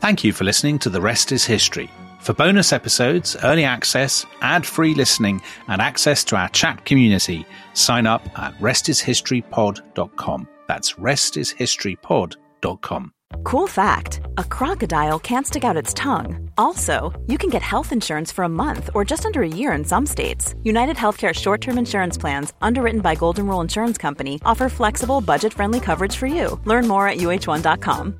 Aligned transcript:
Thank 0.00 0.24
you 0.24 0.32
for 0.32 0.44
listening 0.44 0.78
to 0.80 0.88
The 0.88 1.02
Rest 1.02 1.30
is 1.30 1.44
History. 1.44 1.90
For 2.20 2.32
bonus 2.32 2.72
episodes, 2.72 3.36
early 3.44 3.64
access, 3.64 4.24
ad 4.40 4.64
free 4.64 4.94
listening, 4.94 5.42
and 5.68 5.82
access 5.82 6.24
to 6.24 6.36
our 6.36 6.48
chat 6.48 6.86
community, 6.86 7.44
sign 7.74 8.06
up 8.06 8.26
at 8.38 8.58
restishistorypod.com. 8.60 10.48
That's 10.66 10.94
restishistorypod.com. 10.94 13.12
Cool 13.44 13.66
fact 13.66 14.20
a 14.38 14.44
crocodile 14.44 15.18
can't 15.18 15.46
stick 15.46 15.64
out 15.64 15.76
its 15.76 15.92
tongue. 15.92 16.50
Also, 16.56 17.12
you 17.26 17.36
can 17.36 17.50
get 17.50 17.62
health 17.62 17.92
insurance 17.92 18.32
for 18.32 18.44
a 18.44 18.48
month 18.48 18.88
or 18.94 19.04
just 19.04 19.26
under 19.26 19.42
a 19.42 19.48
year 19.48 19.72
in 19.72 19.84
some 19.84 20.06
states. 20.06 20.54
United 20.62 20.96
Healthcare 20.96 21.34
short 21.34 21.60
term 21.60 21.76
insurance 21.76 22.16
plans, 22.16 22.54
underwritten 22.62 23.02
by 23.02 23.16
Golden 23.16 23.46
Rule 23.46 23.60
Insurance 23.60 23.98
Company, 23.98 24.40
offer 24.46 24.70
flexible, 24.70 25.20
budget 25.20 25.52
friendly 25.52 25.80
coverage 25.80 26.16
for 26.16 26.26
you. 26.26 26.58
Learn 26.64 26.88
more 26.88 27.06
at 27.06 27.18
uh1.com. 27.18 28.19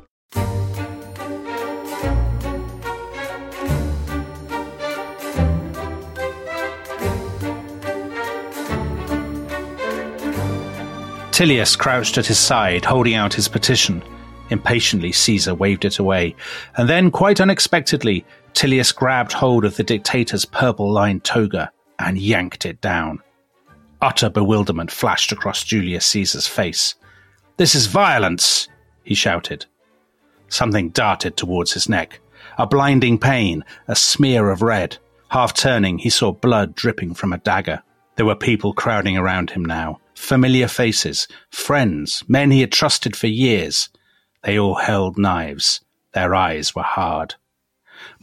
Tillius 11.31 11.77
crouched 11.77 12.17
at 12.17 12.25
his 12.25 12.37
side, 12.37 12.83
holding 12.83 13.15
out 13.15 13.33
his 13.33 13.47
petition. 13.47 14.03
Impatiently, 14.49 15.13
Caesar 15.13 15.55
waved 15.55 15.85
it 15.85 15.97
away. 15.97 16.35
And 16.75 16.89
then, 16.89 17.09
quite 17.09 17.39
unexpectedly, 17.39 18.25
Tillius 18.53 18.93
grabbed 18.93 19.31
hold 19.31 19.63
of 19.63 19.77
the 19.77 19.83
dictator's 19.83 20.43
purple 20.43 20.91
lined 20.91 21.23
toga 21.23 21.71
and 21.97 22.17
yanked 22.17 22.65
it 22.65 22.81
down. 22.81 23.19
Utter 24.01 24.29
bewilderment 24.29 24.91
flashed 24.91 25.31
across 25.31 25.63
Julius 25.63 26.05
Caesar's 26.07 26.47
face. 26.47 26.95
This 27.55 27.75
is 27.75 27.85
violence, 27.85 28.67
he 29.03 29.15
shouted. 29.15 29.65
Something 30.49 30.89
darted 30.89 31.37
towards 31.37 31.71
his 31.71 31.87
neck. 31.87 32.19
A 32.57 32.67
blinding 32.67 33.17
pain, 33.17 33.63
a 33.87 33.95
smear 33.95 34.49
of 34.49 34.61
red. 34.61 34.97
Half 35.29 35.53
turning, 35.53 35.99
he 35.99 36.09
saw 36.09 36.33
blood 36.33 36.75
dripping 36.75 37.13
from 37.13 37.31
a 37.31 37.37
dagger. 37.37 37.83
There 38.17 38.25
were 38.25 38.35
people 38.35 38.73
crowding 38.73 39.15
around 39.15 39.51
him 39.51 39.63
now. 39.63 40.00
Familiar 40.21 40.67
faces, 40.67 41.27
friends, 41.49 42.23
men 42.27 42.51
he 42.51 42.61
had 42.61 42.71
trusted 42.71 43.15
for 43.15 43.25
years. 43.25 43.89
They 44.43 44.57
all 44.57 44.75
held 44.75 45.17
knives. 45.17 45.81
Their 46.13 46.35
eyes 46.35 46.75
were 46.75 46.83
hard. 46.83 47.33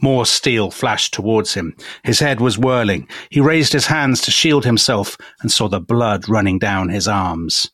More 0.01 0.25
steel 0.25 0.71
flashed 0.71 1.13
towards 1.13 1.55
him. 1.55 1.75
His 2.05 2.21
head 2.21 2.39
was 2.39 2.57
whirling. 2.57 3.07
He 3.29 3.41
raised 3.41 3.73
his 3.73 3.87
hands 3.87 4.21
to 4.21 4.31
shield 4.31 4.63
himself 4.63 5.17
and 5.41 5.51
saw 5.51 5.67
the 5.67 5.81
blood 5.81 6.29
running 6.29 6.57
down 6.57 6.87
his 6.87 7.07
arms. 7.07 7.69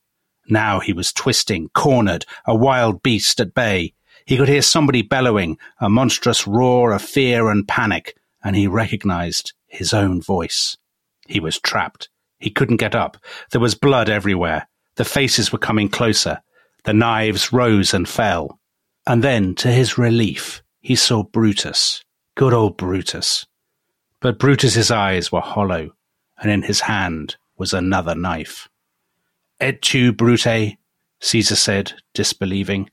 Now 0.49 0.79
he 0.79 0.91
was 0.91 1.13
twisting, 1.13 1.69
cornered, 1.75 2.25
a 2.47 2.55
wild 2.55 3.03
beast 3.03 3.39
at 3.39 3.53
bay. 3.53 3.93
He 4.25 4.37
could 4.37 4.49
hear 4.49 4.63
somebody 4.63 5.03
bellowing, 5.03 5.59
a 5.79 5.87
monstrous 5.87 6.47
roar 6.47 6.93
of 6.93 7.03
fear 7.03 7.47
and 7.49 7.67
panic, 7.67 8.17
and 8.43 8.55
he 8.55 8.65
recognized 8.65 9.53
his 9.67 9.93
own 9.93 10.19
voice. 10.19 10.77
He 11.27 11.39
was 11.39 11.59
trapped. 11.59 12.09
He 12.39 12.49
couldn't 12.49 12.77
get 12.77 12.95
up. 12.95 13.17
There 13.51 13.61
was 13.61 13.75
blood 13.75 14.09
everywhere. 14.09 14.67
The 14.95 15.05
faces 15.05 15.51
were 15.51 15.57
coming 15.57 15.89
closer. 15.89 16.41
The 16.83 16.93
knives 16.93 17.51
rose 17.51 17.93
and 17.93 18.07
fell. 18.07 18.59
And 19.07 19.23
then, 19.23 19.55
to 19.55 19.69
his 19.69 19.97
relief, 19.97 20.63
he 20.81 20.95
saw 20.95 21.23
Brutus. 21.23 22.03
Good 22.35 22.53
old 22.53 22.77
Brutus. 22.77 23.45
But 24.19 24.39
Brutus's 24.39 24.91
eyes 24.91 25.31
were 25.31 25.41
hollow, 25.41 25.91
and 26.39 26.51
in 26.51 26.63
his 26.63 26.81
hand 26.81 27.37
was 27.57 27.73
another 27.73 28.15
knife. 28.15 28.67
Et 29.59 29.81
tu, 29.81 30.11
Brute? 30.11 30.77
Caesar 31.21 31.55
said, 31.55 31.93
disbelieving. 32.13 32.89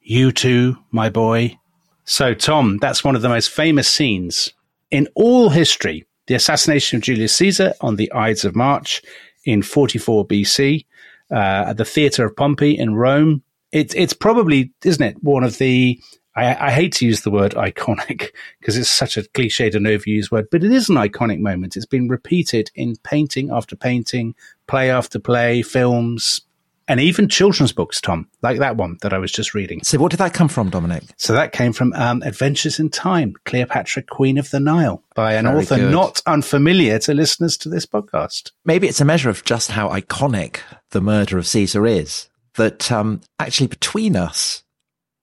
You 0.00 0.32
too, 0.32 0.78
my 0.90 1.10
boy? 1.10 1.58
So, 2.04 2.34
Tom, 2.34 2.78
that's 2.78 3.04
one 3.04 3.16
of 3.16 3.22
the 3.22 3.28
most 3.28 3.50
famous 3.50 3.88
scenes 3.88 4.52
in 4.90 5.08
all 5.14 5.50
history. 5.50 6.06
The 6.26 6.34
assassination 6.34 6.96
of 6.96 7.02
Julius 7.02 7.34
Caesar 7.36 7.74
on 7.80 7.96
the 7.96 8.12
Ides 8.12 8.44
of 8.44 8.56
March 8.56 9.02
in 9.44 9.62
44 9.62 10.26
BC 10.26 10.84
uh, 11.30 11.64
at 11.68 11.76
the 11.76 11.84
Theatre 11.84 12.26
of 12.26 12.36
Pompey 12.36 12.76
in 12.76 12.94
Rome. 12.94 13.42
It, 13.72 13.94
it's 13.94 14.12
probably, 14.12 14.72
isn't 14.84 15.04
it, 15.04 15.22
one 15.22 15.44
of 15.44 15.58
the 15.58 16.00
I, 16.36 16.66
I, 16.66 16.70
hate 16.70 16.92
to 16.94 17.06
use 17.06 17.22
the 17.22 17.30
word 17.30 17.52
iconic 17.52 18.28
because 18.60 18.76
it's 18.76 18.90
such 18.90 19.16
a 19.16 19.22
cliched 19.22 19.74
and 19.74 19.86
overused 19.86 20.30
word, 20.30 20.48
but 20.50 20.62
it 20.62 20.70
is 20.70 20.88
an 20.88 20.96
iconic 20.96 21.40
moment. 21.40 21.76
It's 21.76 21.86
been 21.86 22.08
repeated 22.08 22.70
in 22.74 22.96
painting 23.02 23.50
after 23.50 23.74
painting, 23.74 24.34
play 24.66 24.90
after 24.90 25.18
play, 25.18 25.62
films, 25.62 26.42
and 26.88 27.00
even 27.00 27.28
children's 27.28 27.72
books, 27.72 28.00
Tom, 28.00 28.28
like 28.42 28.58
that 28.58 28.76
one 28.76 28.98
that 29.02 29.12
I 29.12 29.18
was 29.18 29.32
just 29.32 29.54
reading. 29.54 29.80
So, 29.82 29.98
what 29.98 30.10
did 30.10 30.18
that 30.18 30.34
come 30.34 30.48
from, 30.48 30.70
Dominic? 30.70 31.02
So, 31.16 31.32
that 31.32 31.52
came 31.52 31.72
from 31.72 31.92
um, 31.94 32.22
Adventures 32.22 32.78
in 32.78 32.90
Time, 32.90 33.34
Cleopatra, 33.44 34.02
Queen 34.04 34.38
of 34.38 34.50
the 34.50 34.60
Nile, 34.60 35.02
by 35.14 35.34
an 35.34 35.46
Very 35.46 35.58
author 35.62 35.76
good. 35.76 35.90
not 35.92 36.22
unfamiliar 36.26 36.98
to 37.00 37.14
listeners 37.14 37.56
to 37.58 37.68
this 37.68 37.86
podcast. 37.86 38.52
Maybe 38.64 38.86
it's 38.88 39.00
a 39.00 39.04
measure 39.04 39.30
of 39.30 39.44
just 39.44 39.70
how 39.72 39.88
iconic 39.88 40.58
the 40.90 41.00
murder 41.00 41.38
of 41.38 41.46
Caesar 41.46 41.86
is 41.86 42.28
that 42.54 42.90
um, 42.90 43.20
actually 43.38 43.66
between 43.66 44.16
us, 44.16 44.62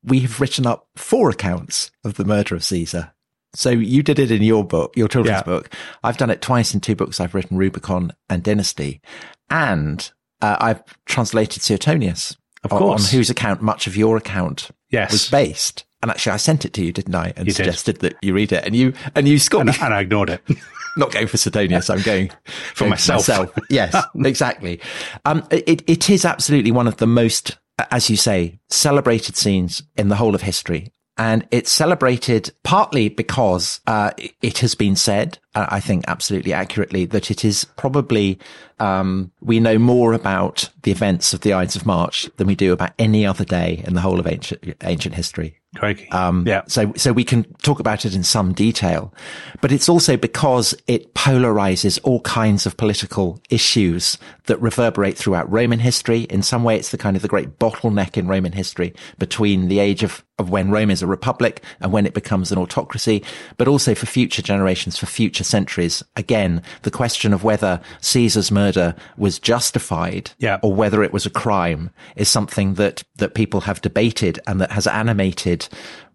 we 0.04 0.20
have 0.20 0.40
written 0.42 0.68
up 0.68 0.88
four 0.96 1.30
accounts 1.30 1.90
of 2.04 2.16
the 2.16 2.26
murder 2.26 2.56
of 2.56 2.64
Caesar. 2.64 3.12
So 3.56 3.70
you 3.70 4.04
did 4.04 4.20
it 4.20 4.32
in 4.32 4.42
your 4.44 4.64
book, 4.66 4.98
your 4.98 5.08
children's 5.08 5.38
Yeah. 5.38 5.44
book. 5.44 5.70
I've 6.04 6.18
done 6.18 6.30
it 6.30 6.42
twice 6.42 6.74
in 6.74 6.80
two 6.82 6.96
books 6.96 7.20
I've 7.20 7.34
written, 7.36 7.56
Rubicon 7.58 8.12
and 8.30 8.44
Dynasty. 8.44 9.00
And 9.50 10.12
uh, 10.44 10.58
I've 10.60 10.84
translated 11.06 11.64
Suetonius. 11.64 12.36
Of 12.64 12.72
on- 12.74 12.80
course. 12.80 13.12
On 13.12 13.18
whose 13.18 13.30
account 13.30 13.62
much 13.62 13.88
of 13.88 13.98
your 13.98 14.16
account 14.18 14.70
Yes. 14.90 15.12
was 15.12 15.30
based. 15.30 15.86
And 16.02 16.12
actually 16.12 16.34
I 16.34 16.38
sent 16.38 16.66
it 16.66 16.74
to 16.74 16.84
you, 16.84 16.92
didn't 16.92 17.16
I? 17.16 17.34
And 17.36 17.48
You 17.48 17.54
did. 17.54 17.56
suggested 17.56 18.00
that 18.02 18.16
you 18.22 18.34
read 18.34 18.52
it 18.52 18.64
and 18.66 18.76
you, 18.76 18.94
and 19.16 19.28
you 19.28 19.40
scored 19.40 19.68
And, 19.68 19.78
and 19.82 19.94
I 19.94 20.02
ignored 20.02 20.30
it. 20.30 20.42
not 20.98 21.12
going 21.12 21.28
for 21.28 21.38
Suetonius. 21.38 21.90
I'm 21.90 22.02
going 22.02 22.30
For 22.76 22.82
going 22.82 22.90
myself. 22.92 23.30
Yes, 23.70 23.96
exactly. 24.16 24.80
Um, 25.26 25.46
it, 25.50 25.82
it 25.88 26.10
is 26.10 26.24
absolutely 26.26 26.72
one 26.72 26.88
of 26.88 26.98
the 26.98 27.08
most, 27.08 27.58
as 27.92 28.10
you 28.10 28.18
say, 28.18 28.60
celebrated 28.70 29.36
scenes 29.36 29.82
in 29.96 30.10
the 30.10 30.16
whole 30.16 30.36
of 30.36 30.42
history. 30.42 30.92
And 31.18 31.48
it's 31.52 31.72
celebrated 31.72 32.52
partly 32.64 33.08
because 33.08 33.82
uh, 33.86 34.12
it 34.42 34.60
has 34.60 34.74
been 34.74 34.96
said, 34.96 35.38
uh, 35.54 35.68
I 35.70 35.80
think 35.80 36.06
absolutely 36.08 36.54
accurately, 36.54 37.06
that 37.06 37.30
it 37.30 37.46
is 37.46 37.66
probably 37.66 38.40
um, 38.80 39.32
we 39.40 39.60
know 39.60 39.78
more 39.78 40.14
about 40.14 40.70
the 40.82 40.92
events 40.92 41.34
of 41.34 41.42
the 41.42 41.54
Ides 41.54 41.76
of 41.76 41.86
March 41.86 42.30
than 42.38 42.48
we 42.48 42.56
do 42.56 42.74
about 42.74 42.94
any 42.98 43.26
other 43.26 43.46
day 43.46 43.84
in 43.86 43.94
the 43.94 44.02
whole 44.02 44.20
of 44.20 44.28
ancient 44.28 44.76
ancient 44.82 45.14
history. 45.14 45.60
Crikey. 45.76 46.10
Um, 46.10 46.46
yeah. 46.48 46.62
So, 46.68 46.94
so 46.96 47.12
we 47.14 47.24
can 47.24 47.44
talk 47.62 47.80
about 47.80 48.06
it 48.06 48.16
in 48.16 48.24
some 48.24 48.54
detail, 48.54 49.14
but 49.62 49.72
it's 49.72 49.90
also 49.90 50.18
because 50.18 50.76
it 50.88 51.14
polarizes 51.14 52.00
all 52.04 52.22
kinds 52.22 52.66
of 52.66 52.78
political 52.78 53.42
issues 53.50 54.18
that 54.46 54.62
reverberate 54.62 55.18
throughout 55.18 55.50
Roman 55.52 55.80
history. 55.80 56.22
In 56.24 56.42
some 56.44 56.64
way, 56.64 56.76
it's 56.76 56.92
the 56.92 56.98
kind 56.98 57.16
of 57.16 57.22
the 57.22 57.28
great 57.28 57.60
bottleneck 57.60 58.18
in 58.18 58.28
Roman 58.28 58.52
history 58.52 58.94
between 59.18 59.70
the 59.70 59.80
age 59.80 60.04
of, 60.04 60.24
of 60.38 60.50
when 60.50 60.70
Rome 60.70 60.92
is 60.92 61.02
a 61.02 61.08
republic 61.08 61.64
and 61.80 61.94
when 61.94 62.06
it 62.06 62.14
becomes 62.14 62.52
an 62.52 62.58
autocracy, 62.58 63.24
but 63.58 63.68
also 63.70 63.96
for 63.96 64.06
future 64.06 64.42
generations, 64.42 64.98
for 64.98 65.06
future 65.06 65.46
centuries. 65.46 66.04
Again, 66.18 66.62
the 66.82 66.92
question 66.92 67.34
of 67.34 67.44
whether 67.46 67.80
Caesar's 68.02 68.52
murder 68.52 68.96
was 69.18 69.40
justified 69.40 70.32
Yeah. 70.40 70.60
or 70.62 70.74
whether 70.74 71.04
it 71.04 71.14
was 71.14 71.26
a 71.26 71.30
crime 71.30 71.90
is 72.18 72.28
something 72.28 72.74
that, 72.76 73.04
that 73.16 73.36
people 73.36 73.62
have 73.62 73.82
debated 73.82 74.40
and 74.46 74.60
that 74.60 74.72
has 74.72 74.88
animated 74.88 75.63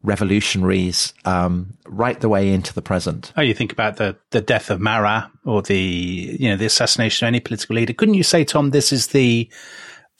revolutionaries 0.02 1.12
um, 1.24 1.76
right 1.86 2.20
the 2.20 2.28
way 2.28 2.52
into 2.52 2.72
the 2.72 2.82
present. 2.82 3.32
Oh, 3.36 3.42
you 3.42 3.54
think 3.54 3.72
about 3.72 3.96
the 3.96 4.16
the 4.30 4.40
death 4.40 4.70
of 4.70 4.80
Marat 4.80 5.30
or 5.44 5.62
the 5.62 6.36
you 6.38 6.48
know 6.48 6.56
the 6.56 6.66
assassination 6.66 7.26
of 7.26 7.28
any 7.28 7.40
political 7.40 7.76
leader. 7.76 7.92
Couldn't 7.92 8.14
you 8.14 8.22
say, 8.22 8.44
Tom, 8.44 8.70
this 8.70 8.92
is 8.92 9.08
the 9.08 9.50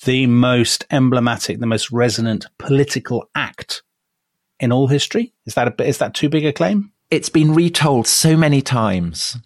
the 0.04 0.26
most 0.26 0.84
emblematic, 0.90 1.58
the 1.58 1.66
most 1.66 1.90
resonant 1.90 2.46
political 2.58 3.28
act 3.34 3.82
in 4.60 4.72
all 4.72 4.88
history? 4.88 5.32
Is 5.46 5.54
that 5.54 5.80
a, 5.80 5.86
is 5.86 5.98
that 5.98 6.14
too 6.14 6.28
big 6.28 6.44
a 6.44 6.52
claim? 6.52 6.92
It's 7.10 7.28
been 7.28 7.54
retold 7.54 8.06
so 8.06 8.36
many 8.36 8.60
times. 8.60 9.36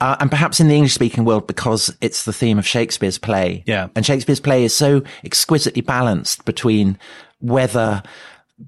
Uh, 0.00 0.16
and 0.18 0.30
perhaps 0.30 0.58
in 0.58 0.66
the 0.66 0.74
English 0.74 0.94
speaking 0.94 1.24
world 1.24 1.46
because 1.46 1.96
it's 2.00 2.24
the 2.24 2.32
theme 2.32 2.58
of 2.58 2.66
Shakespeare's 2.66 3.18
play. 3.18 3.62
Yeah. 3.68 3.88
And 3.94 4.04
Shakespeare's 4.04 4.40
play 4.40 4.64
is 4.64 4.74
so 4.74 5.02
exquisitely 5.22 5.80
balanced 5.80 6.44
between 6.44 6.98
whether 7.38 8.02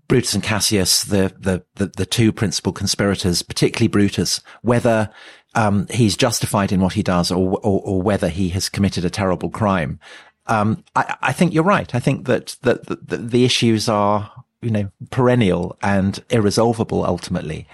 Brutus 0.08 0.34
and 0.34 0.42
Cassius, 0.42 1.04
the, 1.04 1.34
the, 1.38 1.64
the, 1.76 1.86
the 1.86 2.06
two 2.06 2.32
principal 2.32 2.72
conspirators, 2.72 3.42
particularly 3.42 3.88
Brutus, 3.88 4.40
whether 4.62 5.10
um, 5.54 5.86
he's 5.90 6.16
justified 6.16 6.72
in 6.72 6.80
what 6.80 6.94
he 6.94 7.02
does 7.02 7.30
or, 7.30 7.58
or, 7.62 7.80
or, 7.84 8.02
whether 8.02 8.28
he 8.28 8.48
has 8.50 8.68
committed 8.68 9.04
a 9.04 9.10
terrible 9.10 9.50
crime. 9.50 10.00
Um, 10.46 10.84
I, 10.96 11.16
I, 11.22 11.32
think 11.32 11.54
you're 11.54 11.62
right. 11.62 11.94
I 11.94 12.00
think 12.00 12.26
that, 12.26 12.56
that, 12.62 12.84
that 12.86 13.30
the 13.30 13.44
issues 13.44 13.88
are, 13.88 14.30
you 14.62 14.70
know, 14.70 14.90
perennial 15.10 15.78
and 15.82 16.22
irresolvable 16.30 17.04
ultimately. 17.04 17.68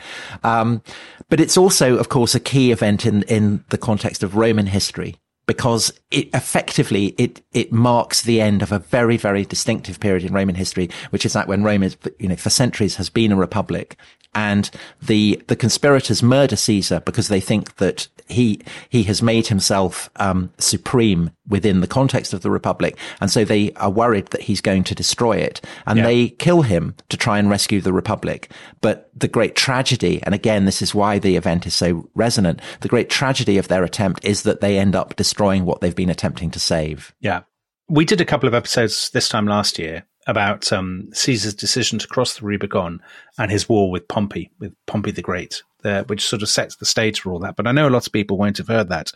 Um, 0.44 0.82
but 1.28 1.40
it's 1.40 1.56
also, 1.56 1.96
of 1.96 2.10
course, 2.10 2.34
a 2.34 2.40
key 2.40 2.70
event 2.70 3.06
in, 3.06 3.22
in 3.24 3.64
the 3.70 3.78
context 3.78 4.22
of 4.22 4.36
Roman 4.36 4.66
history 4.66 5.16
because 5.50 5.92
it 6.12 6.28
effectively 6.32 7.06
it 7.18 7.42
it 7.52 7.72
marks 7.72 8.22
the 8.22 8.40
end 8.40 8.62
of 8.62 8.70
a 8.70 8.78
very 8.78 9.16
very 9.16 9.44
distinctive 9.44 9.98
period 9.98 10.22
in 10.22 10.32
Roman 10.32 10.54
history, 10.54 10.88
which 11.10 11.26
is 11.26 11.32
that 11.32 11.48
when 11.48 11.64
Rome 11.64 11.82
is 11.82 11.96
you 12.20 12.28
know 12.28 12.36
for 12.36 12.50
centuries 12.50 12.94
has 12.94 13.10
been 13.10 13.32
a 13.32 13.36
republic, 13.36 13.96
and 14.32 14.70
the 15.02 15.42
the 15.48 15.56
conspirators 15.56 16.22
murder 16.22 16.54
Caesar 16.54 17.00
because 17.00 17.26
they 17.26 17.40
think 17.40 17.78
that 17.78 18.06
he 18.30 18.60
he 18.88 19.02
has 19.04 19.22
made 19.22 19.46
himself 19.46 20.10
um, 20.16 20.52
supreme 20.58 21.30
within 21.48 21.80
the 21.80 21.86
context 21.86 22.32
of 22.32 22.42
the 22.42 22.50
republic, 22.50 22.96
and 23.20 23.30
so 23.30 23.44
they 23.44 23.72
are 23.74 23.90
worried 23.90 24.26
that 24.28 24.42
he's 24.42 24.60
going 24.60 24.84
to 24.84 24.94
destroy 24.94 25.36
it, 25.36 25.60
and 25.86 25.98
yeah. 25.98 26.04
they 26.04 26.28
kill 26.28 26.62
him 26.62 26.94
to 27.08 27.16
try 27.16 27.38
and 27.38 27.50
rescue 27.50 27.80
the 27.80 27.92
republic. 27.92 28.50
But 28.80 29.10
the 29.14 29.28
great 29.28 29.56
tragedy, 29.56 30.20
and 30.22 30.34
again, 30.34 30.64
this 30.64 30.82
is 30.82 30.94
why 30.94 31.18
the 31.18 31.36
event 31.36 31.66
is 31.66 31.74
so 31.74 32.08
resonant. 32.14 32.60
The 32.80 32.88
great 32.88 33.10
tragedy 33.10 33.58
of 33.58 33.68
their 33.68 33.84
attempt 33.84 34.24
is 34.24 34.42
that 34.42 34.60
they 34.60 34.78
end 34.78 34.94
up 34.94 35.16
destroying 35.16 35.64
what 35.64 35.80
they've 35.80 35.94
been 35.94 36.10
attempting 36.10 36.50
to 36.52 36.60
save. 36.60 37.14
Yeah, 37.20 37.42
we 37.88 38.04
did 38.04 38.20
a 38.20 38.24
couple 38.26 38.48
of 38.48 38.54
episodes 38.54 39.10
this 39.10 39.28
time 39.28 39.46
last 39.46 39.78
year 39.78 40.04
about 40.26 40.72
um, 40.72 41.08
Caesar's 41.12 41.54
decision 41.54 41.98
to 41.98 42.06
cross 42.06 42.38
the 42.38 42.46
Rubicon 42.46 43.00
and 43.38 43.50
his 43.50 43.68
war 43.68 43.90
with 43.90 44.06
Pompey, 44.06 44.50
with 44.58 44.72
Pompey 44.86 45.10
the 45.10 45.22
Great, 45.22 45.62
there, 45.82 46.04
which 46.04 46.26
sort 46.26 46.42
of 46.42 46.48
sets 46.48 46.76
the 46.76 46.86
stage 46.86 47.20
for 47.20 47.32
all 47.32 47.38
that. 47.40 47.56
But 47.56 47.66
I 47.66 47.72
know 47.72 47.88
a 47.88 47.90
lot 47.90 48.06
of 48.06 48.12
people 48.12 48.38
won't 48.38 48.58
have 48.58 48.68
heard 48.68 48.88
that. 48.88 49.10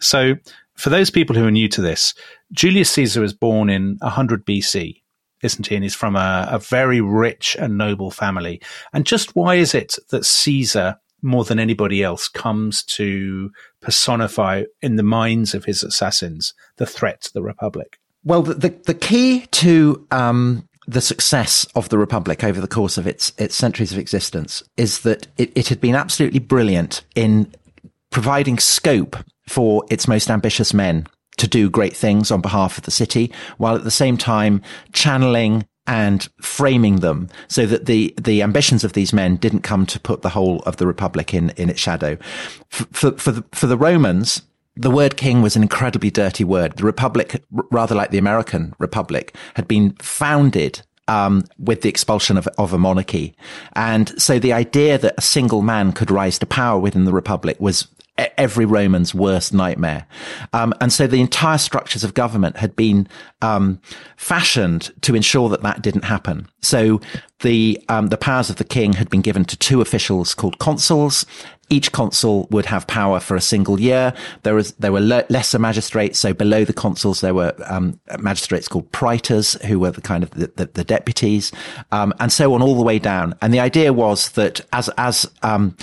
So, 0.00 0.34
for 0.74 0.90
those 0.90 1.10
people 1.10 1.34
who 1.34 1.46
are 1.46 1.50
new 1.50 1.68
to 1.68 1.80
this, 1.80 2.14
Julius 2.52 2.90
Caesar 2.92 3.20
was 3.20 3.32
born 3.32 3.68
in 3.68 3.96
100 4.00 4.46
BC, 4.46 5.02
isn't 5.42 5.66
he? 5.66 5.74
And 5.74 5.82
he's 5.82 5.94
from 5.94 6.14
a, 6.14 6.48
a 6.50 6.58
very 6.58 7.00
rich 7.00 7.56
and 7.58 7.76
noble 7.76 8.10
family. 8.10 8.60
And 8.92 9.04
just 9.04 9.34
why 9.34 9.56
is 9.56 9.74
it 9.74 9.96
that 10.10 10.24
Caesar, 10.24 10.96
more 11.20 11.44
than 11.44 11.58
anybody 11.58 12.02
else, 12.04 12.28
comes 12.28 12.84
to 12.84 13.50
personify 13.80 14.64
in 14.80 14.96
the 14.96 15.02
minds 15.02 15.52
of 15.52 15.64
his 15.64 15.82
assassins 15.82 16.54
the 16.76 16.86
threat 16.86 17.22
to 17.22 17.32
the 17.32 17.42
Republic? 17.42 17.98
Well, 18.22 18.42
the, 18.42 18.54
the, 18.54 18.68
the 18.86 18.94
key 18.94 19.46
to 19.52 20.06
um, 20.10 20.67
the 20.88 21.02
success 21.02 21.66
of 21.74 21.90
the 21.90 21.98
Republic 21.98 22.42
over 22.42 22.62
the 22.62 22.66
course 22.66 22.96
of 22.96 23.06
its, 23.06 23.30
its 23.36 23.54
centuries 23.54 23.92
of 23.92 23.98
existence 23.98 24.62
is 24.78 25.00
that 25.00 25.28
it, 25.36 25.52
it 25.54 25.68
had 25.68 25.82
been 25.82 25.94
absolutely 25.94 26.38
brilliant 26.38 27.04
in 27.14 27.52
providing 28.10 28.58
scope 28.58 29.14
for 29.46 29.84
its 29.90 30.08
most 30.08 30.30
ambitious 30.30 30.72
men 30.72 31.06
to 31.36 31.46
do 31.46 31.68
great 31.68 31.94
things 31.94 32.30
on 32.30 32.40
behalf 32.40 32.78
of 32.78 32.84
the 32.84 32.90
city, 32.90 33.30
while 33.58 33.76
at 33.76 33.84
the 33.84 33.90
same 33.90 34.16
time 34.16 34.62
channeling 34.92 35.66
and 35.86 36.28
framing 36.40 36.96
them 36.96 37.28
so 37.48 37.66
that 37.66 37.84
the, 37.84 38.14
the 38.20 38.42
ambitions 38.42 38.82
of 38.82 38.94
these 38.94 39.12
men 39.12 39.36
didn't 39.36 39.60
come 39.60 39.84
to 39.86 40.00
put 40.00 40.22
the 40.22 40.30
whole 40.30 40.60
of 40.60 40.78
the 40.78 40.86
republic 40.86 41.34
in, 41.34 41.50
in 41.50 41.68
its 41.68 41.80
shadow. 41.80 42.16
For, 42.70 42.84
for, 42.86 43.18
for 43.18 43.32
the, 43.32 43.44
for 43.52 43.66
the 43.66 43.78
Romans, 43.78 44.40
the 44.78 44.90
word 44.90 45.16
king 45.16 45.42
was 45.42 45.56
an 45.56 45.62
incredibly 45.62 46.10
dirty 46.10 46.44
word. 46.44 46.76
The 46.76 46.84
republic, 46.84 47.42
rather 47.50 47.94
like 47.94 48.10
the 48.10 48.18
American 48.18 48.74
republic, 48.78 49.34
had 49.54 49.66
been 49.66 49.90
founded 50.00 50.82
um, 51.08 51.44
with 51.58 51.82
the 51.82 51.88
expulsion 51.88 52.36
of, 52.36 52.46
of 52.58 52.72
a 52.72 52.78
monarchy. 52.78 53.34
And 53.72 54.20
so 54.20 54.38
the 54.38 54.52
idea 54.52 54.98
that 54.98 55.14
a 55.18 55.22
single 55.22 55.62
man 55.62 55.92
could 55.92 56.10
rise 56.10 56.38
to 56.38 56.46
power 56.46 56.78
within 56.78 57.06
the 57.06 57.12
republic 57.12 57.56
was 57.58 57.88
every 58.18 58.64
Roman's 58.64 59.14
worst 59.14 59.52
nightmare. 59.54 60.06
Um, 60.52 60.74
and 60.80 60.92
so 60.92 61.06
the 61.06 61.20
entire 61.20 61.58
structures 61.58 62.04
of 62.04 62.14
government 62.14 62.56
had 62.56 62.74
been 62.76 63.08
um, 63.42 63.80
fashioned 64.16 64.92
to 65.02 65.14
ensure 65.14 65.48
that 65.48 65.62
that 65.62 65.82
didn't 65.82 66.04
happen. 66.04 66.48
So 66.60 67.00
the 67.40 67.82
um, 67.88 68.08
the 68.08 68.16
powers 68.16 68.50
of 68.50 68.56
the 68.56 68.64
king 68.64 68.94
had 68.94 69.08
been 69.10 69.22
given 69.22 69.44
to 69.44 69.56
two 69.56 69.80
officials 69.80 70.34
called 70.34 70.58
consuls, 70.58 71.24
each 71.70 71.92
consul 71.92 72.48
would 72.50 72.66
have 72.66 72.86
power 72.86 73.20
for 73.20 73.36
a 73.36 73.40
single 73.40 73.78
year. 73.78 74.14
There 74.42 74.54
was 74.54 74.72
there 74.74 74.92
were 74.92 75.00
le- 75.00 75.24
lesser 75.28 75.58
magistrates. 75.58 76.18
So 76.18 76.32
below 76.32 76.64
the 76.64 76.72
consuls, 76.72 77.20
there 77.20 77.34
were 77.34 77.54
um, 77.66 78.00
magistrates 78.18 78.68
called 78.68 78.90
praetors, 78.92 79.54
who 79.66 79.78
were 79.78 79.90
the 79.90 80.00
kind 80.00 80.22
of 80.22 80.30
the, 80.30 80.50
the, 80.56 80.66
the 80.66 80.84
deputies, 80.84 81.52
um, 81.92 82.14
and 82.20 82.32
so 82.32 82.54
on 82.54 82.62
all 82.62 82.76
the 82.76 82.82
way 82.82 82.98
down. 82.98 83.34
And 83.42 83.52
the 83.52 83.60
idea 83.60 83.92
was 83.92 84.30
that 84.30 84.60
as 84.72 84.88
as 84.96 85.26
um, 85.42 85.76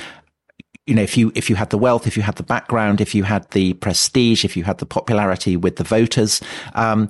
you 0.86 0.94
know, 0.94 1.02
if 1.02 1.18
you 1.18 1.32
if 1.36 1.50
you 1.50 1.56
had 1.56 1.72
the 1.72 1.78
wealth, 1.78 2.06
if 2.06 2.16
you 2.16 2.24
had 2.24 2.36
the 2.36 2.44
background, 2.44 3.02
if 3.02 3.16
you 3.16 3.24
had 3.24 3.50
the 3.52 3.74
prestige, 3.76 4.46
if 4.46 4.56
you 4.56 4.64
had 4.64 4.78
the 4.78 4.86
popularity 4.86 5.58
with 5.58 5.78
the 5.78 5.84
voters, 5.84 6.42
um, 6.74 7.10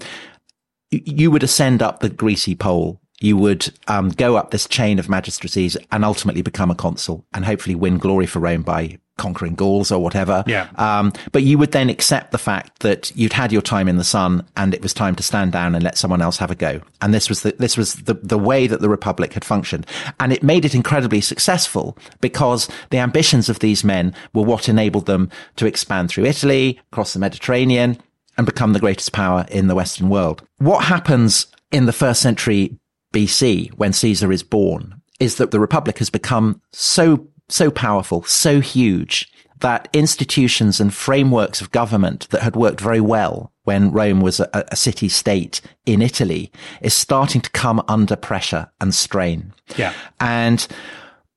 you 0.92 1.30
would 1.30 1.44
ascend 1.44 1.82
up 1.82 2.00
the 2.00 2.10
greasy 2.10 2.56
pole. 2.56 3.02
You 3.22 3.38
would 3.38 3.72
um, 3.88 4.10
go 4.10 4.36
up 4.36 4.52
this 4.52 4.68
chain 4.68 5.00
of 5.00 5.10
magistracies 5.10 5.78
and 5.92 6.04
ultimately 6.04 6.42
become 6.42 6.70
a 6.70 6.76
consul 6.76 7.26
and 7.34 7.46
hopefully 7.46 7.76
win 7.76 7.98
glory 7.98 8.26
for 8.26 8.40
Rome 8.40 8.62
by 8.62 9.00
conquering 9.18 9.56
Gauls 9.56 9.92
or 9.92 10.02
whatever. 10.02 10.44
Yeah. 10.46 10.70
Um, 10.76 11.14
but 11.32 11.44
you 11.44 11.58
would 11.58 11.72
then 11.72 11.90
accept 11.90 12.32
the 12.32 12.38
fact 12.38 12.80
that 12.80 13.16
you'd 13.16 13.34
had 13.34 13.52
your 13.52 13.62
time 13.62 13.88
in 13.88 13.98
the 13.98 14.04
sun 14.04 14.46
and 14.58 14.74
it 14.74 14.82
was 14.82 14.94
time 14.94 15.16
to 15.16 15.24
stand 15.24 15.52
down 15.52 15.74
and 15.74 15.84
let 15.84 15.98
someone 15.98 16.22
else 16.22 16.38
have 16.38 16.52
a 16.52 16.56
go. 16.56 16.82
And 17.02 17.14
this 17.14 17.30
was 17.30 17.42
the, 17.42 17.56
this 17.58 17.78
was 17.78 17.96
the, 17.96 18.16
the 18.16 18.38
way 18.38 18.68
that 18.68 18.82
the 18.82 18.90
Republic 18.90 19.34
had 19.34 19.46
functioned. 19.46 19.86
And 20.20 20.34
it 20.34 20.44
made 20.44 20.66
it 20.66 20.76
incredibly 20.76 21.22
successful 21.22 21.98
because 22.22 22.68
the 22.90 22.98
ambitions 22.98 23.50
of 23.50 23.60
these 23.60 23.84
men 23.84 24.14
were 24.34 24.44
what 24.44 24.68
enabled 24.68 25.06
them 25.06 25.30
to 25.56 25.66
expand 25.66 26.10
through 26.10 26.26
Italy, 26.26 26.80
across 26.92 27.14
the 27.14 27.20
Mediterranean, 27.20 27.98
and 28.38 28.46
become 28.46 28.74
the 28.74 28.80
greatest 28.80 29.14
power 29.14 29.46
in 29.50 29.68
the 29.68 29.76
Western 29.76 30.10
world. 30.10 30.46
What 30.58 30.86
happens 30.86 31.48
in 31.72 31.86
the 31.86 31.94
first 31.94 32.22
century 32.22 32.78
BC, 33.14 33.72
when 33.74 33.94
Caesar 33.94 34.32
is 34.32 34.44
born, 34.44 35.02
is 35.20 35.36
that 35.36 35.52
the 35.52 35.60
Republic 35.60 36.00
has 36.00 36.10
become 36.10 36.62
so, 36.74 37.28
so 37.50 37.70
powerful, 37.72 38.24
so 38.24 38.60
huge 38.60 39.32
that 39.60 39.88
institutions 39.94 40.80
and 40.80 40.94
frameworks 40.94 41.62
of 41.62 41.72
government 41.72 42.30
that 42.30 42.42
had 42.42 42.56
worked 42.56 42.82
very 42.82 43.00
well 43.00 43.52
when 43.64 43.92
Rome 43.92 44.22
was 44.22 44.40
a, 44.40 44.50
a 44.54 44.76
city 44.76 45.10
state 45.10 45.62
in 45.86 46.02
Italy 46.02 46.52
is 46.82 46.94
starting 46.94 47.42
to 47.42 47.50
come 47.50 47.84
under 47.88 48.16
pressure 48.16 48.70
and 48.82 48.94
strain. 48.94 49.54
Yeah. 49.78 49.94
And 50.20 50.66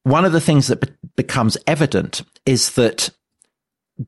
one 0.03 0.25
of 0.25 0.33
the 0.33 0.41
things 0.41 0.67
that 0.67 0.81
be- 0.81 1.09
becomes 1.17 1.57
evident 1.67 2.23
is 2.45 2.73
that 2.73 3.11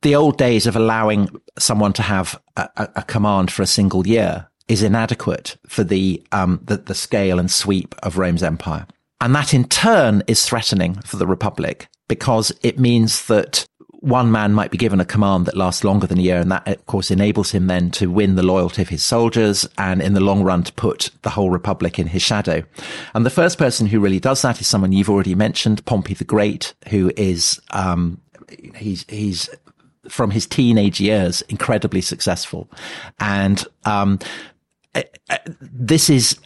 the 0.03 0.15
old 0.15 0.39
days 0.39 0.67
of 0.67 0.77
allowing 0.77 1.29
someone 1.59 1.93
to 1.95 2.03
have 2.03 2.41
a, 2.57 2.69
a, 2.97 3.03
command 3.03 3.51
for 3.51 3.63
a 3.63 3.67
single 3.67 4.07
year 4.07 4.49
is 4.69 4.83
inadequate 4.83 5.57
for 5.67 5.83
the, 5.83 6.25
um, 6.31 6.61
the, 6.63 6.77
the 6.77 6.95
scale 6.95 7.39
and 7.39 7.51
sweep 7.51 7.95
of 8.03 8.19
Rome's 8.19 8.43
empire. 8.43 8.87
And 9.21 9.35
that 9.35 9.53
in 9.53 9.65
turn 9.65 10.23
is 10.27 10.45
threatening 10.45 10.95
for 11.03 11.17
the 11.17 11.27
Republic 11.27 11.89
because 12.09 12.53
it 12.63 12.79
means 12.79 13.27
that 13.27 13.67
one 14.01 14.33
man 14.33 14.55
might 14.55 14.71
be 14.71 14.79
given 14.79 14.99
a 14.99 15.05
command 15.05 15.45
that 15.45 15.57
lasts 15.57 15.85
longer 15.85 16.07
than 16.07 16.19
a 16.19 16.23
year. 16.23 16.41
And 16.41 16.51
that, 16.51 16.67
of 16.67 16.87
course, 16.87 17.11
enables 17.11 17.51
him 17.51 17.67
then 17.67 17.91
to 17.93 18.11
win 18.11 18.35
the 18.35 18.43
loyalty 18.43 18.81
of 18.81 18.89
his 18.89 19.05
soldiers 19.05 19.69
and 19.77 20.01
in 20.01 20.15
the 20.15 20.21
long 20.21 20.43
run 20.43 20.63
to 20.65 20.73
put 20.73 21.11
the 21.21 21.31
whole 21.31 21.51
Republic 21.51 21.99
in 21.99 22.07
his 22.07 22.23
shadow. 22.23 22.65
And 23.15 23.27
the 23.27 23.31
first 23.31 23.59
person 23.59 23.87
who 23.87 24.01
really 24.01 24.21
does 24.21 24.41
that 24.41 24.61
is 24.61 24.67
someone 24.67 24.93
you've 24.93 25.11
already 25.11 25.35
mentioned, 25.35 25.85
Pompey 25.85 26.15
the 26.15 26.25
Great, 26.25 26.73
who 26.89 27.13
is, 27.17 27.61
um, 27.73 28.21
he's, 28.75 29.05
he's 29.09 29.51
from 30.09 30.31
his 30.31 30.47
teenage 30.47 30.99
years, 30.99 31.43
incredibly 31.43 32.01
successful. 32.01 32.71
And, 33.19 33.63
um, 33.85 34.19
this 35.61 36.09
is 36.09 36.39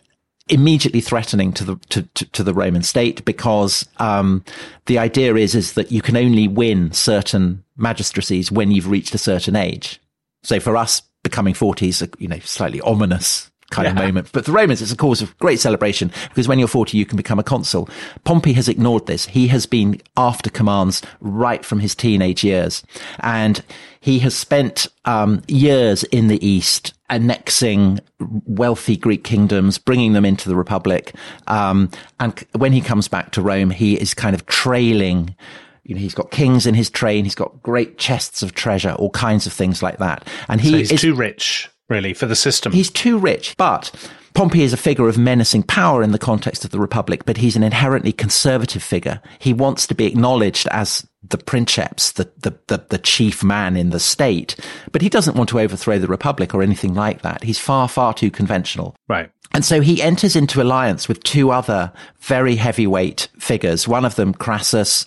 immediately 0.48 1.00
threatening 1.00 1.52
to 1.52 1.64
the 1.64 1.76
to, 1.88 2.02
to, 2.02 2.24
to, 2.26 2.42
the 2.42 2.54
Roman 2.54 2.82
state 2.82 3.24
because 3.24 3.88
um, 3.98 4.44
the 4.86 4.98
idea 4.98 5.34
is 5.36 5.54
is 5.54 5.72
that 5.72 5.90
you 5.90 6.02
can 6.02 6.16
only 6.16 6.48
win 6.48 6.92
certain 6.92 7.64
magistracies 7.76 8.52
when 8.52 8.70
you've 8.70 8.88
reached 8.90 9.14
a 9.14 9.18
certain 9.18 9.56
age. 9.56 10.00
So 10.42 10.60
for 10.60 10.76
us, 10.76 11.02
becoming 11.22 11.54
forty 11.54 11.88
is 11.88 12.06
you 12.18 12.28
know 12.28 12.38
slightly 12.40 12.80
ominous 12.82 13.50
kind 13.74 13.88
of 13.88 13.94
moment. 13.94 14.30
But 14.32 14.44
for 14.44 14.52
Romans, 14.52 14.80
it's 14.80 14.92
a 14.92 14.96
cause 14.96 15.22
of 15.22 15.36
great 15.38 15.60
celebration 15.60 16.10
because 16.28 16.48
when 16.48 16.58
you're 16.58 16.68
40, 16.68 16.96
you 16.96 17.06
can 17.06 17.16
become 17.16 17.38
a 17.38 17.42
consul. 17.42 17.88
Pompey 18.24 18.52
has 18.54 18.68
ignored 18.68 19.06
this. 19.06 19.26
He 19.26 19.48
has 19.48 19.66
been 19.66 20.00
after 20.16 20.50
commands 20.50 21.02
right 21.20 21.64
from 21.64 21.80
his 21.80 21.94
teenage 21.94 22.44
years. 22.44 22.82
And 23.20 23.62
he 24.00 24.18
has 24.20 24.34
spent 24.34 24.86
um, 25.04 25.42
years 25.48 26.04
in 26.04 26.28
the 26.28 26.46
East 26.46 26.94
annexing 27.10 28.00
wealthy 28.46 28.96
Greek 28.96 29.24
kingdoms, 29.24 29.78
bringing 29.78 30.12
them 30.12 30.24
into 30.24 30.48
the 30.48 30.56
Republic. 30.56 31.14
Um, 31.46 31.90
and 32.20 32.44
when 32.52 32.72
he 32.72 32.80
comes 32.80 33.08
back 33.08 33.32
to 33.32 33.42
Rome, 33.42 33.70
he 33.70 33.94
is 33.94 34.14
kind 34.14 34.34
of 34.34 34.46
trailing 34.46 35.34
you 35.84 35.94
know, 35.94 36.00
he's 36.00 36.14
got 36.14 36.30
kings 36.30 36.66
in 36.66 36.74
his 36.74 36.88
train. 36.88 37.24
He's 37.24 37.34
got 37.34 37.62
great 37.62 37.98
chests 37.98 38.42
of 38.42 38.54
treasure, 38.54 38.92
all 38.92 39.10
kinds 39.10 39.46
of 39.46 39.52
things 39.52 39.82
like 39.82 39.98
that. 39.98 40.26
And 40.48 40.60
he 40.60 40.70
So 40.70 40.76
he's 40.78 40.92
is 40.92 41.00
too 41.02 41.14
rich, 41.14 41.68
really, 41.88 42.14
for 42.14 42.26
the 42.26 42.36
system. 42.36 42.72
He's 42.72 42.90
too 42.90 43.18
rich, 43.18 43.54
but 43.56 43.90
Pompey 44.34 44.62
is 44.62 44.72
a 44.72 44.76
figure 44.76 45.08
of 45.08 45.16
menacing 45.16 45.62
power 45.62 46.02
in 46.02 46.10
the 46.10 46.18
context 46.18 46.64
of 46.64 46.72
the 46.72 46.80
Republic, 46.80 47.24
but 47.24 47.36
he's 47.36 47.54
an 47.54 47.62
inherently 47.62 48.12
conservative 48.12 48.82
figure. 48.82 49.22
He 49.38 49.52
wants 49.52 49.86
to 49.86 49.94
be 49.94 50.06
acknowledged 50.06 50.66
as 50.72 51.06
the 51.22 51.38
princeps, 51.38 52.12
the, 52.12 52.30
the, 52.38 52.58
the, 52.66 52.84
the 52.90 52.98
chief 52.98 53.44
man 53.44 53.76
in 53.76 53.90
the 53.90 54.00
state, 54.00 54.56
but 54.90 55.02
he 55.02 55.08
doesn't 55.08 55.36
want 55.36 55.48
to 55.50 55.60
overthrow 55.60 55.98
the 55.98 56.08
Republic 56.08 56.52
or 56.52 56.62
anything 56.62 56.94
like 56.94 57.22
that. 57.22 57.44
He's 57.44 57.60
far, 57.60 57.88
far 57.88 58.12
too 58.12 58.30
conventional. 58.30 58.96
right. 59.08 59.30
And 59.52 59.64
so 59.64 59.80
he 59.80 60.02
enters 60.02 60.34
into 60.34 60.60
alliance 60.60 61.06
with 61.06 61.22
two 61.22 61.52
other 61.52 61.92
very 62.18 62.56
heavyweight 62.56 63.28
figures. 63.38 63.86
One 63.86 64.04
of 64.04 64.16
them, 64.16 64.34
Crassus, 64.34 65.06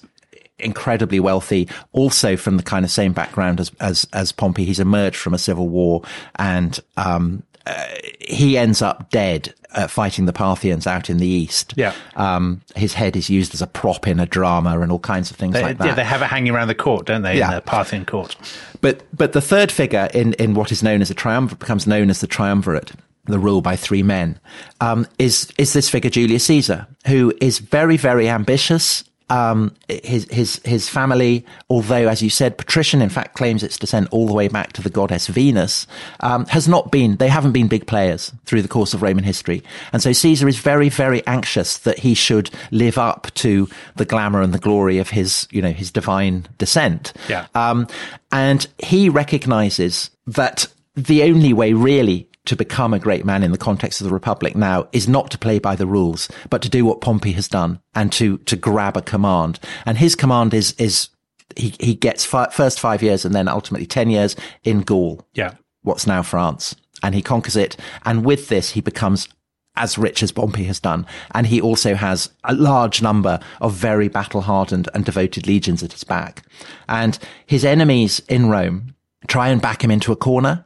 incredibly 0.60 1.20
wealthy, 1.20 1.68
also 1.92 2.36
from 2.36 2.58
the 2.58 2.64
kind 2.64 2.84
of 2.86 2.92
same 2.92 3.14
background 3.14 3.60
as, 3.60 3.72
as, 3.80 4.08
as 4.14 4.32
Pompey. 4.32 4.66
He's 4.66 4.80
emerged 4.80 5.18
from 5.18 5.34
a 5.34 5.38
civil 5.38 5.70
war 5.70 6.02
and, 6.36 6.80
um, 6.98 7.44
uh, 7.66 7.86
he 8.22 8.58
ends 8.58 8.82
up 8.82 9.10
dead 9.10 9.54
uh, 9.74 9.88
fighting 9.88 10.26
the 10.26 10.32
Parthians 10.32 10.88
out 10.88 11.10
in 11.10 11.18
the 11.18 11.28
east. 11.28 11.74
Yeah. 11.76 11.94
Um, 12.16 12.62
his 12.76 12.94
head 12.94 13.18
is 13.18 13.30
used 13.30 13.54
as 13.54 13.62
a 13.62 13.68
prop 13.68 14.08
in 14.08 14.20
a 14.20 14.26
drama 14.26 14.80
and 14.80 14.92
all 14.92 15.00
kinds 15.00 15.32
of 15.32 15.38
things 15.38 15.54
They, 15.54 15.62
like 15.62 15.78
that. 15.78 15.86
yeah, 15.86 15.94
they 15.94 16.06
have 16.06 16.22
it 16.22 16.28
hanging 16.28 16.54
around 16.54 16.70
the 16.70 16.76
court, 16.76 17.06
don't 17.06 17.24
they? 17.24 17.38
Yeah. 17.38 17.50
In 17.50 17.56
the 17.56 17.62
Parthian 17.62 18.06
court. 18.06 18.38
But 18.80 19.04
but 19.14 19.34
the 19.34 19.42
third 19.42 19.72
figure 19.72 20.08
in, 20.14 20.34
in 20.34 20.54
what 20.54 20.72
is 20.72 20.82
known 20.82 21.02
as 21.02 21.12
a 21.12 21.14
triumvirate 21.14 21.60
becomes 21.60 21.86
known 21.86 22.10
as 22.10 22.22
the 22.22 22.28
triumvirate, 22.28 22.94
the 23.26 23.40
rule 23.40 23.62
by 23.62 23.76
three 23.76 24.04
men, 24.04 24.40
um, 24.80 25.06
is 25.20 25.52
is 25.58 25.74
this 25.74 25.90
figure 25.90 26.10
Julius 26.10 26.46
Caesar, 26.46 26.88
who 27.06 27.34
is 27.42 27.60
very 27.60 27.98
very 27.98 28.30
ambitious. 28.30 29.04
Um, 29.30 29.74
his 29.88 30.26
his 30.32 30.62
his 30.64 30.88
family, 30.88 31.46
although 31.70 32.08
as 32.08 32.22
you 32.22 32.30
said, 32.30 32.58
patrician, 32.58 33.02
in 33.02 33.10
fact 33.10 33.36
claims 33.36 33.64
its 33.64 33.78
descent 33.78 34.08
all 34.12 34.26
the 34.26 34.34
way 34.34 34.48
back 34.48 34.74
to 34.74 34.82
the 34.82 34.90
goddess 34.90 35.28
Venus, 35.28 35.86
um, 36.22 36.46
has 36.48 36.68
not 36.68 36.92
been. 36.92 37.18
They 37.18 37.28
haven't 37.28 37.52
been 37.52 37.68
big 37.68 37.88
players 37.88 38.32
through 38.46 38.62
the 38.62 38.68
course 38.68 38.94
of 38.94 39.02
Roman 39.02 39.24
history, 39.24 39.64
and 39.92 40.02
so 40.02 40.14
Caesar 40.14 40.48
is 40.48 40.58
very 40.58 40.90
very 40.90 41.26
anxious 41.28 41.80
that 41.80 42.00
he 42.00 42.14
should 42.14 42.50
live 42.72 42.98
up 42.98 43.28
to 43.36 43.68
the 43.96 44.06
glamour 44.06 44.42
and 44.42 44.54
the 44.54 44.60
glory 44.60 44.98
of 44.98 45.10
his 45.10 45.48
you 45.52 45.62
know 45.62 45.72
his 45.72 45.92
divine 45.92 46.48
descent. 46.58 47.14
Yeah. 47.28 47.48
Um, 47.54 47.88
and 48.32 48.66
he 48.80 49.10
recognizes 49.10 50.10
that 50.26 50.68
the 50.96 51.24
only 51.24 51.54
way 51.54 51.74
really 51.74 52.28
to 52.48 52.56
become 52.56 52.94
a 52.94 53.00
great 53.00 53.24
man 53.26 53.44
in 53.44 53.52
the 53.52 53.58
context 53.58 54.02
of 54.02 54.06
the 54.08 54.14
Republic 54.14 54.56
now 54.56 54.88
is 54.92 55.08
not 55.08 55.30
to 55.32 55.38
play 55.38 55.60
by 55.60 55.76
the 55.76 55.88
rules, 55.88 56.28
but 56.50 56.62
to 56.64 56.70
do 56.70 56.84
what 56.86 57.02
Pompey 57.02 57.32
has 57.34 57.48
done 57.48 57.80
and 57.96 58.12
to, 58.14 58.38
to 58.40 58.56
grab 58.56 58.98
a 58.98 59.02
command. 59.02 59.60
And 59.86 59.98
his 59.98 60.16
command 60.16 60.54
is, 60.54 60.74
is 60.80 61.10
he, 61.56 61.74
he 61.80 61.94
gets 61.96 62.26
fi- 62.26 62.50
first 62.50 62.80
five 62.80 63.02
years 63.04 63.24
and 63.26 63.34
then 63.36 63.48
ultimately 63.48 63.86
10 63.88 64.10
years 64.10 64.36
in 64.64 64.82
Gaul 64.82 65.26
Yeah. 65.34 65.54
what's 65.84 66.08
now 66.08 66.22
France. 66.24 66.76
And 67.04 67.14
he 67.14 67.22
conquers 67.22 67.56
it. 67.56 67.78
And 68.06 68.26
with 68.26 68.48
this, 68.50 68.72
he 68.72 68.82
becomes 68.82 69.28
as 69.76 69.98
rich 69.98 70.24
as 70.24 70.32
Pompey 70.32 70.64
has 70.64 70.80
done. 70.80 71.06
And 71.36 71.46
he 71.46 71.62
also 71.62 71.94
has 71.94 72.32
a 72.44 72.54
large 72.56 73.02
number 73.02 73.40
of 73.62 73.74
very 73.74 74.08
battle 74.08 74.42
hardened 74.42 74.90
and 74.96 75.06
devoted 75.06 75.46
legions 75.46 75.84
at 75.84 75.92
his 75.94 76.04
back. 76.04 76.44
And 76.90 77.20
his 77.46 77.64
enemies 77.64 78.20
in 78.28 78.50
Rome 78.50 78.96
try 79.28 79.50
and 79.50 79.62
back 79.62 79.84
him 79.84 79.92
into 79.92 80.12
a 80.12 80.16
corner. 80.16 80.66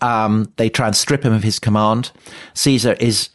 Um, 0.00 0.52
they 0.56 0.68
try 0.70 0.86
and 0.86 0.96
strip 0.96 1.24
him 1.24 1.32
of 1.32 1.42
his 1.42 1.58
command. 1.58 2.10
Caesar 2.54 2.94
is 2.94 3.28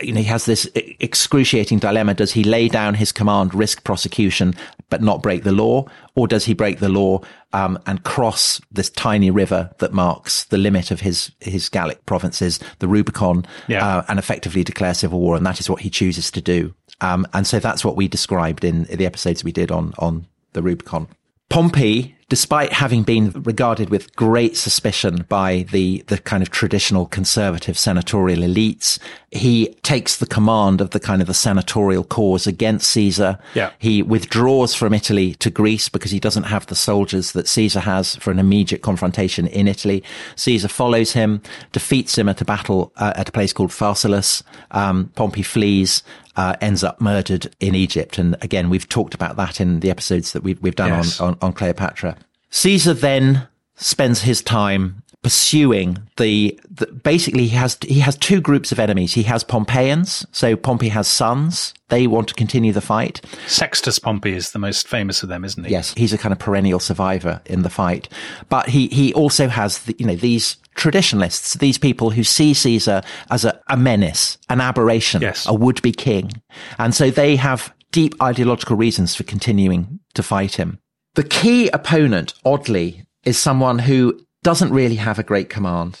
you 0.00 0.12
know, 0.12 0.18
he 0.18 0.26
has 0.26 0.44
this 0.44 0.68
excruciating 0.74 1.78
dilemma. 1.78 2.14
Does 2.14 2.32
he 2.32 2.42
lay 2.42 2.68
down 2.68 2.94
his 2.94 3.12
command, 3.12 3.54
risk 3.54 3.84
prosecution, 3.84 4.54
but 4.90 5.02
not 5.02 5.22
break 5.22 5.44
the 5.44 5.52
law? 5.52 5.84
Or 6.16 6.26
does 6.26 6.44
he 6.44 6.52
break 6.52 6.80
the 6.80 6.88
law, 6.88 7.20
um, 7.52 7.78
and 7.86 8.02
cross 8.02 8.60
this 8.72 8.90
tiny 8.90 9.30
river 9.30 9.70
that 9.78 9.92
marks 9.92 10.44
the 10.46 10.58
limit 10.58 10.90
of 10.90 11.00
his, 11.00 11.30
his 11.40 11.68
Gallic 11.68 12.04
provinces, 12.06 12.58
the 12.80 12.88
Rubicon, 12.88 13.46
Yeah. 13.68 13.86
uh, 13.86 14.04
and 14.08 14.18
effectively 14.18 14.64
declare 14.64 14.94
civil 14.94 15.20
war? 15.20 15.36
And 15.36 15.46
that 15.46 15.60
is 15.60 15.70
what 15.70 15.82
he 15.82 15.90
chooses 15.90 16.30
to 16.32 16.40
do. 16.40 16.74
Um, 17.00 17.24
and 17.32 17.46
so 17.46 17.60
that's 17.60 17.84
what 17.84 17.94
we 17.94 18.08
described 18.08 18.64
in 18.64 18.84
the 18.84 19.06
episodes 19.06 19.44
we 19.44 19.52
did 19.52 19.70
on, 19.70 19.94
on 19.98 20.26
the 20.54 20.62
Rubicon. 20.62 21.06
Pompey, 21.50 22.13
despite 22.28 22.72
having 22.72 23.02
been 23.02 23.30
regarded 23.42 23.90
with 23.90 24.14
great 24.16 24.56
suspicion 24.56 25.24
by 25.28 25.66
the, 25.70 26.02
the 26.06 26.18
kind 26.18 26.42
of 26.42 26.50
traditional 26.50 27.06
conservative 27.06 27.78
senatorial 27.78 28.40
elites, 28.40 28.98
he 29.30 29.68
takes 29.82 30.16
the 30.16 30.26
command 30.26 30.80
of 30.80 30.90
the 30.90 31.00
kind 31.00 31.20
of 31.20 31.26
the 31.26 31.34
senatorial 31.34 32.04
cause 32.04 32.46
against 32.46 32.90
Caesar. 32.90 33.38
Yeah. 33.54 33.70
He 33.78 34.02
withdraws 34.02 34.74
from 34.74 34.94
Italy 34.94 35.34
to 35.36 35.50
Greece 35.50 35.88
because 35.88 36.10
he 36.10 36.20
doesn't 36.20 36.44
have 36.44 36.66
the 36.66 36.74
soldiers 36.74 37.32
that 37.32 37.48
Caesar 37.48 37.80
has 37.80 38.16
for 38.16 38.30
an 38.30 38.38
immediate 38.38 38.82
confrontation 38.82 39.46
in 39.46 39.68
Italy. 39.68 40.02
Caesar 40.36 40.68
follows 40.68 41.12
him, 41.12 41.42
defeats 41.72 42.16
him 42.16 42.28
at 42.28 42.40
a 42.40 42.44
battle 42.44 42.92
uh, 42.96 43.12
at 43.16 43.28
a 43.28 43.32
place 43.32 43.52
called 43.52 43.70
Pharsalus. 43.70 44.42
Um, 44.70 45.10
Pompey 45.14 45.42
flees, 45.42 46.02
uh, 46.36 46.56
ends 46.60 46.82
up 46.82 47.00
murdered 47.00 47.54
in 47.60 47.74
Egypt. 47.74 48.18
And 48.18 48.36
again, 48.42 48.70
we've 48.70 48.88
talked 48.88 49.14
about 49.14 49.36
that 49.36 49.60
in 49.60 49.80
the 49.80 49.90
episodes 49.90 50.32
that 50.32 50.42
we've, 50.42 50.60
we've 50.60 50.74
done 50.76 50.88
Yes. 50.90 51.20
on, 51.20 51.30
on, 51.34 51.38
on 51.40 51.52
Cleopatra. 51.52 52.16
Caesar 52.50 52.94
then 52.94 53.46
spends 53.76 54.22
his 54.22 54.42
time 54.42 55.02
pursuing 55.24 55.98
the, 56.18 56.58
the 56.70 56.86
basically 56.86 57.42
he 57.46 57.56
has 57.56 57.76
he 57.82 57.98
has 58.00 58.16
two 58.16 58.40
groups 58.40 58.70
of 58.70 58.78
enemies. 58.78 59.14
He 59.14 59.24
has 59.24 59.42
Pompeians, 59.42 60.24
so 60.30 60.54
Pompey 60.54 60.90
has 60.90 61.08
sons. 61.08 61.74
They 61.88 62.06
want 62.06 62.28
to 62.28 62.34
continue 62.34 62.72
the 62.72 62.80
fight. 62.80 63.20
Sextus 63.48 63.98
Pompey 63.98 64.34
is 64.34 64.52
the 64.52 64.58
most 64.60 64.86
famous 64.86 65.22
of 65.22 65.28
them, 65.28 65.44
isn't 65.44 65.64
he? 65.64 65.72
Yes, 65.72 65.92
he's 65.96 66.12
a 66.12 66.18
kind 66.18 66.32
of 66.32 66.38
perennial 66.38 66.78
survivor 66.78 67.40
in 67.46 67.62
the 67.62 67.70
fight. 67.70 68.08
But 68.48 68.68
he, 68.68 68.86
he 68.88 69.12
also 69.14 69.48
has, 69.48 69.80
the, 69.80 69.96
you 69.98 70.06
know, 70.06 70.14
these 70.16 70.56
traditionalists, 70.74 71.54
these 71.54 71.78
people 71.78 72.10
who 72.10 72.22
see 72.24 72.54
Caesar 72.54 73.02
as 73.30 73.44
a, 73.44 73.60
a 73.68 73.76
menace, 73.76 74.38
an 74.48 74.60
aberration, 74.60 75.22
Yes. 75.22 75.46
a 75.46 75.54
would-be 75.54 75.92
king. 75.92 76.30
And 76.78 76.94
so 76.94 77.10
they 77.10 77.36
have 77.36 77.74
deep 77.92 78.14
ideological 78.22 78.76
reasons 78.76 79.14
for 79.14 79.22
continuing 79.24 80.00
to 80.14 80.22
fight 80.22 80.54
him. 80.56 80.78
The 81.14 81.22
key 81.24 81.68
opponent, 81.68 82.34
oddly, 82.44 83.04
is 83.24 83.38
someone 83.38 83.78
who 83.80 84.20
doesn't 84.44 84.72
really 84.72 84.96
have 84.96 85.18
a 85.18 85.24
great 85.24 85.50
command. 85.50 85.98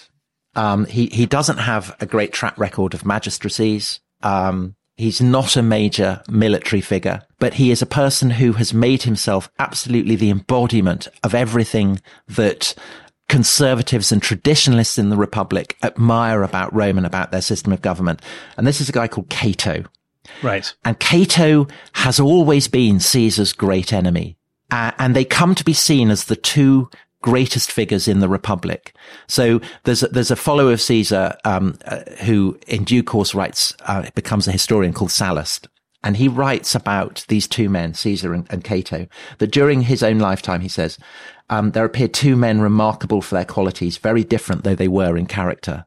Um, 0.54 0.84
he, 0.84 1.06
he 1.06 1.26
doesn't 1.26 1.58
have 1.58 1.96
a 2.00 2.06
great 2.06 2.32
track 2.32 2.56
record 2.56 2.94
of 2.94 3.04
magistracies. 3.04 3.98
Um, 4.22 4.76
he's 4.96 5.20
not 5.20 5.56
a 5.56 5.62
major 5.62 6.22
military 6.28 6.80
figure, 6.80 7.22
but 7.40 7.54
he 7.54 7.72
is 7.72 7.82
a 7.82 7.86
person 7.86 8.30
who 8.30 8.52
has 8.52 8.72
made 8.72 9.02
himself 9.02 9.50
absolutely 9.58 10.14
the 10.14 10.30
embodiment 10.30 11.08
of 11.24 11.34
everything 11.34 12.00
that 12.28 12.74
conservatives 13.28 14.12
and 14.12 14.22
traditionalists 14.22 14.98
in 14.98 15.08
the 15.08 15.16
Republic 15.16 15.76
admire 15.82 16.42
about 16.42 16.72
Rome 16.74 16.98
and 16.98 17.06
about 17.06 17.32
their 17.32 17.40
system 17.40 17.72
of 17.72 17.82
government. 17.82 18.22
And 18.56 18.66
this 18.66 18.80
is 18.80 18.88
a 18.88 18.92
guy 18.92 19.08
called 19.08 19.30
Cato. 19.30 19.84
Right. 20.42 20.72
And 20.84 20.98
Cato 21.00 21.66
has 21.94 22.20
always 22.20 22.68
been 22.68 23.00
Caesar's 23.00 23.52
great 23.52 23.92
enemy. 23.92 24.36
Uh, 24.70 24.92
and 24.98 25.14
they 25.16 25.24
come 25.24 25.54
to 25.54 25.64
be 25.64 25.72
seen 25.72 26.10
as 26.10 26.24
the 26.24 26.36
two 26.36 26.90
greatest 27.24 27.72
figures 27.72 28.06
in 28.06 28.20
the 28.20 28.28
Republic. 28.28 28.94
So 29.28 29.62
there's 29.84 30.02
a, 30.02 30.08
there's 30.08 30.30
a 30.30 30.36
follower 30.36 30.74
of 30.74 30.80
Caesar, 30.82 31.34
um, 31.46 31.78
uh, 31.86 32.00
who 32.20 32.58
in 32.66 32.84
due 32.84 33.02
course 33.02 33.34
writes, 33.34 33.74
uh, 33.86 34.10
becomes 34.14 34.46
a 34.46 34.52
historian 34.52 34.92
called 34.92 35.10
Sallust. 35.10 35.66
And 36.02 36.18
he 36.18 36.28
writes 36.28 36.74
about 36.74 37.24
these 37.28 37.48
two 37.48 37.70
men, 37.70 37.94
Caesar 37.94 38.34
and, 38.34 38.46
and 38.50 38.62
Cato, 38.62 39.06
that 39.38 39.52
during 39.52 39.80
his 39.80 40.02
own 40.02 40.18
lifetime, 40.18 40.60
he 40.60 40.68
says, 40.68 40.98
um, 41.48 41.70
there 41.70 41.86
appeared 41.86 42.12
two 42.12 42.36
men 42.36 42.60
remarkable 42.60 43.22
for 43.22 43.36
their 43.36 43.46
qualities, 43.46 43.96
very 43.96 44.22
different 44.22 44.62
though 44.62 44.74
they 44.74 44.88
were 44.88 45.16
in 45.16 45.24
character. 45.24 45.86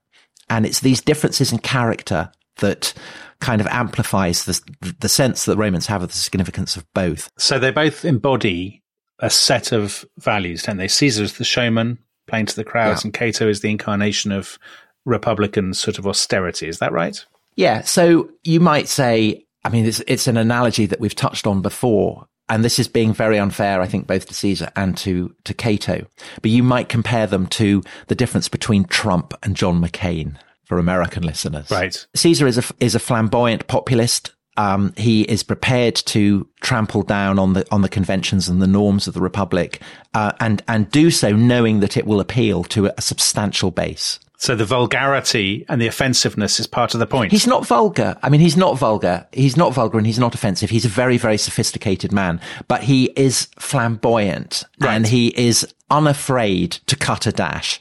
And 0.50 0.65
it's 0.65 0.79
these 0.79 1.01
differences 1.01 1.51
in 1.51 1.60
character 1.60 2.32
that 2.56 2.96
kind 3.41 3.62
of 3.62 3.67
amplifies 3.67 4.46
the, 4.46 4.60
the 5.00 5.10
sense 5.10 5.46
that 5.46 5.58
Romans 5.58 5.86
have 5.86 6.01
of 6.01 6.10
the 6.10 6.17
significance 6.17 6.75
of 6.75 6.91
both. 6.96 7.29
So 7.38 7.60
they 7.60 7.70
both 7.70 8.03
embody 8.03 8.82
a 9.19 9.29
set 9.29 9.71
of 9.71 10.05
values, 10.19 10.63
don't 10.63 10.77
they? 10.77 10.88
Caesar 10.88 11.24
is 11.24 11.38
the 11.38 11.43
showman, 11.43 11.97
playing 12.27 12.45
to 12.47 12.55
the 12.55 12.63
crowds, 12.63 13.03
Yeah. 13.03 13.07
and 13.07 13.13
Cato 13.13 13.47
is 13.50 13.62
the 13.62 13.69
incarnation 13.71 14.31
of 14.31 14.57
Republican 15.05 15.74
sort 15.74 15.97
of 15.97 16.05
austerity. 16.07 16.67
Is 16.67 16.79
that 16.79 16.91
right? 16.91 17.25
Yeah. 17.55 17.81
So 17.83 18.29
you 18.43 18.59
might 18.59 18.88
say, 18.88 19.45
I 19.63 19.69
mean, 19.69 19.86
it's, 19.86 20.01
it's 20.07 20.27
an 20.27 20.38
analogy 20.38 20.86
that 20.86 21.00
we've 21.00 21.15
touched 21.15 21.47
on 21.47 21.62
before. 21.62 22.27
And 22.50 22.63
this 22.63 22.79
is 22.79 22.88
being 22.88 23.13
very 23.13 23.38
unfair, 23.39 23.81
I 23.81 23.88
think, 23.88 24.07
both 24.07 24.25
to 24.27 24.33
Caesar 24.33 24.69
and 24.75 24.95
to, 25.00 25.36
to 25.43 25.53
Cato. 25.53 26.05
But 26.41 26.51
you 26.51 26.63
might 26.63 26.88
compare 26.88 27.27
them 27.27 27.47
to 27.47 27.83
the 28.07 28.15
difference 28.15 28.47
between 28.47 28.86
Trump 28.86 29.33
and 29.43 29.55
John 29.55 29.81
McCain. 29.81 30.38
for 30.63 30.77
American 30.79 31.24
listeners. 31.24 31.69
Right. 31.71 32.05
Caesar 32.15 32.45
is 32.47 32.57
a, 32.57 32.63
is 32.79 32.93
a 32.95 33.00
flamboyant 33.00 33.67
populist. 33.67 34.33
Um, 34.57 34.93
he 34.97 35.21
is 35.23 35.43
prepared 35.43 35.95
to 36.07 36.47
trample 36.61 37.03
down 37.03 37.37
on 37.39 37.53
the 37.53 37.65
on 37.71 37.81
the 37.83 37.89
conventions 37.89 38.49
and 38.49 38.61
the 38.61 38.67
norms 38.67 39.07
of 39.07 39.13
the 39.13 39.21
republic, 39.21 39.81
uh, 40.13 40.31
and 40.39 40.61
and 40.67 40.89
do 40.91 41.11
so 41.11 41.31
knowing 41.35 41.79
that 41.81 41.95
it 41.95 42.05
will 42.07 42.19
appeal 42.19 42.63
to 42.65 42.87
a 42.97 43.01
substantial 43.01 43.71
base. 43.71 44.19
So 44.39 44.55
the 44.55 44.65
vulgarity 44.65 45.65
and 45.67 45.81
the 45.81 45.87
offensiveness 45.87 46.59
is 46.59 46.67
part 46.67 46.93
of 46.93 46.99
the 46.99 47.07
point. 47.07 47.31
He's 47.31 47.47
not 47.47 47.65
vulgar. 47.65 48.17
I 48.21 48.29
mean, 48.29 48.39
he's 48.39 48.55
not 48.55 48.77
vulgar. 48.77 49.25
He's 49.31 49.57
not 49.57 49.73
vulgar 49.73 49.97
and 49.97 50.05
he's 50.05 50.19
not 50.19 50.35
offensive. 50.35 50.69
He's 50.69 50.85
a 50.85 50.89
very, 50.89 51.17
very 51.17 51.39
sophisticated 51.39 52.11
man, 52.11 52.39
but 52.67 52.83
he 52.83 53.05
is 53.15 53.47
flamboyant 53.57 54.63
Right. 54.79 54.93
and 54.95 55.07
he 55.07 55.29
is 55.29 55.73
unafraid 55.89 56.72
to 56.88 56.96
cut 56.96 57.25
a 57.25 57.32
dash. 57.32 57.79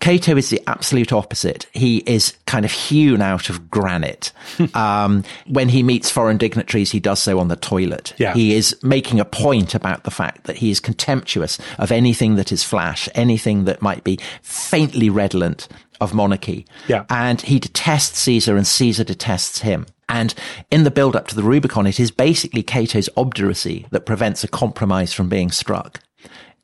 Cato 0.00 0.36
is 0.36 0.50
the 0.50 0.60
absolute 0.66 1.12
opposite. 1.12 1.66
He 1.72 1.98
is 1.98 2.36
kind 2.46 2.64
of 2.64 2.72
hewn 2.72 3.22
out 3.22 3.48
of 3.48 3.70
granite. 3.70 4.32
um, 4.74 5.24
when 5.46 5.68
he 5.68 5.82
meets 5.82 6.10
foreign 6.10 6.38
dignitaries, 6.38 6.90
he 6.90 7.00
does 7.00 7.20
so 7.20 7.38
on 7.38 7.48
the 7.48 7.56
toilet. 7.56 8.12
Yeah. 8.18 8.34
He 8.34 8.54
is 8.54 8.76
making 8.82 9.20
a 9.20 9.24
point 9.24 9.74
about 9.74 10.04
the 10.04 10.10
fact 10.10 10.44
that 10.44 10.56
he 10.56 10.70
is 10.70 10.80
contemptuous 10.80 11.58
of 11.78 11.92
anything 11.92 12.36
that 12.36 12.52
is 12.52 12.64
flash, 12.64 13.08
anything 13.14 13.64
that 13.64 13.82
might 13.82 14.04
be 14.04 14.18
faintly 14.42 15.08
redolent 15.08 15.68
of 16.00 16.14
monarchy. 16.14 16.66
Yeah. 16.88 17.04
And 17.08 17.40
he 17.40 17.58
detests 17.58 18.18
Caesar 18.20 18.56
and 18.56 18.66
Caesar 18.66 19.04
detests 19.04 19.60
him. 19.60 19.86
And 20.08 20.34
in 20.70 20.84
the 20.84 20.90
build 20.90 21.16
up 21.16 21.26
to 21.28 21.34
the 21.34 21.42
Rubicon, 21.42 21.86
it 21.86 21.98
is 21.98 22.10
basically 22.10 22.62
Cato's 22.62 23.08
obduracy 23.16 23.86
that 23.90 24.06
prevents 24.06 24.44
a 24.44 24.48
compromise 24.48 25.12
from 25.12 25.28
being 25.28 25.50
struck. 25.50 26.00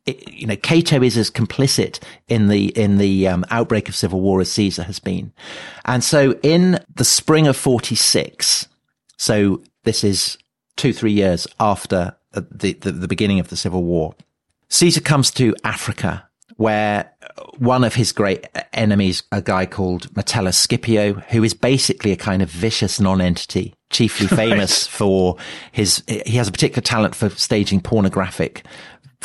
It- 0.05 0.31
you 0.31 0.47
know, 0.47 0.55
Cato 0.55 1.01
is 1.01 1.17
as 1.17 1.31
complicit 1.31 1.99
in 2.27 2.47
the, 2.47 2.67
in 2.77 2.97
the 2.97 3.27
um, 3.27 3.45
outbreak 3.49 3.87
of 3.89 3.95
civil 3.95 4.21
war 4.21 4.41
as 4.41 4.51
Caesar 4.51 4.83
has 4.83 4.99
been. 4.99 5.31
And 5.85 6.03
so 6.03 6.37
in 6.43 6.79
the 6.95 7.05
spring 7.05 7.47
of 7.47 7.55
46, 7.55 8.67
so 9.17 9.61
this 9.83 10.03
is 10.03 10.37
two, 10.75 10.93
three 10.93 11.13
years 11.13 11.47
after 11.59 12.15
uh, 12.33 12.41
the, 12.51 12.73
the, 12.73 12.91
the 12.91 13.07
beginning 13.07 13.39
of 13.39 13.49
the 13.49 13.55
civil 13.57 13.83
war, 13.83 14.15
Caesar 14.69 15.01
comes 15.01 15.31
to 15.31 15.55
Africa 15.63 16.27
where 16.57 17.11
one 17.57 17.83
of 17.83 17.95
his 17.95 18.11
great 18.11 18.47
enemies, 18.73 19.23
a 19.31 19.41
guy 19.41 19.65
called 19.65 20.15
Metellus 20.15 20.57
Scipio, 20.57 21.13
who 21.13 21.43
is 21.43 21.53
basically 21.53 22.11
a 22.11 22.15
kind 22.15 22.41
of 22.41 22.49
vicious 22.49 22.99
non-entity, 22.99 23.73
chiefly 23.89 24.27
famous 24.35 24.85
for 24.85 25.37
his, 25.71 26.03
he 26.07 26.37
has 26.37 26.47
a 26.47 26.51
particular 26.51 26.81
talent 26.81 27.15
for 27.15 27.29
staging 27.29 27.81
pornographic 27.81 28.65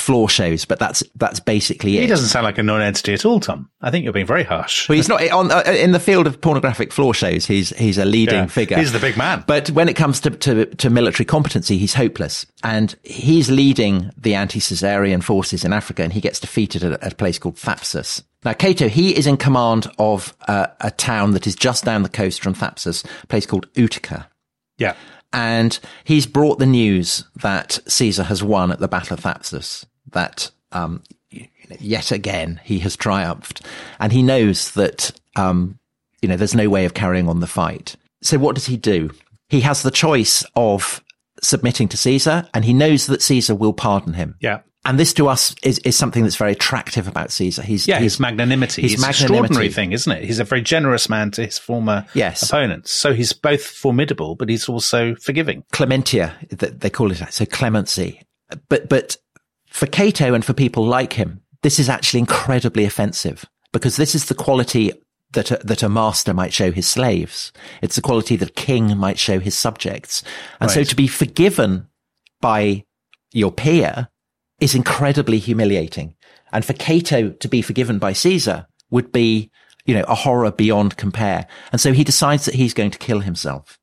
floor 0.00 0.28
shows, 0.28 0.64
but 0.64 0.78
that's, 0.78 1.02
that's 1.16 1.40
basically 1.40 1.98
it. 1.98 2.02
he 2.02 2.06
doesn't 2.06 2.28
sound 2.28 2.44
like 2.44 2.58
a 2.58 2.62
non-entity 2.62 3.14
at 3.14 3.24
all, 3.24 3.40
Tom. 3.40 3.70
I 3.80 3.90
think 3.90 4.04
you're 4.04 4.12
being 4.12 4.26
very 4.26 4.44
harsh. 4.44 4.88
Well, 4.88 4.96
he's 4.96 5.08
not 5.08 5.26
on 5.30 5.50
uh, 5.50 5.62
in 5.66 5.92
the 5.92 6.00
field 6.00 6.26
of 6.26 6.40
pornographic 6.40 6.92
floor 6.92 7.14
shows. 7.14 7.46
He's 7.46 7.70
he's 7.70 7.98
a 7.98 8.04
leading 8.04 8.34
Yeah. 8.40 8.46
figure. 8.46 8.76
He's 8.78 8.92
the 8.92 8.98
big 8.98 9.16
man. 9.16 9.44
But 9.46 9.70
when 9.70 9.88
it 9.88 9.94
comes 9.94 10.20
to, 10.22 10.30
to 10.30 10.64
to 10.66 10.90
military 10.90 11.24
competency, 11.24 11.78
he's 11.78 11.94
hopeless, 11.94 12.46
and 12.62 12.94
he's 13.02 13.50
leading 13.50 14.10
the 14.16 14.34
anti-Caesarian 14.34 15.20
forces 15.20 15.64
in 15.64 15.72
Africa, 15.72 16.02
and 16.02 16.12
he 16.12 16.20
gets 16.20 16.40
defeated 16.40 16.82
at, 16.84 16.92
a- 16.92 17.04
at 17.04 17.12
a 17.12 17.16
place 17.16 17.38
called 17.38 17.56
Thapsus. 17.56 18.22
Now, 18.44 18.52
Cato, 18.52 18.88
he 18.88 19.16
is 19.16 19.26
in 19.26 19.36
command 19.36 19.88
of 19.98 20.36
uh, 20.46 20.68
a 20.80 20.90
town 20.92 21.32
that 21.32 21.46
is 21.46 21.56
just 21.56 21.84
down 21.84 22.02
the 22.04 22.08
coast 22.08 22.40
from 22.42 22.54
Thapsus, 22.54 23.04
a 23.22 23.26
place 23.26 23.46
called 23.46 23.66
Utica. 23.74 24.28
yeah. 24.78 24.94
And 25.32 25.78
he's 26.04 26.26
brought 26.26 26.58
the 26.58 26.66
news 26.66 27.24
that 27.36 27.78
Caesar 27.86 28.24
has 28.24 28.42
won 28.42 28.72
at 28.72 28.78
the 28.78 28.88
Battle 28.88 29.14
of 29.14 29.20
Thapsus, 29.20 29.84
that 30.12 30.50
um, 30.72 31.02
yet 31.78 32.10
again 32.10 32.60
he 32.64 32.78
has 32.80 32.96
triumphed. 32.96 33.60
And 34.00 34.12
he 34.12 34.22
knows 34.22 34.70
that, 34.72 35.12
um, 35.36 35.78
you 36.22 36.28
know, 36.28 36.36
there's 36.36 36.54
no 36.54 36.68
way 36.68 36.84
of 36.84 36.94
carrying 36.94 37.28
on 37.28 37.40
the 37.40 37.46
fight. 37.46 37.96
So 38.22 38.38
what 38.38 38.54
does 38.54 38.66
he 38.66 38.76
do? 38.76 39.10
He 39.48 39.60
has 39.60 39.82
the 39.82 39.90
choice 39.90 40.44
of 40.56 41.02
submitting 41.42 41.88
to 41.88 41.96
Caesar, 41.96 42.48
and 42.52 42.64
he 42.64 42.72
knows 42.72 43.06
that 43.06 43.22
Caesar 43.22 43.54
will 43.54 43.72
pardon 43.72 44.14
him. 44.14 44.36
Yeah. 44.40 44.60
And 44.84 44.98
this 44.98 45.12
to 45.14 45.28
us 45.28 45.54
is, 45.62 45.78
is 45.80 45.96
something 45.96 46.22
that's 46.22 46.36
very 46.36 46.52
attractive 46.52 47.08
about 47.08 47.30
Caesar. 47.32 47.62
He's, 47.62 47.86
Yeah, 47.86 47.96
he's 47.98 48.12
his 48.14 48.20
magnanimity. 48.20 48.82
his 48.82 48.94
It's 48.94 49.02
an 49.02 49.08
magnanimity. 49.08 49.34
extraordinary 49.34 49.72
thing, 49.72 49.92
isn't 49.92 50.10
it? 50.12 50.24
He's 50.24 50.38
a 50.38 50.44
very 50.44 50.62
generous 50.62 51.08
man 51.08 51.30
to 51.32 51.44
his 51.44 51.58
former 51.58 52.06
Yes. 52.14 52.42
opponents. 52.42 52.90
So 52.92 53.12
he's 53.12 53.32
both 53.32 53.62
formidable, 53.64 54.34
but 54.36 54.48
he's 54.48 54.68
also 54.68 55.14
forgiving. 55.16 55.64
clementia, 55.72 56.36
they 56.50 56.90
call 56.90 57.10
it 57.10 57.18
that. 57.18 57.34
So 57.34 57.44
clemency. 57.44 58.22
But, 58.68 58.88
but 58.88 59.16
for 59.66 59.86
Cato 59.86 60.32
and 60.32 60.44
for 60.44 60.54
people 60.54 60.86
like 60.86 61.14
him, 61.14 61.42
this 61.62 61.78
is 61.78 61.88
actually 61.88 62.20
incredibly 62.20 62.84
offensive 62.84 63.44
because 63.72 63.96
this 63.96 64.14
is 64.14 64.26
the 64.26 64.34
quality 64.34 64.92
that 65.32 65.50
a, 65.50 65.58
that 65.64 65.82
a 65.82 65.88
master 65.90 66.32
might 66.32 66.54
show 66.54 66.70
his 66.72 66.88
slaves. 66.88 67.52
It's 67.82 67.96
the 67.96 68.00
quality 68.00 68.36
that 68.36 68.48
a 68.50 68.52
king 68.52 68.96
might 68.96 69.18
show 69.18 69.40
his 69.40 69.58
subjects. 69.58 70.22
And 70.60 70.70
so 70.70 70.84
to 70.84 70.96
be 70.96 71.08
forgiven 71.08 71.88
by 72.40 72.84
your 73.32 73.52
peer 73.52 74.08
is 74.60 74.74
incredibly 74.74 75.38
humiliating. 75.38 76.14
And 76.52 76.64
for 76.64 76.72
Cato 76.72 77.30
to 77.30 77.48
be 77.48 77.62
forgiven 77.62 77.98
by 77.98 78.12
Caesar 78.12 78.66
would 78.90 79.12
be, 79.12 79.50
you 79.84 79.94
know, 79.94 80.04
a 80.08 80.14
horror 80.14 80.50
beyond 80.50 80.96
compare. 80.96 81.46
And 81.72 81.80
so 81.80 81.92
he 81.92 82.04
decides 82.04 82.46
that 82.46 82.54
he's 82.54 82.74
going 82.74 82.90
to 82.90 82.98
kill 82.98 83.20
himself. 83.20 83.78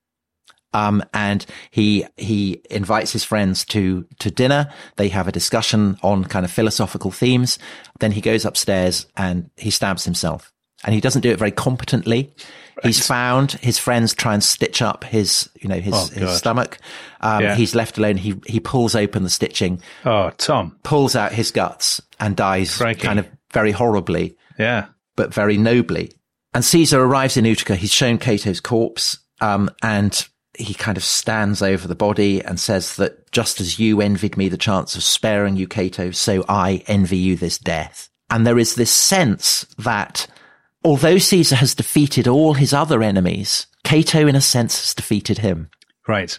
Um, 0.74 1.04
and 1.14 1.46
he, 1.72 2.06
he 2.18 2.62
invites 2.70 3.14
his 3.14 3.24
friends 3.24 3.64
to, 3.66 4.06
to 4.20 4.30
dinner. 4.30 4.70
They 4.98 5.08
have 5.08 5.28
a 5.28 5.32
discussion 5.32 5.98
on 6.04 6.26
kind 6.26 6.44
of 6.44 6.52
philosophical 6.52 7.12
themes. 7.12 7.58
Then 8.00 8.12
he 8.12 8.20
goes 8.20 8.44
upstairs 8.44 9.08
and 9.16 9.50
he 9.56 9.70
stabs 9.70 10.04
himself 10.04 10.52
and 10.84 10.94
he 10.94 11.00
doesn't 11.00 11.22
do 11.22 11.32
it 11.32 11.40
very 11.40 11.52
competently. 11.52 12.34
He's 12.86 13.06
found 13.06 13.54
his 13.54 13.78
friends 13.80 14.14
try 14.14 14.34
and 14.34 14.44
stitch 14.44 14.82
up 14.82 15.04
his, 15.04 15.50
you 15.62 15.68
know, 15.70 15.80
his, 15.80 15.94
Oh, 15.94 16.08
his 16.14 16.38
stomach. 16.38 16.78
Um, 17.22 17.44
Yeah. 17.44 17.56
he's 17.56 17.76
left 17.76 17.98
alone. 17.98 18.18
He, 18.18 18.36
he 18.46 18.60
pulls 18.60 18.96
open 18.96 19.24
the 19.24 19.30
stitching, 19.30 19.82
Oh, 20.06 20.32
Tom. 20.38 20.78
pulls 20.84 21.16
out 21.16 21.32
his 21.34 21.52
guts 21.52 22.02
and 22.20 22.36
dies 22.36 22.78
Crikey. 22.78 23.02
kind 23.02 23.20
of 23.20 23.28
very 23.54 23.72
horribly 23.72 24.38
Yeah. 24.60 24.86
but 25.16 25.34
very 25.34 25.58
nobly. 25.58 26.12
And 26.54 26.64
Caesar 26.64 27.02
arrives 27.02 27.36
in 27.38 27.46
Utica. 27.46 27.76
He's 27.76 27.92
shown 27.92 28.18
Cato's 28.18 28.60
corpse, 28.62 29.18
um, 29.42 29.70
and 29.82 30.26
he 30.58 30.74
kind 30.74 30.96
of 30.98 31.04
stands 31.04 31.62
over 31.62 31.86
the 31.86 31.96
body 31.96 32.42
and 32.42 32.58
says 32.60 32.96
that 32.96 33.30
just 33.34 33.60
as 33.60 33.78
you 33.78 34.00
envied 34.00 34.38
me 34.38 34.48
the 34.48 34.58
chance 34.58 34.96
of 34.96 35.04
sparing 35.04 35.58
you, 35.58 35.68
Cato, 35.68 36.12
so 36.12 36.46
I 36.48 36.82
envy 36.88 37.18
you 37.18 37.36
this 37.36 37.58
death. 37.58 38.08
And 38.30 38.48
there 38.48 38.58
is 38.58 38.76
this 38.76 38.90
sense 38.92 39.66
that 39.78 40.28
although 40.86 41.18
Caesar 41.18 41.56
has 41.56 41.76
defeated 41.76 42.28
all 42.28 42.54
his 42.54 42.72
other 42.72 43.02
enemies, 43.04 43.68
Cato, 43.84 44.28
in 44.28 44.36
a 44.36 44.42
sense, 44.42 44.80
has 44.80 44.94
defeated 44.94 45.40
him. 45.40 45.70
Right. 46.08 46.38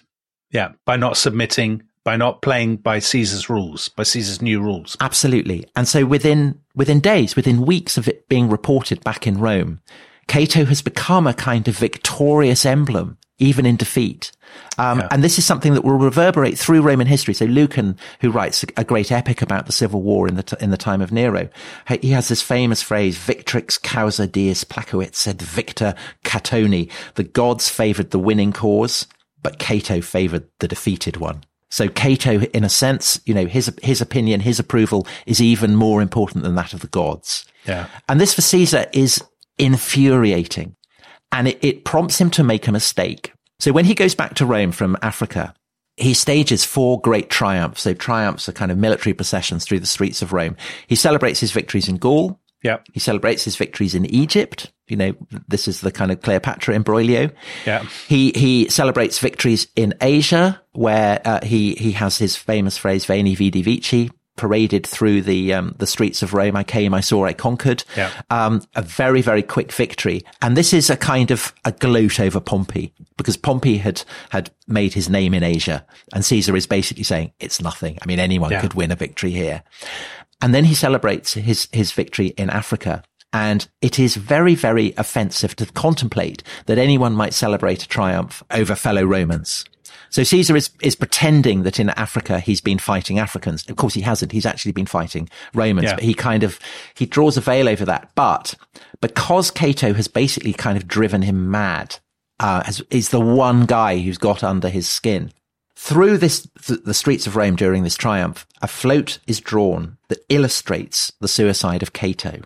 Yeah. 0.51 0.73
By 0.85 0.97
not 0.97 1.17
submitting, 1.17 1.83
by 2.05 2.17
not 2.17 2.41
playing 2.41 2.77
by 2.77 3.01
Caesar's 3.01 3.51
rules, 3.51 3.89
by 3.91 4.05
Caesar's 4.05 4.41
new 4.41 4.63
rules. 4.63 4.97
Absolutely. 5.01 5.67
And 5.75 5.89
so 5.89 6.07
within, 6.07 6.61
within 6.75 7.01
days, 7.01 7.35
within 7.35 7.67
weeks 7.67 7.99
of 7.99 8.07
it 8.07 8.29
being 8.29 8.49
reported 8.49 9.03
back 9.03 9.27
in 9.27 9.39
Rome, 9.39 9.81
Cato 10.29 10.65
has 10.65 10.83
become 10.83 11.27
a 11.27 11.35
kind 11.35 11.67
of 11.67 11.77
victorious 11.77 12.65
emblem, 12.65 13.19
even 13.39 13.67
in 13.67 13.77
defeat. 13.77 14.33
Um, 14.79 15.03
and 15.11 15.23
this 15.23 15.39
is 15.39 15.45
something 15.45 15.75
that 15.75 15.85
will 15.85 15.99
reverberate 15.99 16.59
through 16.59 16.83
Roman 16.83 17.07
history. 17.07 17.35
So 17.35 17.45
Lucan, 17.45 17.99
who 18.21 18.31
writes 18.31 18.63
a, 18.63 18.67
a 18.79 18.85
great 18.85 19.13
epic 19.13 19.43
about 19.43 19.67
the 19.67 19.73
civil 19.73 20.03
war 20.03 20.29
in 20.29 20.37
the, 20.37 20.43
t- 20.43 20.57
in 20.61 20.71
the 20.71 20.77
time 20.77 21.03
of 21.03 21.13
Nero, 21.13 21.49
he- 21.89 22.11
has 22.11 22.29
this 22.29 22.43
famous 22.43 22.83
phrase, 22.83 23.19
victrix 23.19 23.83
causa 23.83 24.27
dies 24.27 24.65
placuit 24.65 25.15
sed 25.15 25.43
victor 25.43 25.95
Catoni. 26.25 26.91
The 27.15 27.25
gods 27.25 27.69
favored 27.69 28.11
the 28.11 28.19
winning 28.19 28.53
cause, 28.53 29.07
but 29.43 29.59
Cato 29.59 30.01
favored 30.01 30.49
the 30.61 30.69
defeated 30.69 31.19
one. 31.19 31.45
So 31.69 31.89
Cato, 31.89 32.41
in 32.41 32.65
a 32.65 32.69
sense, 32.69 33.21
you 33.27 33.35
know, 33.35 33.47
his, 33.47 33.75
his 33.83 34.01
opinion, 34.01 34.41
his 34.41 34.59
approval 34.59 35.07
is 35.27 35.43
even 35.43 35.75
more 35.75 36.01
important 36.01 36.45
than 36.45 36.55
that 36.55 36.73
of 36.73 36.81
the 36.81 36.87
gods. 36.87 37.45
Yeah. 37.67 37.89
And 38.09 38.21
this 38.21 38.35
for 38.35 38.41
Caesar 38.43 38.87
is 38.93 39.23
infuriating 39.59 40.76
and 41.33 41.49
it, 41.49 41.59
it 41.63 41.85
prompts 41.85 42.21
him 42.21 42.31
to 42.31 42.45
make 42.45 42.67
a 42.67 42.73
mistake. 42.73 43.33
So 43.59 43.73
when 43.73 43.85
he 43.85 43.95
goes 43.95 44.15
back 44.15 44.35
to 44.35 44.47
Rome 44.47 44.73
from 44.73 44.97
Africa, 45.03 45.55
he 45.97 46.13
stages 46.15 46.65
four 46.65 47.01
great 47.01 47.31
triumphs. 47.31 47.83
So 47.83 47.95
triumphs 47.95 48.49
are 48.49 48.53
kind 48.53 48.71
of 48.71 48.79
military 48.79 49.15
processions 49.15 49.65
through 49.65 49.81
the 49.81 49.87
streets 49.87 50.23
of 50.23 50.33
Rome. 50.33 50.57
He 50.87 50.95
celebrates 50.95 51.41
his 51.41 51.53
victories 51.53 51.89
in 51.89 51.97
Gaul. 51.97 52.39
Yeah. 52.63 52.79
He 52.93 53.01
celebrates 53.01 53.45
his 53.45 53.57
victories 53.57 53.95
in 53.95 54.07
Egypt. 54.07 54.73
You 54.89 54.97
know, 54.97 55.15
this 55.49 55.69
is 55.69 55.81
the 55.81 55.91
kind 55.91 56.11
of 56.11 56.21
Cleopatra 56.21 56.75
imbroglio. 56.75 57.33
Yeah. 57.65 57.85
He 58.09 58.33
he 58.35 58.69
celebrates 58.69 59.19
victories 59.19 59.69
in 59.77 59.95
Asia, 60.01 60.61
where 60.73 61.21
uh, 61.25 61.45
he 61.45 61.75
he 61.75 61.93
has 61.93 62.19
his 62.19 62.37
famous 62.37 62.79
phrase 62.79 63.05
"Veni 63.05 63.35
Vidi 63.35 63.63
Vici," 63.63 64.11
paraded 64.37 64.87
through 64.87 65.23
the 65.23 65.53
um, 65.55 65.75
the 65.79 65.87
streets 65.87 66.23
of 66.23 66.33
Rome. 66.35 66.57
I 66.57 66.63
came, 66.65 66.95
I 66.95 67.01
saw, 67.01 67.25
I 67.25 67.33
conquered. 67.33 67.85
Yeah. 67.97 68.11
Um, 68.31 68.63
a 68.75 68.83
very 68.83 69.23
very 69.23 69.43
quick 69.43 69.73
victory, 69.73 70.23
and 70.43 70.57
this 70.57 70.73
is 70.73 70.91
a 70.91 70.97
kind 70.97 71.31
of 71.31 71.53
a 71.65 71.73
gloat 71.73 72.21
over 72.21 72.41
Pompey 72.41 72.93
because 73.17 73.37
Pompey 73.37 73.79
had 73.79 74.03
had 74.31 74.51
made 74.69 74.95
his 74.95 75.09
name 75.09 75.35
in 75.35 75.43
Asia, 75.43 75.85
and 76.13 76.25
Caesar 76.25 76.55
is 76.57 76.67
basically 76.67 77.05
saying 77.05 77.33
it's 77.41 77.61
nothing. 77.61 77.99
I 78.03 78.07
mean, 78.07 78.19
anyone 78.21 78.51
Yeah. 78.51 78.61
could 78.61 78.75
win 78.75 78.93
a 78.93 78.97
victory 78.97 79.33
here. 79.33 79.63
And 80.43 80.55
then 80.55 80.65
he 80.65 80.75
celebrates 80.75 81.33
his 81.35 81.69
his 81.73 81.93
victory 81.93 82.29
in 82.37 82.51
Africa. 82.51 83.03
And 83.33 83.67
it 83.83 83.99
is 83.99 84.17
very, 84.17 84.55
very 84.55 84.95
offensive 84.97 85.57
to 85.57 85.67
contemplate 85.67 86.43
that 86.67 86.79
anyone 86.79 87.13
might 87.15 87.35
celebrate 87.35 87.83
a 87.83 87.89
triumph 87.89 88.43
over 88.51 88.75
fellow 88.75 89.05
Romans. 89.05 89.65
So 90.11 90.23
Caesar 90.23 90.57
is, 90.57 90.71
is 90.81 90.95
pretending 90.97 91.63
that 91.65 91.79
in 91.81 91.91
Africa 91.91 92.41
he's 92.41 92.61
been 92.61 92.79
fighting 92.79 93.19
Africans. 93.19 93.69
Of 93.69 93.77
course 93.77 93.95
he 93.95 94.01
hasn't. 94.03 94.33
He's 94.33 94.47
actually 94.47 94.73
been 94.73 94.87
fighting 94.87 95.29
Romans, 95.55 95.85
Yeah. 95.87 95.95
but 95.95 96.05
he 96.05 96.15
kind 96.15 96.43
of, 96.43 96.59
he 96.95 97.07
draws 97.07 97.37
a 97.37 97.41
veil 97.41 97.69
over 97.69 97.85
that. 97.85 98.11
But 98.15 98.55
because 99.01 99.51
Cato 99.51 99.93
has 99.95 100.09
basically 100.09 100.53
kind 100.53 100.77
of 100.77 100.89
driven 100.89 101.23
him 101.23 101.51
mad, 101.51 101.99
uh, 102.41 102.65
has, 102.65 102.83
is 102.91 103.11
the 103.11 103.21
one 103.21 103.67
guy 103.67 103.99
who's 103.99 104.19
got 104.19 104.45
under 104.45 104.69
his 104.69 104.89
skin. 104.89 105.33
Through 105.79 106.19
this, 106.19 106.49
th- 106.63 106.85
the 106.85 106.95
streets 106.95 107.27
of 107.27 107.37
Rome 107.37 107.57
during 107.57 107.83
this 107.83 107.97
triumph, 107.97 108.47
a 108.63 108.69
float 108.69 109.19
is 109.27 109.41
drawn 109.41 109.99
that 110.09 110.25
illustrates 110.31 111.13
the 111.21 111.29
suicide 111.29 111.83
of 111.83 111.93
Cato. 111.93 112.41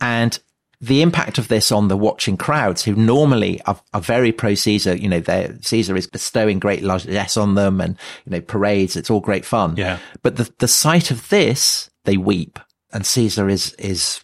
And 0.00 0.38
the 0.84 1.02
impact 1.02 1.38
of 1.38 1.48
this 1.48 1.72
on 1.72 1.88
the 1.88 1.96
watching 1.96 2.36
crowds 2.36 2.84
who 2.84 2.94
normally 2.94 3.60
are, 3.62 3.80
are 3.92 4.00
very 4.00 4.32
pro 4.32 4.54
Caesar, 4.54 4.94
you 4.94 5.08
know, 5.08 5.22
Caesar 5.62 5.96
is 5.96 6.06
bestowing 6.06 6.58
great 6.58 6.82
largesse 6.82 7.36
on 7.36 7.54
them 7.54 7.80
and, 7.80 7.96
you 8.24 8.30
know, 8.30 8.40
parades. 8.40 8.96
It's 8.96 9.10
all 9.10 9.20
great 9.20 9.44
fun. 9.44 9.76
Yeah. 9.76 9.98
But 10.22 10.36
the, 10.36 10.52
the 10.58 10.68
sight 10.68 11.10
of 11.10 11.28
this, 11.30 11.90
they 12.04 12.16
weep 12.16 12.58
and 12.92 13.06
Caesar 13.06 13.48
is, 13.48 13.72
is 13.74 14.22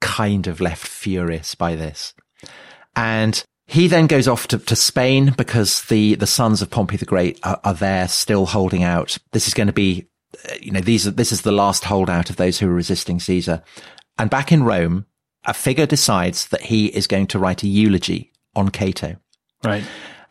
kind 0.00 0.46
of 0.46 0.60
left 0.60 0.86
furious 0.86 1.54
by 1.54 1.74
this. 1.74 2.14
And 2.94 3.42
he 3.66 3.88
then 3.88 4.06
goes 4.06 4.28
off 4.28 4.48
to, 4.48 4.58
to 4.58 4.76
Spain 4.76 5.34
because 5.36 5.82
the, 5.82 6.14
the 6.14 6.26
sons 6.26 6.62
of 6.62 6.70
Pompey 6.70 6.96
the 6.96 7.04
Great 7.04 7.40
are, 7.42 7.60
are 7.64 7.74
there 7.74 8.08
still 8.08 8.46
holding 8.46 8.82
out. 8.84 9.18
This 9.32 9.48
is 9.48 9.54
going 9.54 9.66
to 9.66 9.72
be, 9.72 10.06
uh, 10.48 10.54
you 10.60 10.70
know, 10.70 10.80
these 10.80 11.06
are, 11.06 11.10
this 11.10 11.32
is 11.32 11.42
the 11.42 11.52
last 11.52 11.84
holdout 11.84 12.30
of 12.30 12.36
those 12.36 12.58
who 12.58 12.68
are 12.68 12.74
resisting 12.74 13.18
Caesar. 13.20 13.62
And 14.16 14.30
back 14.30 14.52
in 14.52 14.64
Rome, 14.64 15.06
a 15.48 15.54
figure 15.54 15.86
decides 15.86 16.48
that 16.48 16.60
he 16.60 16.86
is 16.86 17.06
going 17.06 17.26
to 17.28 17.38
write 17.38 17.62
a 17.62 17.66
eulogy 17.66 18.32
on 18.54 18.68
Cato. 18.68 19.16
Right. 19.64 19.82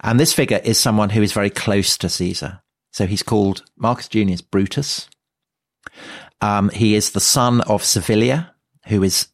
And 0.02 0.20
this 0.20 0.34
figure 0.34 0.62
is 0.64 0.80
someone 0.80 1.10
who 1.10 1.22
is 1.22 1.34
very 1.34 1.50
close 1.50 1.98
to 1.98 2.10
Caesar. 2.10 2.62
So 2.92 3.08
he's 3.08 3.24
called 3.24 3.64
Marcus 3.76 4.08
Junius 4.08 4.42
Brutus. 4.42 5.10
Um, 6.40 6.70
he 6.70 6.96
is 6.96 7.12
the 7.12 7.20
son 7.20 7.62
of 7.62 7.84
Servilia, 7.84 8.52
who 8.88 9.02
is 9.04 9.28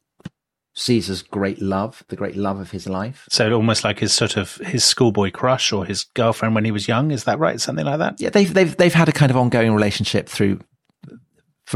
Caesar's 0.76 1.22
great 1.22 1.62
love, 1.62 2.04
the 2.08 2.16
great 2.16 2.36
love 2.36 2.60
of 2.60 2.72
his 2.72 2.88
life. 2.88 3.28
So 3.30 3.52
almost 3.54 3.84
like 3.84 4.00
his 4.00 4.14
sort 4.14 4.38
of 4.38 4.56
his 4.58 4.84
schoolboy 4.84 5.32
crush 5.32 5.72
or 5.72 5.86
his 5.86 6.06
girlfriend 6.16 6.56
when 6.56 6.66
he 6.66 6.72
was 6.72 6.88
young. 6.88 7.12
Is 7.12 7.26
that 7.26 7.40
right? 7.40 7.60
Something 7.60 7.86
like 7.86 8.00
that? 8.00 8.20
Yeah, 8.20 8.30
they've 8.30 8.52
they've 8.52 8.76
they've 8.76 8.94
had 8.94 9.10
a 9.10 9.14
kind 9.14 9.30
of 9.30 9.38
ongoing 9.38 9.74
relationship 9.74 10.30
through 10.30 10.62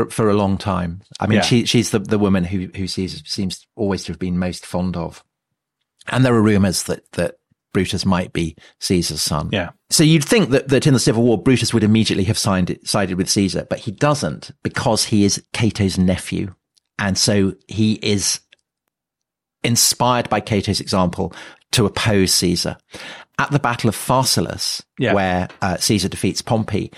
for 0.05 0.09
for 0.11 0.29
a 0.29 0.35
long 0.35 0.57
time. 0.57 1.01
I 1.19 1.25
mean, 1.27 1.37
Yeah. 1.37 1.41
she 1.41 1.65
she's 1.65 1.89
the 1.89 1.99
the 1.99 2.19
woman 2.19 2.43
who 2.43 2.67
who 2.75 2.87
Caesar 2.87 3.19
seems 3.25 3.65
always 3.75 4.03
to 4.05 4.11
have 4.11 4.19
been 4.19 4.37
most 4.37 4.65
fond 4.65 4.95
of. 4.95 5.23
And 6.07 6.23
there 6.23 6.33
are 6.35 6.41
rumors 6.41 6.83
that 6.83 7.11
that 7.13 7.35
Brutus 7.73 8.05
might 8.05 8.31
be 8.33 8.55
Caesar's 8.79 9.21
son. 9.21 9.49
Yeah. 9.51 9.71
So 9.89 10.03
you'd 10.03 10.23
think 10.23 10.49
that, 10.51 10.69
that 10.69 10.87
in 10.87 10.93
the 10.93 10.99
Civil 10.99 11.23
War, 11.23 11.41
Brutus 11.41 11.73
would 11.73 11.83
immediately 11.83 12.23
have 12.25 12.37
signed 12.37 12.77
sided 12.83 13.17
with 13.17 13.29
Caesar, 13.29 13.65
but 13.69 13.79
he 13.79 13.91
doesn't 13.91 14.51
because 14.63 15.05
he 15.05 15.25
is 15.25 15.43
Cato's 15.53 15.97
nephew. 15.97 16.53
And 16.99 17.17
so 17.17 17.53
he 17.67 17.93
is 18.01 18.39
inspired 19.63 20.29
by 20.29 20.39
Cato's 20.39 20.79
example 20.79 21.33
to 21.71 21.85
oppose 21.85 22.33
Caesar. 22.35 22.77
At 23.39 23.51
the 23.51 23.59
Battle 23.59 23.89
of 23.89 23.95
Pharsalus, 23.95 24.81
Yeah. 24.97 25.13
where 25.13 25.47
uh, 25.61 25.77
Caesar 25.77 26.09
defeats 26.09 26.41
Pompey, 26.41 26.91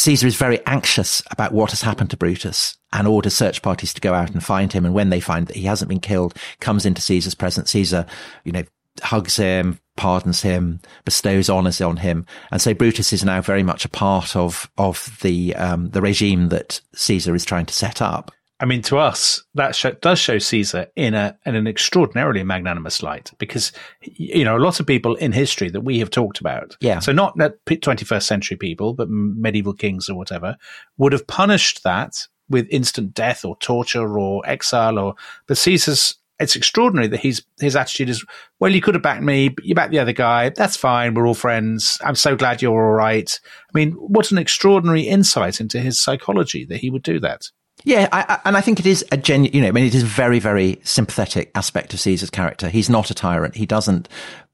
Caesar 0.00 0.26
is 0.26 0.36
very 0.36 0.64
anxious 0.66 1.20
about 1.30 1.52
what 1.52 1.72
has 1.72 1.82
happened 1.82 2.08
to 2.08 2.16
Brutus 2.16 2.78
and 2.90 3.06
orders 3.06 3.34
search 3.34 3.60
parties 3.60 3.92
to 3.92 4.00
go 4.00 4.14
out 4.14 4.30
and 4.30 4.42
find 4.42 4.72
him. 4.72 4.86
And 4.86 4.94
when 4.94 5.10
they 5.10 5.20
find 5.20 5.46
that 5.46 5.56
he 5.56 5.64
hasn't 5.64 5.90
been 5.90 6.00
killed, 6.00 6.34
comes 6.58 6.86
into 6.86 7.02
Caesar's 7.02 7.34
presence. 7.34 7.72
Caesar, 7.72 8.06
you 8.44 8.50
know, 8.50 8.62
hugs 9.02 9.36
him, 9.36 9.78
pardons 9.98 10.40
him, 10.40 10.80
bestows 11.04 11.50
honors 11.50 11.82
on 11.82 11.98
him. 11.98 12.24
And 12.50 12.62
so 12.62 12.72
Brutus 12.72 13.12
is 13.12 13.26
now 13.26 13.42
very 13.42 13.62
much 13.62 13.84
a 13.84 13.90
part 13.90 14.36
of, 14.36 14.70
of 14.78 15.18
the, 15.20 15.54
um, 15.56 15.90
the 15.90 16.00
regime 16.00 16.48
that 16.48 16.80
Caesar 16.94 17.34
is 17.34 17.44
trying 17.44 17.66
to 17.66 17.74
set 17.74 18.00
up. 18.00 18.32
I 18.60 18.66
mean, 18.66 18.82
to 18.82 18.98
us, 18.98 19.42
that 19.54 19.74
show, 19.74 19.92
does 19.92 20.18
show 20.18 20.38
Caesar 20.38 20.86
in 20.94 21.14
a 21.14 21.36
in 21.46 21.54
an 21.54 21.66
extraordinarily 21.66 22.42
magnanimous 22.44 23.02
light 23.02 23.30
because 23.38 23.72
you 24.02 24.44
know 24.44 24.56
a 24.56 24.60
lot 24.60 24.80
of 24.80 24.86
people 24.86 25.14
in 25.16 25.32
history 25.32 25.70
that 25.70 25.80
we 25.80 25.98
have 25.98 26.10
talked 26.10 26.40
about, 26.40 26.76
Yeah. 26.80 26.98
So 26.98 27.12
not 27.12 27.38
twenty 27.80 28.04
first 28.04 28.26
century 28.26 28.58
people, 28.58 28.92
but 28.92 29.08
medieval 29.08 29.72
kings 29.72 30.08
or 30.08 30.14
whatever 30.14 30.56
would 30.98 31.12
have 31.12 31.26
punished 31.26 31.82
that 31.84 32.28
with 32.50 32.66
instant 32.70 33.14
death 33.14 33.44
or 33.44 33.56
torture 33.56 34.18
or 34.18 34.42
exile. 34.46 34.98
Or 34.98 35.14
but 35.46 35.56
Caesar's 35.56 36.16
it's 36.38 36.56
extraordinary 36.56 37.06
that 37.08 37.20
he's 37.20 37.42
his 37.60 37.76
attitude 37.76 38.08
is 38.10 38.24
well, 38.58 38.72
you 38.72 38.80
could 38.80 38.94
have 38.94 39.02
backed 39.02 39.22
me, 39.22 39.50
but 39.50 39.64
you 39.64 39.74
backed 39.74 39.92
the 39.92 39.98
other 39.98 40.12
guy. 40.12 40.50
That's 40.50 40.76
fine. 40.76 41.14
We're 41.14 41.26
all 41.26 41.34
friends. 41.34 41.98
I'm 42.02 42.14
so 42.14 42.36
glad 42.36 42.60
you're 42.60 42.72
all 42.72 42.92
right. 42.92 43.40
I 43.44 43.78
mean, 43.78 43.92
what 43.92 44.30
an 44.32 44.38
extraordinary 44.38 45.02
insight 45.02 45.60
into 45.60 45.80
his 45.80 46.00
psychology 46.00 46.64
that 46.66 46.78
he 46.78 46.90
would 46.90 47.02
do 47.02 47.20
that. 47.20 47.50
Yeah, 47.84 48.08
I, 48.12 48.38
and 48.44 48.56
I 48.56 48.60
think 48.60 48.78
it 48.78 48.86
is 48.86 49.04
a 49.10 49.16
genuine, 49.16 49.54
you 49.54 49.62
know, 49.62 49.68
I 49.68 49.72
mean, 49.72 49.84
it 49.84 49.94
is 49.94 50.02
a 50.02 50.06
very, 50.06 50.38
very 50.38 50.80
sympathetic 50.82 51.50
aspect 51.54 51.94
of 51.94 52.00
Caesar's 52.00 52.30
character. 52.30 52.68
He's 52.68 52.90
not 52.90 53.10
a 53.10 53.14
tyrant. 53.14 53.56
He 53.56 53.66
doesn't 53.66 54.08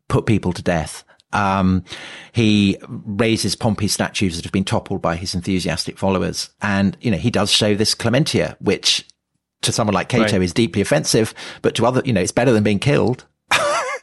put 0.08 0.26
people 0.26 0.52
to 0.52 0.62
death. 0.62 1.02
Um, 1.32 1.84
he 2.32 2.78
raises 2.88 3.56
Pompey's 3.56 3.92
statues 3.92 4.36
that 4.36 4.44
have 4.44 4.52
been 4.52 4.64
toppled 4.64 5.02
by 5.02 5.16
his 5.16 5.34
enthusiastic 5.34 5.98
followers. 5.98 6.50
And, 6.62 6.96
you 7.00 7.10
know, 7.10 7.18
he 7.18 7.30
does 7.30 7.50
show 7.50 7.74
this 7.74 7.94
Clementia, 7.94 8.56
which 8.60 9.04
to 9.62 9.72
someone 9.72 9.94
like 9.94 10.08
Cato 10.08 10.24
Right. 10.34 10.42
is 10.42 10.52
deeply 10.52 10.80
offensive, 10.80 11.34
but 11.62 11.74
to 11.74 11.86
other, 11.86 12.02
you 12.04 12.12
know, 12.12 12.20
it's 12.20 12.32
better 12.32 12.52
than 12.52 12.62
being 12.62 12.78
killed. 12.78 13.26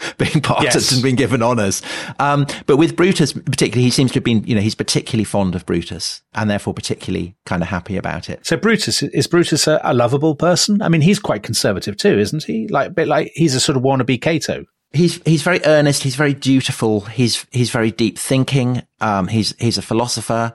being 0.17 0.41
pardoned 0.41 0.73
Yes. 0.73 0.91
and 0.91 1.01
being 1.03 1.15
given 1.15 1.41
honours. 1.43 1.81
Um, 2.19 2.45
but 2.65 2.77
with 2.77 2.95
Brutus, 2.95 3.33
particularly, 3.33 3.83
he 3.83 3.89
seems 3.91 4.11
to 4.11 4.15
have 4.17 4.23
been, 4.23 4.43
you 4.45 4.55
know, 4.55 4.61
he's 4.61 4.75
particularly 4.75 5.23
fond 5.23 5.55
of 5.55 5.65
Brutus 5.65 6.21
and 6.33 6.49
therefore 6.49 6.73
particularly 6.73 7.35
kind 7.45 7.61
of 7.61 7.69
happy 7.69 7.97
about 7.97 8.29
it. 8.29 8.45
So 8.45 8.57
Brutus 8.57 9.03
is 9.03 9.27
Brutus 9.27 9.67
a, 9.67 9.79
a 9.83 9.93
lovable 9.93 10.35
person? 10.35 10.81
I 10.81 10.89
mean, 10.89 11.01
he's 11.01 11.19
quite 11.19 11.43
conservative 11.43 11.97
too, 11.97 12.17
isn't 12.19 12.43
he? 12.43 12.67
Like 12.67 12.87
a 12.87 12.91
bit 12.91 13.07
like 13.07 13.31
he's 13.35 13.55
a 13.55 13.59
sort 13.59 13.77
of 13.77 13.83
wannabe 13.83 14.21
Cato. 14.21 14.65
he's 14.91 15.21
he's 15.25 15.41
very 15.43 15.59
earnest. 15.65 16.03
He's 16.03 16.15
very 16.15 16.33
dutiful. 16.33 17.01
He's 17.01 17.45
he's 17.51 17.71
very 17.71 17.91
deep 17.91 18.17
thinking. 18.17 18.83
Um, 19.01 19.27
he's 19.27 19.55
he's 19.59 19.77
a 19.77 19.81
philosopher. 19.81 20.53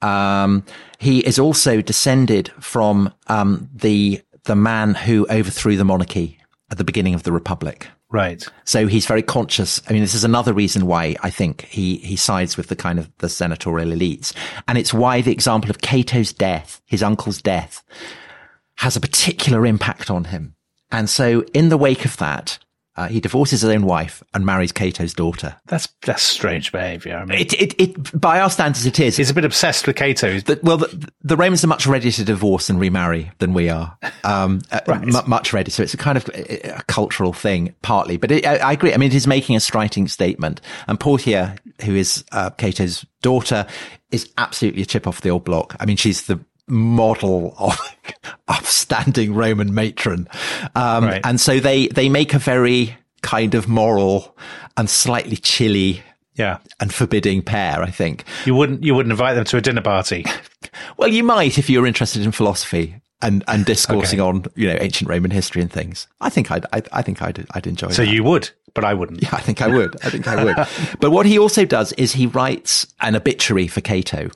Um, 0.00 0.64
he 0.98 1.20
is 1.20 1.38
also 1.38 1.80
descended 1.80 2.50
from 2.60 3.12
um, 3.28 3.68
the 3.74 4.20
the 4.44 4.56
man 4.56 4.94
who 4.94 5.26
overthrew 5.30 5.76
the 5.76 5.84
monarchy 5.84 6.38
at 6.70 6.78
the 6.78 6.84
beginning 6.84 7.14
of 7.14 7.22
the 7.22 7.32
republic. 7.32 7.88
Right. 8.12 8.46
So 8.64 8.86
he's 8.86 9.06
very 9.06 9.22
conscious. 9.22 9.80
I 9.88 9.92
mean, 9.94 10.02
this 10.02 10.14
is 10.14 10.22
another 10.22 10.52
reason 10.52 10.86
why 10.86 11.16
I 11.22 11.30
think 11.30 11.62
he, 11.62 11.96
he 11.96 12.14
sides 12.14 12.58
with 12.58 12.68
the 12.68 12.76
kind 12.76 12.98
of 12.98 13.10
the 13.18 13.28
senatorial 13.30 13.88
elites. 13.88 14.34
And 14.68 14.76
it's 14.76 14.92
why 14.92 15.22
the 15.22 15.32
example 15.32 15.70
of 15.70 15.80
Cato's 15.80 16.30
death, 16.32 16.82
his 16.84 17.02
uncle's 17.02 17.40
death, 17.40 17.82
has 18.76 18.96
a 18.96 19.00
particular 19.00 19.64
impact 19.64 20.10
on 20.10 20.24
him. 20.24 20.54
And 20.90 21.08
so 21.08 21.42
in 21.54 21.70
the 21.70 21.78
wake 21.78 22.04
of 22.04 22.18
that, 22.18 22.58
uh, 22.96 23.08
he 23.08 23.20
divorces 23.20 23.62
his 23.62 23.70
own 23.70 23.86
wife 23.86 24.22
and 24.34 24.44
marries 24.44 24.70
Cato's 24.72 25.14
daughter. 25.14 25.56
That's 25.66 25.88
that's 26.02 26.22
strange 26.22 26.72
behaviour. 26.72 27.16
I 27.16 27.24
mean, 27.24 27.38
It, 27.38 27.52
it, 27.54 27.80
it, 27.80 28.20
by 28.20 28.40
our 28.40 28.50
standards, 28.50 28.84
it 28.84 29.00
is. 29.00 29.16
he's 29.16 29.30
a 29.30 29.34
bit 29.34 29.44
obsessed 29.46 29.86
with 29.86 29.96
Cato. 29.96 30.40
The- 30.40 30.60
well, 30.62 30.76
the, 30.78 31.10
the 31.22 31.36
Romans 31.36 31.64
are 31.64 31.68
much 31.68 31.86
readier 31.86 32.12
to 32.12 32.24
divorce 32.24 32.68
and 32.68 32.78
remarry 32.78 33.30
than 33.38 33.54
we 33.54 33.70
are. 33.70 33.96
Um, 34.24 34.60
uh, 34.70 34.80
Right. 34.86 35.04
mu- 35.06 35.22
much 35.26 35.52
ready. 35.52 35.70
So 35.70 35.82
it's 35.82 35.94
a 35.94 35.98
kind 35.98 36.18
of 36.18 36.28
a, 36.34 36.76
a 36.78 36.82
cultural 36.82 37.32
thing, 37.32 37.74
partly. 37.82 38.16
But 38.18 38.30
it, 38.30 38.46
I, 38.46 38.56
I 38.58 38.72
agree. 38.72 38.92
I 38.92 38.96
mean, 38.98 39.10
it 39.10 39.14
is 39.14 39.26
making 39.26 39.56
a 39.56 39.60
striking 39.60 40.06
statement. 40.08 40.60
And 40.86 41.00
Portia, 41.00 41.56
who 41.84 41.94
is 41.94 42.24
uh, 42.32 42.50
Cato's 42.50 43.06
daughter, 43.22 43.66
is 44.10 44.30
absolutely 44.36 44.82
a 44.82 44.86
chip 44.86 45.06
off 45.06 45.22
the 45.22 45.30
old 45.30 45.44
block. 45.44 45.74
I 45.80 45.86
mean, 45.86 45.96
she's 45.96 46.26
the 46.26 46.38
model 46.72 47.54
of 47.58 47.78
upstanding 48.48 49.34
Roman 49.34 49.74
matron. 49.74 50.28
Um, 50.74 51.04
Right. 51.04 51.20
and 51.24 51.40
so 51.40 51.60
they, 51.60 51.88
they 51.88 52.08
make 52.08 52.34
a 52.34 52.38
very 52.38 52.96
kind 53.22 53.54
of 53.54 53.68
moral 53.68 54.36
and 54.76 54.88
slightly 54.90 55.36
chilly 55.36 56.02
Yeah, 56.34 56.58
and 56.80 56.92
forbidding 56.92 57.42
pair, 57.42 57.82
I 57.82 57.90
think. 57.90 58.24
you 58.46 58.54
wouldn't 58.54 58.82
you 58.82 58.94
wouldn't 58.94 59.12
invite 59.12 59.34
them 59.34 59.44
to 59.44 59.56
a 59.56 59.60
dinner 59.60 59.82
party. 59.82 60.24
Well, 60.96 61.08
you 61.08 61.22
might 61.22 61.58
if 61.58 61.68
you're 61.68 61.86
interested 61.86 62.22
in 62.22 62.32
philosophy 62.32 62.96
and, 63.20 63.44
and 63.46 63.64
discoursing 63.66 64.20
Okay. 64.20 64.28
on, 64.28 64.44
you 64.54 64.68
know, 64.68 64.78
ancient 64.80 65.10
Roman 65.10 65.30
history 65.30 65.60
and 65.60 65.70
things. 65.70 66.06
I 66.20 66.30
think 66.30 66.50
I'd, 66.50 66.64
I, 66.72 66.82
I 66.92 67.02
think 67.02 67.20
I'd, 67.20 67.44
I'd 67.52 67.66
enjoy 67.66 67.88
it. 67.88 67.94
So 67.94 68.04
that. 68.04 68.10
you 68.10 68.24
would, 68.24 68.50
but 68.72 68.84
I 68.84 68.94
wouldn't. 68.94 69.22
Yeah, 69.22 69.30
I 69.32 69.40
think 69.40 69.60
I 69.60 69.66
would. 69.66 69.96
I 70.04 70.08
think 70.10 70.26
I 70.26 70.42
would. 70.44 70.56
but 71.00 71.10
what 71.10 71.26
he 71.26 71.38
also 71.38 71.64
does 71.66 71.92
is 71.94 72.12
he 72.12 72.26
writes 72.26 72.86
an 73.00 73.14
obituary 73.16 73.66
for 73.68 73.80
Cato. 73.82 74.30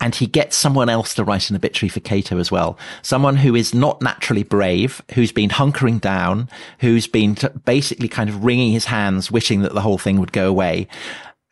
And 0.00 0.14
he 0.14 0.26
gets 0.26 0.56
someone 0.56 0.88
else 0.88 1.14
to 1.14 1.24
write 1.24 1.50
an 1.50 1.56
obituary 1.56 1.90
for 1.90 2.00
Cato 2.00 2.38
as 2.38 2.52
well. 2.52 2.78
Someone 3.02 3.36
who 3.36 3.56
is 3.56 3.74
not 3.74 4.00
naturally 4.00 4.44
brave, 4.44 5.02
who's 5.14 5.32
been 5.32 5.50
hunkering 5.50 6.00
down, 6.00 6.48
who's 6.78 7.08
been 7.08 7.34
t- 7.34 7.48
basically 7.64 8.08
kind 8.08 8.30
of 8.30 8.44
wringing 8.44 8.72
his 8.72 8.84
hands, 8.84 9.30
wishing 9.30 9.62
that 9.62 9.74
the 9.74 9.80
whole 9.80 9.98
thing 9.98 10.20
would 10.20 10.32
go 10.32 10.48
away. 10.48 10.86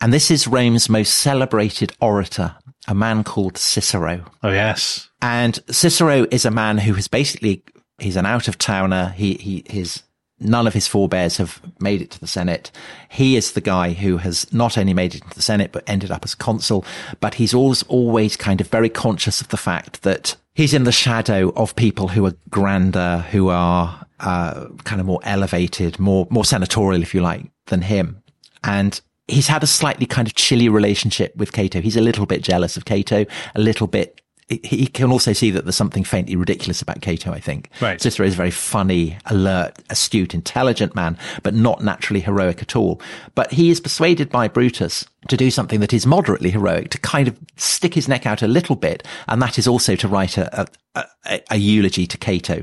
And 0.01 0.13
this 0.13 0.31
is 0.31 0.47
Rome's 0.47 0.89
most 0.89 1.15
celebrated 1.15 1.93
orator, 2.01 2.55
a 2.87 2.95
man 2.95 3.25
called 3.25 3.59
Cicero. 3.59 4.25
Oh 4.45 4.53
yes. 4.53 5.11
And 5.21 5.59
Cicero 5.69 6.27
is 6.31 6.45
a 6.45 6.51
man 6.51 6.79
who 6.79 6.95
has 6.95 7.09
basically 7.09 7.65
He's 7.99 8.17
an 8.17 8.27
out 8.27 8.49
of 8.49 8.59
towner. 8.59 9.15
He, 9.17 9.35
he, 9.35 9.65
his, 9.67 10.03
none 10.39 10.67
of 10.67 10.75
his 10.75 10.87
forebears 10.87 11.39
have 11.39 11.61
made 11.81 12.03
it 12.03 12.11
to 12.11 12.21
the 12.21 12.27
Senate. 12.27 12.71
He 13.09 13.37
is 13.37 13.53
the 13.53 13.61
guy 13.61 13.93
who 13.93 14.19
has 14.19 14.53
not 14.53 14.77
only 14.77 14.95
made 14.95 15.15
it 15.15 15.23
to 15.23 15.35
the 15.35 15.43
Senate, 15.43 15.73
but 15.73 15.85
ended 15.87 16.11
up 16.11 16.25
as 16.25 16.35
consul. 16.35 16.85
But 17.21 17.35
he's 17.35 17.55
always, 17.55 17.83
always 17.85 18.37
kind 18.37 18.61
of 18.61 18.69
very 18.69 18.89
conscious 18.89 19.41
of 19.41 19.49
the 19.49 19.57
fact 19.57 20.03
that 20.03 20.37
he's 20.55 20.75
in 20.75 20.85
the 20.85 20.93
shadow 20.93 21.53
of 21.57 21.75
people 21.77 22.09
who 22.09 22.27
are 22.27 22.35
grander, 22.51 23.25
who 23.31 23.49
are, 23.49 24.07
uh, 24.21 24.67
kind 24.85 25.01
of 25.01 25.07
more 25.07 25.21
elevated, 25.25 25.99
more, 25.99 26.27
more 26.31 26.45
senatorial, 26.45 27.03
if 27.03 27.15
you 27.15 27.21
like, 27.21 27.51
than 27.67 27.83
him. 27.83 28.23
And 28.63 29.01
he's 29.29 29.49
had 29.49 29.63
a 29.63 29.67
slightly 29.67 30.07
kind 30.07 30.29
of 30.29 30.35
chilly 30.35 30.69
relationship 30.69 31.35
with 31.37 31.53
Cato. 31.53 31.81
He's 31.81 31.97
a 31.97 32.01
little 32.01 32.27
bit 32.27 32.43
jealous 32.43 32.77
of 32.77 32.85
Cato, 32.85 33.25
a 33.55 33.61
little 33.61 33.87
bit 33.87 34.21
he 34.49 34.87
can 34.87 35.11
also 35.11 35.33
see 35.33 35.51
that 35.51 35.65
there's 35.65 35.77
something 35.77 36.05
faintly 36.05 36.37
ridiculous 36.37 36.81
about 36.81 37.01
Cato, 37.01 37.33
I 37.33 37.41
think. 37.41 37.69
Right. 37.81 38.01
Cicero 38.01 38.27
is 38.27 38.35
a 38.35 38.37
very 38.37 38.53
funny, 38.53 39.19
alert, 39.27 39.77
astute, 39.91 40.35
intelligent 40.35 40.95
man, 40.95 41.19
but 41.43 41.53
not 41.53 41.83
naturally 41.83 42.21
heroic 42.21 42.63
at 42.63 42.77
all. 42.77 43.01
But 43.35 43.53
he 43.53 43.71
is 43.71 43.81
persuaded 43.81 44.31
by 44.31 44.47
Brutus 44.47 45.05
to 45.29 45.37
do 45.37 45.51
something 45.51 45.81
that 45.81 45.93
is 45.93 46.07
moderately 46.07 46.51
heroic, 46.51 46.91
to 46.91 46.99
kind 46.99 47.27
of 47.27 47.37
stick 47.57 47.95
his 47.95 48.07
neck 48.07 48.25
out 48.25 48.41
a 48.41 48.47
little 48.47 48.77
bit. 48.77 49.05
And 49.27 49.43
that 49.43 49.59
is 49.59 49.67
also 49.67 49.97
to 49.97 50.07
write 50.07 50.39
a, 50.39 50.69
a, 50.95 51.05
a, 51.25 51.41
a 51.51 51.57
eulogy 51.57 52.07
to 52.07 52.17
Cato. 52.17 52.63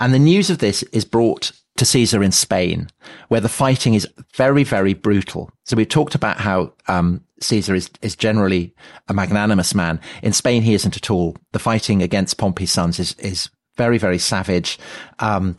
And 0.00 0.12
the 0.12 0.18
news 0.18 0.50
of 0.50 0.58
this 0.58 0.82
is 0.84 1.04
brought 1.04 1.52
to 1.82 1.86
Caesar 1.86 2.22
in 2.22 2.30
Spain, 2.30 2.88
where 3.26 3.40
the 3.40 3.48
fighting 3.48 3.94
is 3.94 4.06
very, 4.34 4.62
very 4.62 4.94
brutal. 4.94 5.50
So 5.64 5.74
we 5.74 5.84
talked 5.84 6.14
about 6.14 6.38
how 6.38 6.72
um, 6.86 7.24
Caesar 7.40 7.74
is, 7.74 7.90
is 8.02 8.14
generally 8.14 8.72
a 9.08 9.14
magnanimous 9.14 9.74
man. 9.74 10.00
In 10.22 10.32
Spain, 10.32 10.62
he 10.62 10.74
isn't 10.74 10.96
at 10.96 11.10
all. 11.10 11.36
The 11.50 11.58
fighting 11.58 12.00
against 12.00 12.38
Pompey's 12.38 12.70
sons 12.70 13.00
is, 13.00 13.14
is 13.14 13.50
very, 13.76 13.98
very 13.98 14.18
savage. 14.18 14.78
Um, 15.18 15.56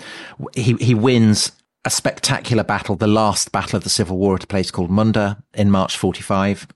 he, 0.56 0.76
he 0.76 0.96
wins 0.96 1.52
a 1.84 1.90
spectacular 1.90 2.64
battle, 2.64 2.96
the 2.96 3.06
last 3.06 3.52
battle 3.52 3.76
of 3.76 3.84
the 3.84 3.90
civil 3.90 4.18
war 4.18 4.36
at 4.36 4.46
a 4.46 4.48
place 4.48 4.72
called 4.72 4.90
Munda 4.90 5.44
in 5.54 5.70
March 5.72 5.98
45. 5.98 6.70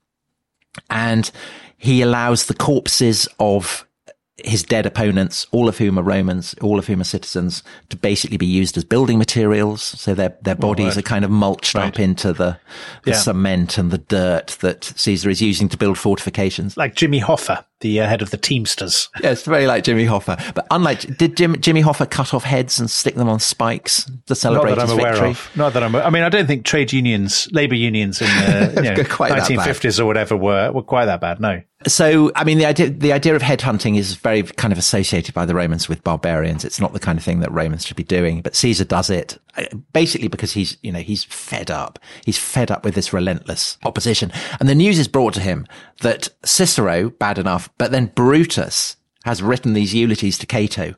And 0.90 1.32
he 1.78 2.02
allows 2.02 2.48
the 2.48 2.54
corpses 2.54 3.30
of 3.40 3.87
his 4.44 4.62
dead 4.62 4.86
opponents, 4.86 5.48
all 5.52 5.68
of 5.68 5.78
whom 5.80 5.98
are 5.98 6.04
Romans, 6.04 6.54
all 6.62 6.78
of 6.78 6.86
whom 6.86 7.02
are 7.02 7.06
citizens, 7.06 7.64
to 7.90 7.98
basically 7.98 8.38
be 8.38 8.46
used 8.46 8.78
as 8.78 8.84
building 8.84 9.18
materials. 9.18 9.82
So 9.82 10.14
their 10.14 10.36
their 10.44 10.54
bodies 10.56 10.96
are 10.98 11.02
kind 11.02 11.26
of 11.26 11.32
mulched 11.32 11.74
Right. 11.74 11.88
up 11.88 12.00
into 12.00 12.34
the, 12.34 12.58
the 13.04 13.12
Yeah. 13.12 13.18
cement 13.18 13.78
and 13.80 13.90
the 13.90 13.98
dirt 13.98 14.58
that 14.62 14.84
Caesar 14.96 15.30
is 15.32 15.42
using 15.42 15.70
to 15.70 15.78
build 15.78 15.98
fortifications. 15.98 16.78
Like 16.78 16.94
Jimmy 16.94 17.20
Hoffa, 17.20 17.66
the 17.82 18.00
uh, 18.02 18.08
head 18.08 18.22
of 18.22 18.30
the 18.30 18.38
Teamsters. 18.38 19.10
Yeah, 19.24 19.32
it's 19.32 19.44
very 19.44 19.66
like 19.66 19.84
Jimmy 19.84 20.06
Hoffa. 20.06 20.54
But 20.54 20.68
unlike, 20.70 21.18
did 21.18 21.36
Jim, 21.36 21.60
Jimmy 21.60 21.82
Hoffa 21.82 22.08
cut 22.10 22.34
off 22.36 22.44
heads 22.44 22.80
and 22.80 22.92
stick 22.92 23.16
them 23.16 23.30
on 23.30 23.40
spikes 23.40 24.10
to 24.28 24.36
celebrate 24.36 24.72
Not 24.72 24.76
that 24.76 24.82
his 24.84 24.92
I'm 24.92 25.00
aware 25.00 25.26
of. 25.26 25.50
Not 25.56 25.74
that 25.74 25.82
I'm. 25.84 25.96
I 25.96 26.12
mean, 26.12 26.22
I 26.24 26.30
don't 26.30 26.46
think 26.46 26.64
trade 26.64 26.94
unions, 26.94 27.48
labour 27.52 27.76
unions 27.76 28.22
in 28.22 28.28
the 28.28 28.74
you 28.84 29.04
know, 29.04 29.04
Quite 29.10 29.32
1950s 29.32 30.00
or 30.00 30.06
whatever 30.06 30.38
were 30.38 30.72
were 30.72 30.84
quite 30.84 31.06
that 31.06 31.22
bad. 31.22 31.40
No. 31.40 31.62
So, 31.88 32.32
I 32.36 32.44
mean, 32.44 32.58
the 32.58 32.66
idea, 32.66 32.90
the 32.90 33.14
idea 33.14 33.36
of 33.36 33.42
headhunting 33.42 33.98
is 33.98 34.16
very 34.16 34.44
kind 34.44 34.72
of 34.72 34.78
associated 34.78 35.34
by 35.34 35.46
the 35.46 35.56
Romans 35.56 35.88
with 35.88 36.04
barbarians. 36.04 36.66
It's 36.66 36.80
not 36.80 36.94
the 36.94 37.00
kind 37.00 37.18
of 37.18 37.24
thing 37.24 37.40
that 37.40 37.52
Romans 37.52 37.86
should 37.86 37.98
be 37.98 38.04
doing, 38.04 38.42
but 38.42 38.56
Caesar 38.56 38.84
does 38.84 39.10
it 39.10 39.38
uh, 39.56 39.64
basically 39.94 40.28
because 40.28 40.52
he's, 40.52 40.78
you 40.84 40.92
know, 40.92 41.00
he's 41.00 41.24
fed 41.24 41.72
up. 41.72 42.00
He's 42.26 42.38
fed 42.38 42.72
up 42.72 42.84
with 42.84 42.96
this 42.96 43.14
relentless 43.14 43.78
opposition. 43.86 44.32
And 44.60 44.68
the 44.68 44.76
news 44.76 45.00
is 45.00 45.08
brought 45.08 45.34
to 45.36 45.40
him 45.40 45.66
that 46.02 46.30
Cicero, 46.44 47.10
bad 47.10 47.38
enough, 47.38 47.70
but 47.78 47.92
then 47.92 48.12
Brutus 48.16 48.98
has 49.24 49.42
written 49.42 49.74
these 49.74 49.94
eulogies 49.94 50.38
to 50.38 50.46
Cato 50.46 50.96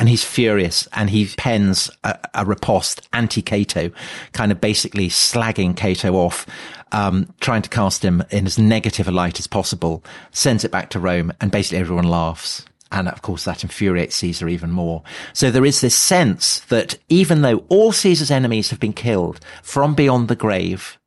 and 0.00 0.08
he's 0.08 0.24
furious 0.24 0.88
and 0.94 1.10
he 1.10 1.26
pens 1.36 1.90
a, 2.02 2.18
a 2.34 2.44
riposte 2.46 3.06
anti-Cato, 3.12 3.90
kind 4.32 4.50
of 4.50 4.60
basically 4.60 5.08
slagging 5.08 5.76
Cato 5.76 6.14
off, 6.14 6.46
um, 6.90 7.32
trying 7.40 7.60
to 7.62 7.68
cast 7.68 8.02
him 8.04 8.24
in 8.30 8.46
as 8.46 8.58
negative 8.58 9.06
a 9.06 9.12
light 9.12 9.38
as 9.38 9.46
possible, 9.46 10.02
sends 10.32 10.64
it 10.64 10.70
back 10.72 10.88
to 10.90 10.98
Rome 10.98 11.32
and 11.40 11.52
basically 11.52 11.78
everyone 11.78 12.08
laughs. 12.08 12.64
And 12.90 13.08
of 13.08 13.20
course 13.22 13.44
that 13.44 13.62
infuriates 13.62 14.16
Caesar 14.16 14.48
even 14.48 14.70
more. 14.72 15.02
So 15.34 15.50
there 15.50 15.66
is 15.66 15.82
this 15.82 15.94
sense 15.94 16.60
that 16.60 16.98
even 17.10 17.42
though 17.42 17.64
all 17.68 17.92
Caesar's 17.92 18.30
enemies 18.32 18.70
have 18.70 18.80
been 18.80 18.94
killed 18.94 19.38
from 19.62 19.94
beyond 19.94 20.28
the 20.28 20.34
grave, 20.34 20.98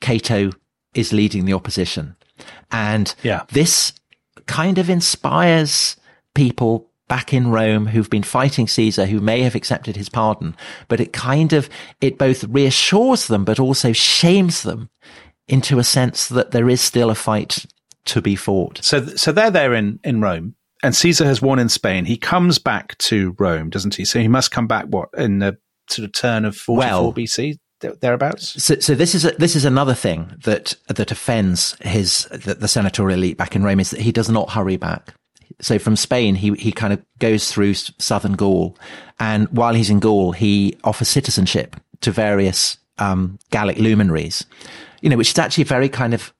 Cato 0.00 0.52
is 0.94 1.12
leading 1.12 1.44
the 1.44 1.52
opposition. 1.52 2.14
And 2.70 3.14
Yeah. 3.22 3.42
this 3.52 3.92
kind 4.46 4.78
of 4.78 4.88
inspires 4.88 5.96
people 6.34 6.87
back 7.08 7.32
in 7.32 7.50
Rome 7.50 7.86
who've 7.86 8.10
been 8.10 8.22
fighting 8.22 8.68
Caesar, 8.68 9.06
who 9.06 9.20
may 9.20 9.42
have 9.42 9.54
accepted 9.54 9.96
his 9.96 10.08
pardon, 10.08 10.54
but 10.88 11.00
it 11.00 11.12
kind 11.12 11.52
of, 11.52 11.68
it 12.00 12.18
both 12.18 12.44
reassures 12.44 13.26
them, 13.26 13.44
but 13.44 13.58
also 13.58 13.92
shames 13.92 14.62
them 14.62 14.90
into 15.48 15.78
a 15.78 15.84
sense 15.84 16.28
that 16.28 16.50
there 16.50 16.68
is 16.68 16.80
still 16.80 17.10
a 17.10 17.14
fight 17.14 17.66
to 18.04 18.22
be 18.22 18.36
fought. 18.36 18.82
So, 18.82 19.06
so 19.06 19.32
they're 19.32 19.50
there 19.50 19.74
in, 19.74 19.98
in 20.04 20.20
Rome, 20.20 20.54
and 20.82 20.94
Caesar 20.94 21.24
has 21.24 21.42
won 21.42 21.58
in 21.58 21.68
Spain. 21.68 22.04
He 22.04 22.16
comes 22.16 22.58
back 22.58 22.96
to 22.98 23.34
Rome, 23.38 23.70
doesn't 23.70 23.94
he? 23.94 24.04
So 24.04 24.20
he 24.20 24.28
must 24.28 24.50
come 24.50 24.66
back 24.66 24.86
what 24.86 25.08
in 25.16 25.40
the 25.40 25.58
sort 25.88 26.06
of 26.06 26.12
turn 26.12 26.44
of 26.44 26.56
44 26.56 26.88
Well- 26.88 27.12
BC, 27.12 27.58
thereabouts. 27.80 28.62
So, 28.62 28.78
so 28.80 28.94
this 28.94 29.14
is 29.14 29.24
a, 29.24 29.30
this 29.32 29.54
is 29.54 29.64
another 29.64 29.94
thing 29.94 30.34
that 30.44 30.74
that 30.88 31.10
offends 31.10 31.76
his 31.80 32.24
the, 32.30 32.54
the 32.54 32.68
senatorial 32.68 33.18
elite 33.18 33.38
back 33.38 33.54
in 33.54 33.62
Rome 33.62 33.80
is 33.80 33.90
that 33.90 34.00
he 34.00 34.12
does 34.12 34.28
not 34.28 34.50
hurry 34.50 34.76
back. 34.76 35.14
So 35.60 35.78
from 35.78 35.96
Spain, 35.96 36.36
he 36.36 36.52
he 36.52 36.72
kind 36.72 36.92
of 36.92 37.02
goes 37.18 37.50
through 37.50 37.74
southern 37.74 38.34
Gaul, 38.34 38.76
and 39.18 39.48
while 39.48 39.74
he's 39.74 39.90
in 39.90 39.98
Gaul, 40.00 40.32
he 40.32 40.76
offers 40.84 41.08
citizenship 41.08 41.76
to 42.00 42.12
various 42.12 42.78
um, 42.98 43.38
Gallic 43.50 43.78
luminaries, 43.78 44.44
you 45.00 45.10
know, 45.10 45.16
which 45.16 45.30
is 45.30 45.38
actually 45.38 45.62
a 45.62 45.66
very 45.66 45.88
kind 45.88 46.14
of 46.14 46.32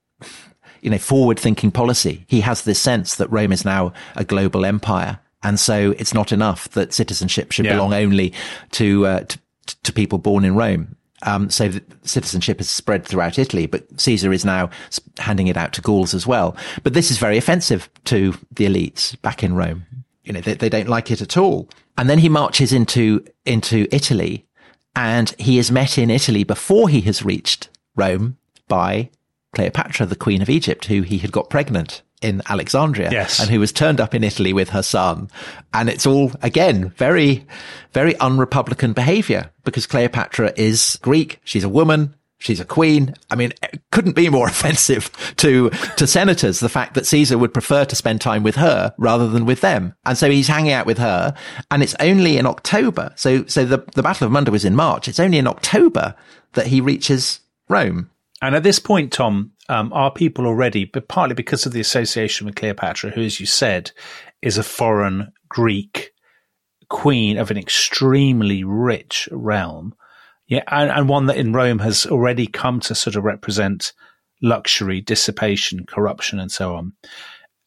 you 0.81 0.89
know 0.89 0.97
forward 0.97 1.37
thinking 1.39 1.71
policy. 1.71 2.23
He 2.27 2.41
has 2.41 2.61
this 2.63 2.79
sense 2.79 3.15
that 3.15 3.29
Rome 3.31 3.51
is 3.51 3.65
now 3.65 3.91
a 4.15 4.23
global 4.23 4.65
empire, 4.65 5.19
and 5.43 5.59
so 5.59 5.93
it's 5.97 6.13
not 6.13 6.31
enough 6.31 6.69
that 6.69 6.93
citizenship 6.93 7.51
should 7.51 7.65
Yeah. 7.65 7.73
belong 7.73 7.93
only 7.93 8.33
to, 8.71 9.05
uh, 9.05 9.19
to 9.21 9.39
to 9.83 9.93
people 9.93 10.17
born 10.17 10.45
in 10.45 10.55
Rome. 10.55 10.95
Um, 11.23 11.49
so 11.49 11.71
citizenship 12.03 12.61
is 12.61 12.69
spread 12.69 13.05
throughout 13.05 13.37
Italy, 13.37 13.65
but 13.65 13.99
Caesar 13.99 14.31
is 14.31 14.45
now 14.45 14.69
handing 15.17 15.47
it 15.47 15.57
out 15.57 15.73
to 15.73 15.81
Gauls 15.81 16.13
as 16.13 16.25
well. 16.25 16.55
But 16.83 16.93
this 16.93 17.11
is 17.11 17.17
very 17.17 17.37
offensive 17.37 17.89
to 18.05 18.37
the 18.51 18.65
elites 18.65 19.19
back 19.21 19.43
in 19.43 19.55
Rome. 19.55 19.85
You 20.23 20.33
know, 20.33 20.41
they, 20.41 20.53
they 20.53 20.69
don't 20.69 20.87
like 20.87 21.11
it 21.11 21.21
at 21.21 21.37
all. 21.37 21.69
And 21.97 22.09
then 22.09 22.19
he 22.19 22.29
marches 22.29 22.71
into, 22.71 23.25
into 23.45 23.87
Italy 23.91 24.45
and 24.95 25.33
he 25.37 25.59
is 25.59 25.71
met 25.71 25.97
in 25.97 26.09
Italy 26.09 26.43
before 26.43 26.89
he 26.89 27.01
has 27.01 27.23
reached 27.23 27.69
Rome 27.95 28.37
by 28.67 29.09
Cleopatra, 29.53 30.05
the 30.05 30.15
queen 30.15 30.41
of 30.41 30.49
Egypt, 30.49 30.85
who 30.85 31.01
he 31.01 31.17
had 31.17 31.31
got 31.31 31.49
pregnant 31.49 32.01
in 32.21 32.41
Alexandria 32.47 33.09
Yes. 33.11 33.39
and 33.39 33.49
who 33.49 33.59
was 33.59 33.71
turned 33.71 33.99
up 34.01 34.13
in 34.13 34.23
Italy 34.23 34.53
with 34.53 34.69
her 34.69 34.83
son. 34.83 35.29
And 35.73 35.89
it's 35.89 36.05
all, 36.05 36.31
again, 36.41 36.89
very, 36.97 37.45
very 37.93 38.13
unrepublican 38.15 38.93
behavior 38.93 39.51
because 39.63 39.87
Cleopatra 39.87 40.53
is 40.55 40.97
Greek. 41.01 41.39
She's 41.43 41.63
a 41.63 41.69
woman. 41.69 42.15
She's 42.41 42.61
a 42.61 42.65
queen. 42.65 43.15
I 43.29 43.35
mean, 43.35 43.51
it 43.63 43.81
couldn't 43.91 44.15
be 44.15 44.29
more 44.29 44.47
offensive 44.53 45.09
to, 45.37 45.69
to 45.97 46.07
senators, 46.07 46.61
the 46.61 46.69
fact 46.69 46.93
that 46.93 47.05
Caesar 47.05 47.37
would 47.37 47.53
prefer 47.53 47.83
to 47.85 47.95
spend 47.97 48.21
time 48.21 48.43
with 48.43 48.55
her 48.55 48.93
rather 48.97 49.27
than 49.27 49.45
with 49.45 49.59
them. 49.61 49.93
And 50.05 50.17
so 50.17 50.29
he's 50.29 50.47
hanging 50.47 50.71
out 50.71 50.85
with 50.85 50.97
her 50.99 51.33
and 51.69 51.83
it's 51.83 51.95
only 51.99 52.37
in 52.37 52.45
October. 52.45 53.11
So, 53.17 53.45
so 53.47 53.65
the, 53.65 53.83
the 53.93 54.03
Battle 54.03 54.25
of 54.25 54.31
Munda 54.31 54.51
was 54.51 54.63
in 54.65 54.75
March. 54.75 55.07
It's 55.09 55.19
only 55.19 55.37
in 55.37 55.47
October 55.47 56.15
that 56.53 56.67
he 56.67 56.79
reaches 56.79 57.41
Rome. 57.67 58.09
And 58.41 58.55
at 58.55 58.63
this 58.63 58.79
point, 58.79 59.11
Tom, 59.11 59.51
um, 59.69 59.93
are 59.93 60.11
people 60.11 60.45
already, 60.45 60.85
but 60.85 61.07
partly 61.07 61.35
because 61.35 61.65
of 61.65 61.71
the 61.71 61.79
association 61.79 62.45
with 62.45 62.55
Cleopatra, 62.55 63.11
who, 63.11 63.21
as 63.21 63.39
you 63.39 63.45
said, 63.45 63.91
is 64.41 64.57
a 64.57 64.63
foreign 64.63 65.31
Greek 65.47 66.11
queen 66.89 67.37
of 67.37 67.51
an 67.51 67.57
extremely 67.57 68.63
rich 68.63 69.29
realm, 69.31 69.93
yeah, 70.47 70.63
and, 70.67 70.89
and 70.89 71.07
one 71.07 71.27
that 71.27 71.37
in 71.37 71.53
Rome 71.53 71.79
has 71.79 72.07
already 72.07 72.47
come 72.47 72.79
to 72.81 72.95
sort 72.95 73.15
of 73.15 73.23
represent 73.23 73.93
luxury, 74.41 74.99
dissipation, 74.99 75.85
corruption, 75.85 76.39
and 76.39 76.51
so 76.51 76.75
on. 76.75 76.93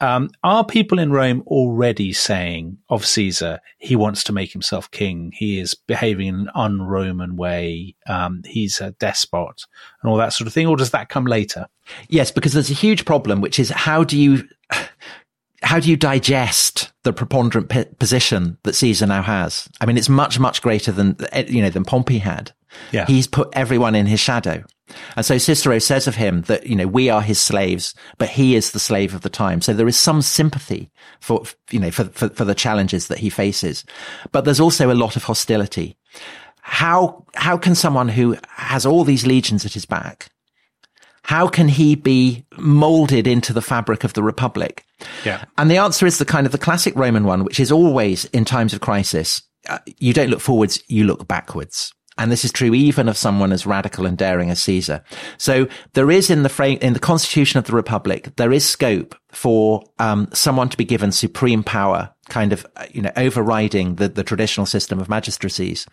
Um, 0.03 0.31
are 0.43 0.65
people 0.65 0.99
in 0.99 1.12
Rome 1.12 1.45
already 1.47 2.12
saying 2.12 2.79
of 2.88 3.07
Caesar, 3.07 3.61
he 3.79 3.95
wants 3.95 4.25
to 4.25 4.33
make 4.33 4.53
himself 4.53 4.91
king, 4.91 5.33
he 5.33 5.61
is 5.61 5.75
behaving 5.75 6.27
in 6.27 6.35
an 6.35 6.51
un-Roman 6.57 7.37
way, 7.37 7.95
um, 8.09 8.43
he's 8.45 8.81
a 8.81 8.91
despot, 8.93 9.65
and 10.03 10.11
all 10.11 10.19
that 10.19 10.33
sort 10.33 10.49
of 10.49 10.53
thing, 10.53 10.67
or 10.67 10.77
does 10.77 10.91
that 10.91 11.09
come 11.09 11.25
later? 11.25 11.69
Yes, 12.09 12.33
because 12.33 12.53
there's 12.53 12.71
a 12.71 12.75
huge 12.75 13.05
problem, 13.05 13.41
which 13.41 13.61
is 13.61 13.71
how 13.71 14.03
do 14.03 14.19
you 14.19 14.49
how 15.62 15.79
do 15.79 15.88
you 15.88 15.97
digest 15.97 16.93
the 17.05 17.12
preponderant 17.12 17.69
p- 17.69 17.85
position 18.01 18.59
that 18.65 18.75
Caesar 18.75 19.07
now 19.07 19.23
has? 19.23 19.69
I 19.81 19.87
mean, 19.87 19.97
it's 19.97 20.09
much 20.09 20.41
much 20.41 20.62
greater 20.62 20.91
than 20.91 21.17
you 21.47 21.62
know 21.62 21.71
than 21.71 21.85
Pompey 21.85 22.19
had. 22.19 22.53
Yeah. 22.91 23.05
he's 23.07 23.27
put 23.27 23.51
everyone 23.53 23.95
in 23.95 24.07
his 24.07 24.19
shadow. 24.19 24.65
And 25.17 25.25
so 25.25 25.39
Cicero 25.39 25.79
says 25.79 26.07
of 26.07 26.15
him 26.15 26.43
that, 26.43 26.67
you 26.67 26.77
know, 26.77 26.87
we 26.87 27.11
are 27.11 27.23
his 27.23 27.41
slaves, 27.41 27.95
but 28.19 28.29
he 28.29 28.55
is 28.55 28.71
the 28.71 28.79
slave 28.79 29.15
of 29.15 29.23
the 29.23 29.31
time. 29.31 29.61
So 29.61 29.73
there 29.73 29.89
is 29.89 29.99
some 29.99 30.23
sympathy 30.23 30.91
for, 31.21 31.43
you 31.71 31.79
know, 31.79 31.91
for, 31.91 32.05
for, 32.05 32.29
for 32.31 32.45
the 32.45 32.55
challenges 32.55 33.09
that 33.09 33.19
he 33.19 33.31
faces. 33.31 33.85
But 34.31 34.45
there's 34.45 34.61
also 34.61 34.93
a 34.93 34.95
lot 34.95 35.17
of 35.17 35.25
hostility. 35.25 35.97
How, 36.61 37.25
how 37.35 37.59
can 37.59 37.75
someone 37.75 38.09
who 38.09 38.37
has 38.57 38.87
all 38.87 39.05
these 39.05 39.27
legions 39.27 39.67
at 39.67 39.75
his 39.75 39.85
back, 39.85 40.29
how 41.25 41.47
can 41.47 41.69
he 41.69 41.95
be 41.95 42.45
molded 42.59 43.27
into 43.27 43.53
the 43.53 43.63
fabric 43.63 44.05
of 44.05 44.13
the 44.13 44.23
republic? 44.23 44.85
Yeah. 45.25 45.45
And 45.57 45.71
the 45.71 45.77
answer 45.77 46.07
is 46.07 46.19
the 46.19 46.25
kind 46.25 46.47
of 46.47 46.53
the 46.53 46.59
classic 46.59 46.95
Roman 46.97 47.25
one, 47.25 47.45
which 47.45 47.61
is 47.61 47.73
always 47.73 48.25
in 48.27 48.45
times 48.45 48.75
of 48.75 48.81
crisis. 48.81 49.43
Uh, 49.69 49.79
you 49.99 50.13
don't 50.13 50.31
look 50.31 50.41
forwards, 50.41 50.83
you 50.89 51.05
look 51.05 51.27
backwards. 51.29 51.93
And 52.23 52.31
this 52.31 52.45
is 52.45 52.53
true 52.53 52.73
even 52.73 53.09
of 53.09 53.17
someone 53.17 53.51
as 53.51 53.67
radical 53.67 54.07
and 54.07 54.17
daring 54.17 54.49
as 54.49 54.63
Caesar. 54.63 55.03
So 55.39 55.67
there 55.95 56.09
is 56.09 56.31
in 56.31 56.45
the 56.45 56.49
frame, 56.49 56.79
in 56.81 56.93
the 56.93 57.01
constitution 57.01 57.59
of 57.59 57.65
the 57.65 57.73
republic, 57.73 58.31
there 58.37 58.53
is 58.53 58.65
scope 58.65 59.17
for, 59.33 59.83
um, 59.99 60.29
someone 60.33 60.69
to 60.69 60.77
be 60.77 60.85
given 60.85 61.11
supreme 61.11 61.65
power, 61.65 62.15
kind 62.29 62.53
of, 62.53 62.65
uh, 62.77 62.87
you 62.93 63.03
know, 63.03 63.11
overriding 63.17 63.97
the, 63.97 64.09
the 64.09 64.23
traditional 64.23 64.67
system 64.67 65.01
of 65.01 65.09
magistracies, 65.09 65.85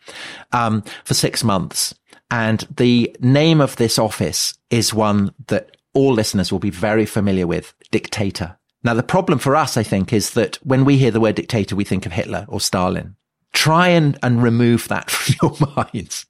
um, 0.52 0.84
for 1.04 1.15
six 1.15 1.44
months. 1.44 1.96
And 2.30 2.60
the 2.78 3.15
name 3.22 3.60
of 3.60 3.78
this 3.78 3.98
office 3.98 4.54
is 4.70 4.94
one 4.94 5.34
that 5.48 5.78
all 5.96 6.13
listeners 6.13 6.52
will 6.52 6.60
be 6.60 6.70
very 6.70 7.08
familiar 7.08 7.48
with, 7.48 7.74
dictator. 7.89 8.56
Now, 8.84 8.94
the 8.94 9.02
problem 9.02 9.39
for 9.39 9.56
us, 9.56 9.78
I 9.78 9.84
think, 9.84 10.13
is 10.13 10.30
that 10.36 10.58
when 10.58 10.86
we 10.86 11.00
hear 11.00 11.10
the 11.10 11.20
word 11.20 11.34
dictator, 11.34 11.76
we 11.76 11.86
think 11.86 12.06
of 12.06 12.12
Hitler 12.12 12.46
or 12.48 12.62
Stalin 12.62 13.15
try 13.60 13.89
and, 13.89 14.17
and 14.24 14.41
remove 14.41 14.88
that 14.88 15.12
from 15.12 15.36
your 15.41 15.74
minds. 15.76 16.26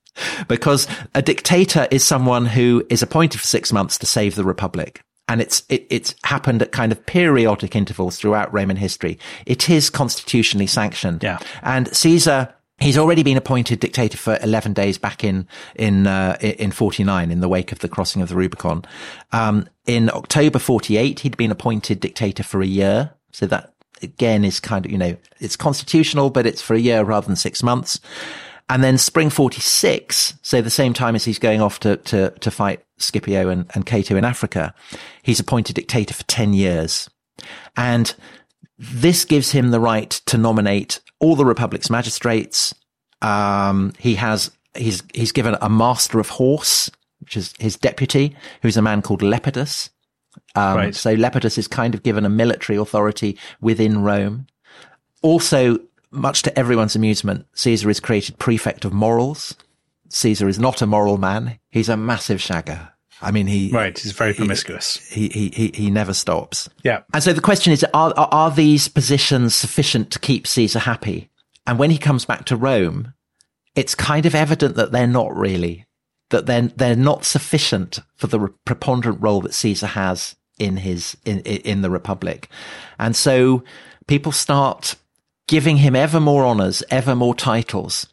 Because 0.47 0.87
a 1.15 1.21
dictator 1.21 1.87
is 1.91 2.03
someone 2.03 2.45
who 2.45 2.85
is 2.89 3.01
appointed 3.01 3.39
for 3.39 3.47
six 3.47 3.71
months 3.71 3.97
to 3.99 4.05
save 4.05 4.35
the 4.35 4.43
republic. 4.43 5.01
And 5.29 5.39
it's, 5.39 5.63
it, 5.69 5.85
it's 5.91 6.15
happened 6.23 6.61
at 6.63 6.71
kind 6.71 6.91
of 6.91 7.05
periodic 7.05 7.75
intervals 7.75 8.17
throughout 8.17 8.51
Roman 8.51 8.75
history. 8.75 9.19
It 9.45 9.69
is 9.69 9.89
constitutionally 9.89 10.65
sanctioned. 10.65 11.23
Yeah. 11.23 11.37
And 11.61 11.95
Caesar, 11.95 12.53
he's 12.79 12.97
already 12.97 13.21
been 13.21 13.37
appointed 13.37 13.79
dictator 13.79 14.17
for 14.17 14.39
11 14.41 14.73
days 14.73 14.97
back 14.97 15.23
in, 15.23 15.47
in, 15.75 16.07
uh, 16.07 16.35
in 16.41 16.71
49 16.71 17.31
in 17.31 17.39
the 17.39 17.47
wake 17.47 17.71
of 17.71 17.79
the 17.79 17.87
crossing 17.87 18.23
of 18.23 18.29
the 18.29 18.35
Rubicon. 18.35 18.83
Um, 19.31 19.69
in 19.85 20.09
October 20.09 20.57
48, 20.57 21.19
he'd 21.19 21.37
been 21.37 21.51
appointed 21.51 21.99
dictator 21.99 22.43
for 22.43 22.61
a 22.61 22.67
year. 22.67 23.11
So 23.31 23.45
that 23.45 23.75
again 24.01 24.43
is 24.45 24.59
kind 24.59 24.85
of, 24.85 24.91
you 24.91 24.97
know, 24.97 25.15
it's 25.39 25.55
constitutional, 25.55 26.29
but 26.29 26.45
it's 26.45 26.61
for 26.61 26.73
a 26.73 26.79
year 26.79 27.03
rather 27.03 27.27
than 27.27 27.35
six 27.35 27.63
months. 27.63 27.99
And 28.69 28.83
then 28.83 28.99
spring 28.99 29.31
46, 29.31 30.35
so 30.43 30.61
the 30.61 30.69
same 30.69 30.93
time 30.93 31.15
as 31.15 31.25
he's 31.25 31.39
going 31.39 31.59
off 31.59 31.79
to, 31.79 31.97
to, 31.97 32.29
to 32.29 32.51
fight 32.51 32.83
Scipio 32.97 33.49
and, 33.49 33.65
and 33.73 33.83
Cato 33.83 34.15
in 34.15 34.23
Africa, 34.23 34.75
he's 35.23 35.39
appointed 35.39 35.75
dictator 35.75 36.13
for 36.13 36.23
10 36.25 36.53
years. 36.53 37.09
And 37.75 38.13
this 38.77 39.25
gives 39.25 39.51
him 39.51 39.71
the 39.71 39.79
right 39.79 40.11
to 40.27 40.37
nominate 40.37 40.99
all 41.19 41.35
the 41.35 41.45
Republic's 41.45 41.89
magistrates. 41.89 42.75
Um, 43.23 43.93
he 43.97 44.15
has, 44.15 44.51
he's, 44.75 45.01
he's 45.15 45.31
given 45.31 45.57
a 45.61 45.69
master 45.69 46.19
of 46.19 46.29
horse, 46.29 46.91
which 47.21 47.37
is 47.37 47.55
his 47.59 47.75
deputy, 47.75 48.35
who's 48.61 48.77
a 48.77 48.83
man 48.83 49.01
called 49.01 49.21
Lepidus. 49.21 49.89
Um, 50.55 50.77
Right. 50.77 50.95
So 50.95 51.15
Lepidus 51.15 51.57
is 51.57 51.67
kind 51.67 51.93
of 51.93 52.03
given 52.03 52.25
a 52.25 52.29
military 52.29 52.77
authority 52.77 53.37
within 53.61 54.01
Rome. 54.03 54.47
Also, 55.21 55.79
much 56.11 56.41
to 56.43 56.59
everyone's 56.59 56.95
amusement, 56.95 57.45
Caesar 57.53 57.89
is 57.89 57.99
created 57.99 58.39
prefect 58.39 58.85
of 58.85 58.93
morals. 58.93 59.55
Caesar 60.09 60.47
is 60.47 60.57
not 60.59 60.81
a 60.81 60.87
moral 60.87 61.17
man. 61.17 61.59
He's 61.69 61.89
a 61.89 61.97
massive 61.97 62.39
shagger. 62.39 62.91
I 63.21 63.31
mean, 63.31 63.47
he 63.47 63.69
Right. 63.71 63.97
He's 63.97 64.13
very 64.13 64.33
promiscuous. 64.33 64.97
he 65.09 65.27
he 65.27 65.49
he, 65.49 65.71
he 65.73 65.91
never 65.91 66.13
stops. 66.13 66.69
Yeah. 66.83 67.01
And 67.13 67.21
so 67.21 67.33
the 67.33 67.41
question 67.41 67.73
is, 67.73 67.83
are, 67.93 68.13
are 68.15 68.29
are 68.31 68.51
these 68.51 68.87
positions 68.87 69.53
sufficient 69.53 70.09
to 70.11 70.19
keep 70.19 70.47
Caesar 70.47 70.79
happy? 70.79 71.29
And 71.67 71.77
when 71.77 71.91
he 71.91 71.97
comes 71.97 72.25
back 72.25 72.45
to 72.45 72.55
Rome, 72.55 73.13
it's 73.75 73.93
kind 73.93 74.25
of 74.25 74.33
evident 74.33 74.75
that 74.77 74.91
they're 74.91 75.05
not 75.05 75.35
really, 75.35 75.85
that 76.29 76.45
they're 76.45 76.69
they're 76.69 76.95
not 76.95 77.25
sufficient 77.25 77.99
for 78.15 78.27
the 78.27 78.47
preponderant 78.65 79.21
role 79.21 79.41
that 79.41 79.53
Caesar 79.53 79.87
has 79.87 80.35
in 80.59 80.77
his 80.77 81.17
in 81.25 81.39
in 81.39 81.81
the 81.81 81.89
Republic, 81.89 82.49
and 82.99 83.15
so 83.15 83.63
people 84.07 84.31
start 84.31 84.95
giving 85.47 85.77
him 85.77 85.95
ever 85.95 86.19
more 86.19 86.45
honors, 86.45 86.83
ever 86.91 87.15
more 87.15 87.33
titles. 87.33 88.07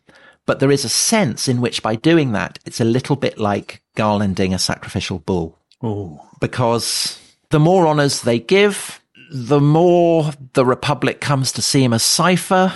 But 0.47 0.61
there 0.61 0.71
is 0.71 0.85
a 0.85 0.89
sense 0.89 1.49
in 1.49 1.61
which 1.61 1.83
by 1.83 1.97
doing 1.97 2.33
that, 2.33 2.59
it's 2.65 2.81
a 2.81 2.85
little 2.85 3.17
bit 3.17 3.37
like 3.37 3.83
garlanding 3.97 4.55
a 4.55 4.59
sacrificial 4.59 5.19
bull. 5.19 5.59
Oh, 5.83 6.25
because 6.41 7.21
the 7.51 7.61
more 7.61 7.87
honors 7.87 8.23
they 8.23 8.39
give, 8.39 9.01
the 9.31 9.61
more 9.61 10.31
the 10.55 10.65
Republic 10.65 11.21
comes 11.21 11.53
to 11.53 11.63
see 11.63 11.83
him 11.83 11.93
as 11.93 12.03
cipher, 12.03 12.73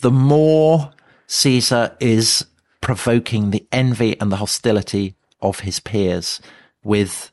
the 0.00 0.10
more 0.10 0.90
Caesar 1.26 1.96
is 2.00 2.46
provoking 2.80 3.50
the 3.50 3.66
envy 3.70 4.18
and 4.20 4.32
the 4.32 4.36
hostility 4.36 5.14
of 5.40 5.60
his 5.60 5.78
peers 5.78 6.40
with 6.82 7.30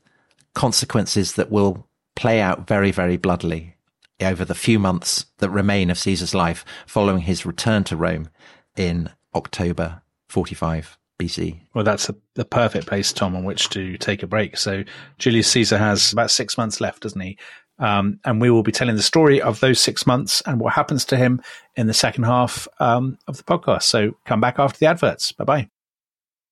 consequences 0.55 1.33
that 1.33 1.51
will 1.51 1.87
play 2.15 2.41
out 2.41 2.67
very, 2.67 2.91
very 2.91 3.17
bloodily 3.17 3.75
over 4.21 4.43
the 4.43 4.55
few 4.55 4.79
months 4.79 5.25
that 5.37 5.49
remain 5.49 5.89
of 5.89 5.99
Caesar's 5.99 6.33
life 6.33 6.65
following 6.87 7.21
his 7.21 7.45
return 7.45 7.83
to 7.83 7.97
Rome 7.97 8.29
in 8.75 9.09
October 9.35 10.01
45 10.29 10.97
BC. 11.19 11.61
well, 11.73 11.83
that's 11.83 12.09
a, 12.09 12.15
the 12.33 12.43
perfect 12.43 12.87
place, 12.87 13.13
Tom, 13.13 13.35
on 13.35 13.45
which 13.45 13.69
to 13.69 13.97
take 13.97 14.21
a 14.23 14.27
break. 14.27 14.57
So 14.57 14.83
Julius 15.17 15.49
Caesar 15.51 15.77
has 15.77 16.11
about 16.11 16.31
six 16.31 16.57
months 16.57 16.81
left, 16.81 17.03
doesn't 17.03 17.21
he? 17.21 17.37
Um, 17.79 18.19
and 18.25 18.41
we 18.41 18.49
will 18.49 18.63
be 18.63 18.71
telling 18.71 18.95
the 18.95 19.01
story 19.01 19.41
of 19.41 19.59
those 19.59 19.79
six 19.79 20.05
months 20.07 20.41
and 20.45 20.59
what 20.59 20.73
happens 20.73 21.05
to 21.05 21.17
him 21.17 21.41
in 21.75 21.87
the 21.87 21.93
second 21.93 22.23
half 22.23 22.67
um, 22.79 23.17
of 23.27 23.37
the 23.37 23.43
podcast. 23.43 23.83
So 23.83 24.11
come 24.25 24.41
back 24.41 24.59
after 24.59 24.79
the 24.79 24.87
adverts. 24.87 25.31
Bye 25.31 25.43
bye. 25.43 25.69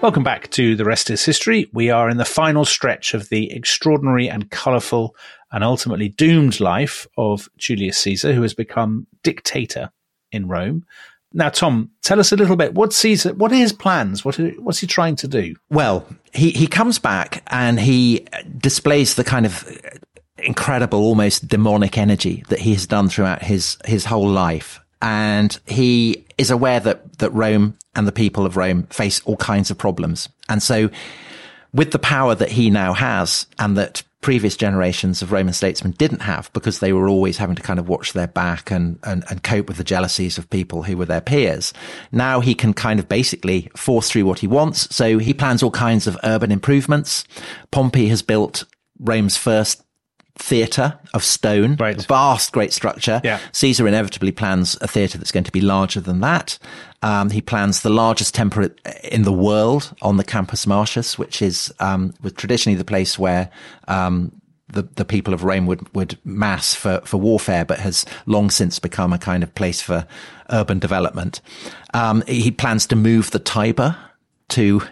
Welcome 0.00 0.22
back 0.22 0.48
to 0.52 0.76
The 0.76 0.84
Rest 0.84 1.10
is 1.10 1.24
History. 1.24 1.68
We 1.72 1.90
are 1.90 2.08
in 2.08 2.18
the 2.18 2.24
final 2.24 2.64
stretch 2.64 3.14
of 3.14 3.30
the 3.30 3.50
extraordinary 3.50 4.30
and 4.30 4.48
colourful 4.48 5.16
and 5.50 5.64
ultimately 5.64 6.08
doomed 6.08 6.60
life 6.60 7.08
of 7.16 7.48
Julius 7.56 7.98
Caesar, 7.98 8.32
who 8.32 8.42
has 8.42 8.54
become 8.54 9.08
dictator 9.24 9.90
in 10.30 10.46
Rome. 10.46 10.86
Now, 11.32 11.48
Tom, 11.48 11.90
tell 12.02 12.20
us 12.20 12.30
a 12.30 12.36
little 12.36 12.54
bit. 12.54 12.74
What's 12.74 12.96
Caesar? 12.98 13.34
What 13.34 13.50
are 13.50 13.56
his 13.56 13.72
plans? 13.72 14.24
What 14.24 14.38
are, 14.38 14.50
what's 14.50 14.78
he 14.78 14.86
trying 14.86 15.16
to 15.16 15.26
do? 15.26 15.56
Well, 15.68 16.06
he, 16.32 16.50
he 16.50 16.68
comes 16.68 17.00
back 17.00 17.42
and 17.48 17.80
he 17.80 18.24
displays 18.56 19.16
the 19.16 19.24
kind 19.24 19.46
of 19.46 19.68
incredible, 20.38 21.00
almost 21.00 21.48
demonic 21.48 21.98
energy 21.98 22.44
that 22.50 22.60
he 22.60 22.72
has 22.72 22.86
done 22.86 23.08
throughout 23.08 23.42
his, 23.42 23.76
his 23.84 24.04
whole 24.04 24.28
life. 24.28 24.78
And 25.00 25.58
he 25.66 26.24
is 26.36 26.50
aware 26.50 26.80
that, 26.80 27.18
that 27.18 27.30
Rome 27.30 27.76
and 27.94 28.06
the 28.06 28.12
people 28.12 28.46
of 28.46 28.56
Rome 28.56 28.84
face 28.84 29.20
all 29.24 29.36
kinds 29.36 29.70
of 29.70 29.78
problems. 29.78 30.28
And 30.48 30.62
so 30.62 30.90
with 31.72 31.90
the 31.90 31.98
power 31.98 32.34
that 32.34 32.50
he 32.50 32.70
now 32.70 32.92
has 32.94 33.46
and 33.58 33.76
that 33.76 34.02
previous 34.20 34.56
generations 34.56 35.22
of 35.22 35.30
Roman 35.30 35.54
statesmen 35.54 35.92
didn't 35.92 36.22
have 36.22 36.52
because 36.52 36.80
they 36.80 36.92
were 36.92 37.08
always 37.08 37.36
having 37.36 37.54
to 37.54 37.62
kind 37.62 37.78
of 37.78 37.88
watch 37.88 38.12
their 38.12 38.26
back 38.26 38.70
and, 38.70 38.98
and, 39.04 39.24
and 39.30 39.42
cope 39.42 39.68
with 39.68 39.76
the 39.76 39.84
jealousies 39.84 40.38
of 40.38 40.50
people 40.50 40.82
who 40.82 40.96
were 40.96 41.04
their 41.04 41.20
peers. 41.20 41.72
Now 42.10 42.40
he 42.40 42.54
can 42.54 42.74
kind 42.74 42.98
of 42.98 43.08
basically 43.08 43.70
force 43.76 44.10
through 44.10 44.24
what 44.24 44.40
he 44.40 44.48
wants. 44.48 44.94
So 44.94 45.18
he 45.18 45.32
plans 45.32 45.62
all 45.62 45.70
kinds 45.70 46.06
of 46.06 46.18
urban 46.24 46.50
improvements. 46.50 47.24
Pompey 47.70 48.08
has 48.08 48.22
built 48.22 48.64
Rome's 48.98 49.36
first 49.36 49.84
theatre 50.38 50.98
of 51.14 51.24
stone, 51.24 51.76
right. 51.76 52.00
vast, 52.06 52.52
great 52.52 52.72
structure. 52.72 53.20
Yeah. 53.24 53.40
Caesar 53.52 53.86
inevitably 53.86 54.32
plans 54.32 54.76
a 54.80 54.88
theatre 54.88 55.18
that's 55.18 55.32
going 55.32 55.44
to 55.44 55.52
be 55.52 55.60
larger 55.60 56.00
than 56.00 56.20
that. 56.20 56.58
Um, 57.02 57.30
he 57.30 57.40
plans 57.40 57.82
the 57.82 57.90
largest 57.90 58.34
temple 58.34 58.68
in 59.04 59.22
the 59.22 59.32
world 59.32 59.94
on 60.02 60.16
the 60.16 60.24
Campus 60.24 60.66
Martius, 60.66 61.18
which 61.18 61.42
is 61.42 61.72
um, 61.80 62.14
traditionally 62.36 62.76
the 62.76 62.84
place 62.84 63.18
where 63.18 63.50
um, 63.88 64.32
the, 64.68 64.82
the 64.82 65.04
people 65.04 65.34
of 65.34 65.44
Rome 65.44 65.66
would, 65.66 65.94
would 65.94 66.18
mass 66.24 66.74
for, 66.74 67.00
for 67.04 67.18
warfare, 67.18 67.64
but 67.64 67.78
has 67.78 68.04
long 68.26 68.50
since 68.50 68.78
become 68.78 69.12
a 69.12 69.18
kind 69.18 69.42
of 69.42 69.54
place 69.54 69.80
for 69.80 70.06
urban 70.50 70.78
development. 70.78 71.40
Um, 71.94 72.22
he 72.26 72.50
plans 72.50 72.86
to 72.88 72.96
move 72.96 73.30
the 73.30 73.38
Tiber 73.38 73.96
to 74.50 74.82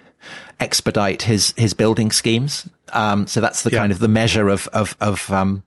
expedite 0.61 1.23
his 1.23 1.53
his 1.57 1.75
building 1.75 2.11
schemes. 2.11 2.69
Um, 2.93 3.27
so 3.27 3.41
that's 3.41 3.63
the 3.63 3.71
yeah. 3.71 3.79
kind 3.79 3.93
of 3.93 3.99
the 3.99 4.09
measure 4.09 4.49
of 4.49 4.69
of 4.69 4.97
of 5.01 5.31
um, 5.31 5.63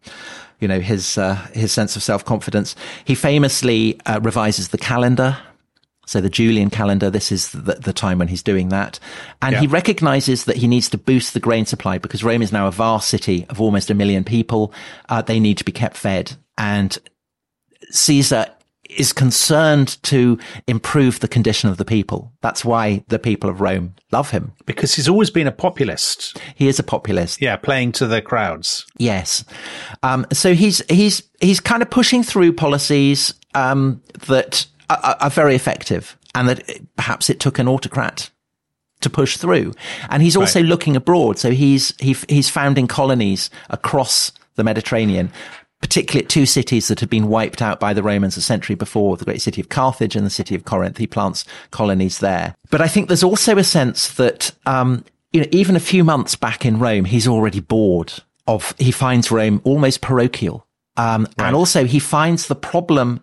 you 0.59 0.67
know 0.67 0.79
his 0.79 1.17
uh, 1.17 1.35
his 1.53 1.71
sense 1.71 1.95
of 1.95 2.03
self 2.03 2.25
confidence. 2.25 2.75
He 3.05 3.15
famously 3.15 3.99
uh, 4.05 4.19
revises 4.21 4.69
the 4.69 4.77
calendar. 4.77 5.37
So 6.05 6.21
the 6.21 6.29
Julian 6.29 6.71
calendar, 6.71 7.11
this 7.11 7.31
is 7.31 7.51
the, 7.51 7.75
the 7.75 7.93
time 7.93 8.17
when 8.17 8.29
he's 8.29 8.41
doing 8.41 8.69
that. 8.69 8.99
And 9.43 9.53
yeah. 9.53 9.59
he 9.59 9.67
recognizes 9.67 10.45
that 10.45 10.55
he 10.55 10.65
needs 10.65 10.89
to 10.89 10.97
boost 10.97 11.35
the 11.35 11.39
grain 11.39 11.67
supply 11.67 11.99
because 11.99 12.23
Rome 12.23 12.41
is 12.41 12.51
now 12.51 12.65
a 12.65 12.71
vast 12.71 13.09
city 13.09 13.45
of 13.47 13.61
almost 13.61 13.91
a 13.91 13.93
million 13.93 14.23
people. 14.23 14.73
Uh, 15.07 15.21
they 15.21 15.39
need 15.39 15.59
to 15.59 15.63
be 15.63 15.71
kept 15.71 15.95
fed. 15.95 16.35
And 16.57 16.97
Caesar 17.91 18.47
is 18.89 19.13
concerned 19.13 20.01
to 20.03 20.37
improve 20.67 21.19
the 21.19 21.27
condition 21.27 21.69
of 21.69 21.77
the 21.77 21.85
people. 21.85 22.33
That's 22.41 22.65
why 22.65 23.03
the 23.07 23.19
people 23.19 23.49
of 23.49 23.61
Rome 23.61 23.93
love 24.11 24.31
him. 24.31 24.53
Because 24.65 24.95
he's 24.95 25.07
always 25.07 25.29
been 25.29 25.47
a 25.47 25.51
populist. 25.51 26.37
He 26.55 26.67
is 26.67 26.79
a 26.79 26.83
populist. 26.83 27.41
Yeah, 27.41 27.55
playing 27.55 27.91
to 27.93 28.07
the 28.07 28.21
crowds. 28.21 28.85
Yes. 28.97 29.45
Um, 30.01 30.25
so 30.33 30.53
he's, 30.55 30.81
he's, 30.89 31.23
he's 31.39 31.59
kind 31.59 31.81
of 31.83 31.89
pushing 31.89 32.23
through 32.23 32.53
policies, 32.53 33.35
um, 33.53 34.01
that 34.27 34.65
are, 34.89 35.17
are 35.19 35.29
very 35.29 35.55
effective 35.55 36.17
and 36.33 36.49
that 36.49 36.63
perhaps 36.95 37.29
it 37.29 37.39
took 37.39 37.59
an 37.59 37.67
autocrat 37.67 38.31
to 39.01 39.09
push 39.09 39.37
through. 39.37 39.73
And 40.09 40.23
he's 40.23 40.35
also 40.35 40.59
right. 40.59 40.67
looking 40.67 40.95
abroad. 40.95 41.37
So 41.37 41.51
he's, 41.51 41.93
he, 41.99 42.17
he's 42.27 42.49
founding 42.49 42.87
colonies 42.87 43.49
across 43.69 44.31
the 44.55 44.63
Mediterranean 44.63 45.31
particularly 45.81 46.23
at 46.23 46.29
two 46.29 46.45
cities 46.45 46.87
that 46.87 46.99
had 46.99 47.09
been 47.09 47.27
wiped 47.27 47.61
out 47.61 47.79
by 47.79 47.93
the 47.93 48.03
Romans 48.03 48.37
a 48.37 48.41
century 48.41 48.75
before, 48.75 49.17
the 49.17 49.25
great 49.25 49.41
city 49.41 49.61
of 49.61 49.69
Carthage 49.69 50.15
and 50.15 50.25
the 50.25 50.31
city 50.31 50.55
of 50.55 50.65
Corinth. 50.65 50.97
He 50.97 51.07
plants 51.07 51.45
colonies 51.71 52.19
there. 52.19 52.55
But 52.69 52.81
I 52.81 52.87
think 52.87 53.07
there's 53.07 53.23
also 53.23 53.57
a 53.57 53.63
sense 53.63 54.13
that, 54.15 54.51
um, 54.65 55.05
you 55.31 55.41
know, 55.41 55.47
even 55.51 55.75
a 55.75 55.79
few 55.81 56.03
months 56.03 56.35
back 56.35 56.65
in 56.65 56.79
Rome, 56.79 57.05
he's 57.05 57.27
already 57.27 57.59
bored 57.61 58.13
of, 58.47 58.75
he 58.77 58.91
finds 58.91 59.31
Rome 59.31 59.61
almost 59.63 60.01
parochial. 60.01 60.65
Um, 60.97 61.27
right. 61.37 61.47
and 61.47 61.55
also 61.55 61.85
he 61.85 61.99
finds 61.99 62.47
the 62.47 62.55
problem 62.55 63.21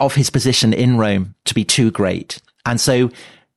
of 0.00 0.16
his 0.16 0.28
position 0.28 0.72
in 0.72 0.98
Rome 0.98 1.34
to 1.44 1.54
be 1.54 1.64
too 1.64 1.92
great. 1.92 2.40
And 2.66 2.80
so 2.80 3.10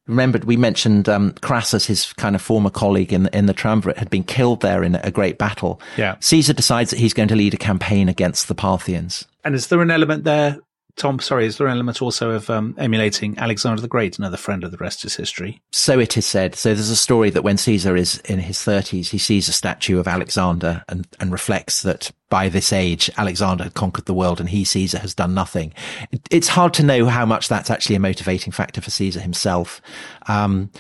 Remember, 0.08 0.39
we 0.39 0.58
mentioned 0.58 1.08
um, 1.08 1.32
Crassus, 1.41 1.86
his 1.86 2.12
kind 2.14 2.36
of 2.36 2.41
former 2.41 2.70
colleague 2.70 3.14
in 3.14 3.28
in 3.28 3.45
the 3.45 3.54
triumvirate, 3.54 3.97
had 3.97 4.10
been 4.10 4.24
killed 4.24 4.62
there 4.62 4.84
in 4.84 4.95
a 4.95 5.12
great 5.12 5.38
battle. 5.38 5.80
Yeah. 5.97 6.18
Caesar 6.20 6.54
decides 6.54 6.89
that 6.91 6.99
he's 6.99 7.14
going 7.14 7.30
to 7.30 7.36
lead 7.36 7.54
a 7.54 7.58
campaign 7.58 8.10
against 8.10 8.47
the 8.47 8.56
Parthians. 8.56 9.26
And 9.45 9.56
is 9.56 9.68
there 9.68 9.82
an 9.82 9.91
element 9.91 10.26
there 10.26 10.60
Tom, 10.95 11.19
sorry, 11.19 11.45
is 11.45 11.57
there 11.57 11.67
an 11.67 11.73
element 11.73 12.01
also 12.01 12.31
of 12.31 12.49
um, 12.49 12.75
emulating 12.77 13.37
Alexander 13.39 13.81
the 13.81 13.87
Great, 13.87 14.19
another 14.19 14.37
friend 14.37 14.63
of 14.63 14.71
the 14.71 14.77
rest 14.77 15.03
is 15.05 15.15
history? 15.15 15.61
So 15.71 15.99
it 15.99 16.17
is 16.17 16.25
said. 16.25 16.55
So 16.55 16.73
there's 16.73 16.89
a 16.89 16.95
story 16.95 17.31
that 17.31 17.43
when 17.43 17.57
Caesar 17.57 17.95
is 17.95 18.19
in 18.19 18.39
his 18.39 18.57
30s, 18.57 19.09
he 19.09 19.17
sees 19.17 19.49
a 19.49 19.53
statue 19.53 19.99
of 19.99 20.07
Alexander 20.07 20.83
and, 20.87 21.07
and 21.19 21.31
reflects 21.31 21.81
that 21.81 22.11
by 22.29 22.47
this 22.47 22.71
age, 22.71 23.09
Alexander 23.17 23.63
had 23.63 23.73
conquered 23.73 24.05
the 24.05 24.13
world 24.13 24.39
and 24.39 24.49
he, 24.49 24.63
Caesar, 24.63 24.99
has 24.99 25.15
done 25.15 25.33
nothing. 25.33 25.73
It, 26.11 26.21
it's 26.29 26.47
hard 26.47 26.73
to 26.75 26.83
know 26.83 27.07
how 27.07 27.25
much 27.25 27.47
that's 27.47 27.71
actually 27.71 27.95
a 27.95 27.99
motivating 27.99 28.51
factor 28.51 28.81
for 28.81 28.91
Caesar 28.91 29.19
himself. 29.19 29.81
Um, 30.27 30.71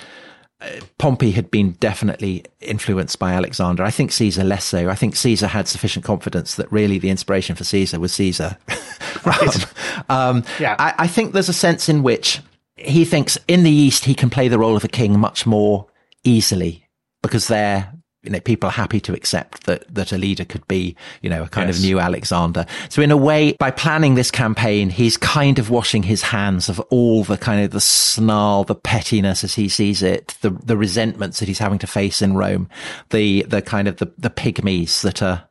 Pompey 0.97 1.31
had 1.31 1.51
been 1.51 1.71
definitely 1.73 2.45
influenced 2.61 3.19
by 3.19 3.33
Alexander. 3.33 3.83
I 3.83 3.91
think 3.91 4.11
Caesar 4.11 4.43
less 4.43 4.65
so. 4.65 4.89
I 4.89 4.95
think 4.95 5.15
Caesar 5.15 5.47
had 5.47 5.67
sufficient 5.67 6.05
confidence 6.05 6.55
that 6.55 6.71
really 6.71 6.99
the 6.99 7.09
inspiration 7.09 7.55
for 7.55 7.63
Caesar 7.63 7.99
was 7.99 8.13
Caesar. 8.13 8.57
Right. 9.25 9.65
um, 10.09 10.43
Yeah. 10.59 10.75
I, 10.77 10.93
I 10.97 11.07
think 11.07 11.31
there's 11.31 11.47
a 11.47 11.53
sense 11.53 11.87
in 11.87 12.03
which 12.03 12.41
he 12.75 13.05
thinks 13.05 13.37
in 13.47 13.63
the 13.63 13.71
East 13.71 14.03
he 14.03 14.13
can 14.15 14.29
play 14.29 14.49
the 14.49 14.59
role 14.59 14.75
of 14.75 14.83
a 14.83 14.89
king 14.89 15.17
much 15.17 15.45
more 15.45 15.87
easily 16.25 16.87
because 17.21 17.47
they're 17.47 17.93
you 18.23 18.31
know, 18.31 18.39
people 18.39 18.69
are 18.69 18.73
happy 18.73 18.99
to 19.01 19.13
accept 19.13 19.65
that, 19.65 19.83
that 19.93 20.11
a 20.11 20.17
leader 20.17 20.45
could 20.45 20.65
be, 20.67 20.95
you 21.21 21.29
know, 21.29 21.43
a 21.43 21.47
kind 21.47 21.67
Yes. 21.67 21.77
of 21.79 21.83
new 21.83 21.99
Alexander. 21.99 22.65
So 22.89 23.01
in 23.01 23.11
a 23.11 23.17
way, 23.17 23.51
by 23.53 23.69
planning 23.69 24.15
this 24.15 24.31
campaign, 24.31 24.89
he's 24.89 25.17
kind 25.17 25.59
of 25.59 25.69
washing 25.69 26.03
his 26.03 26.21
hands 26.21 26.69
of 26.69 26.79
all 26.89 27.23
the 27.23 27.37
kind 27.37 27.63
of 27.65 27.71
the 27.71 27.81
snarl, 27.81 28.63
the 28.63 28.75
pettiness 28.75 29.43
as 29.43 29.55
he 29.55 29.67
sees 29.69 30.01
it, 30.01 30.37
the, 30.41 30.49
the 30.51 30.77
resentments 30.77 31.39
that 31.39 31.47
he's 31.47 31.59
having 31.59 31.79
to 31.79 31.87
face 31.87 32.21
in 32.21 32.35
Rome, 32.35 32.69
the, 33.09 33.43
the 33.43 33.61
kind 33.61 33.87
of 33.87 33.97
the, 33.97 34.11
the 34.17 34.29
pygmies 34.29 35.01
that 35.01 35.21
are, 35.21 35.43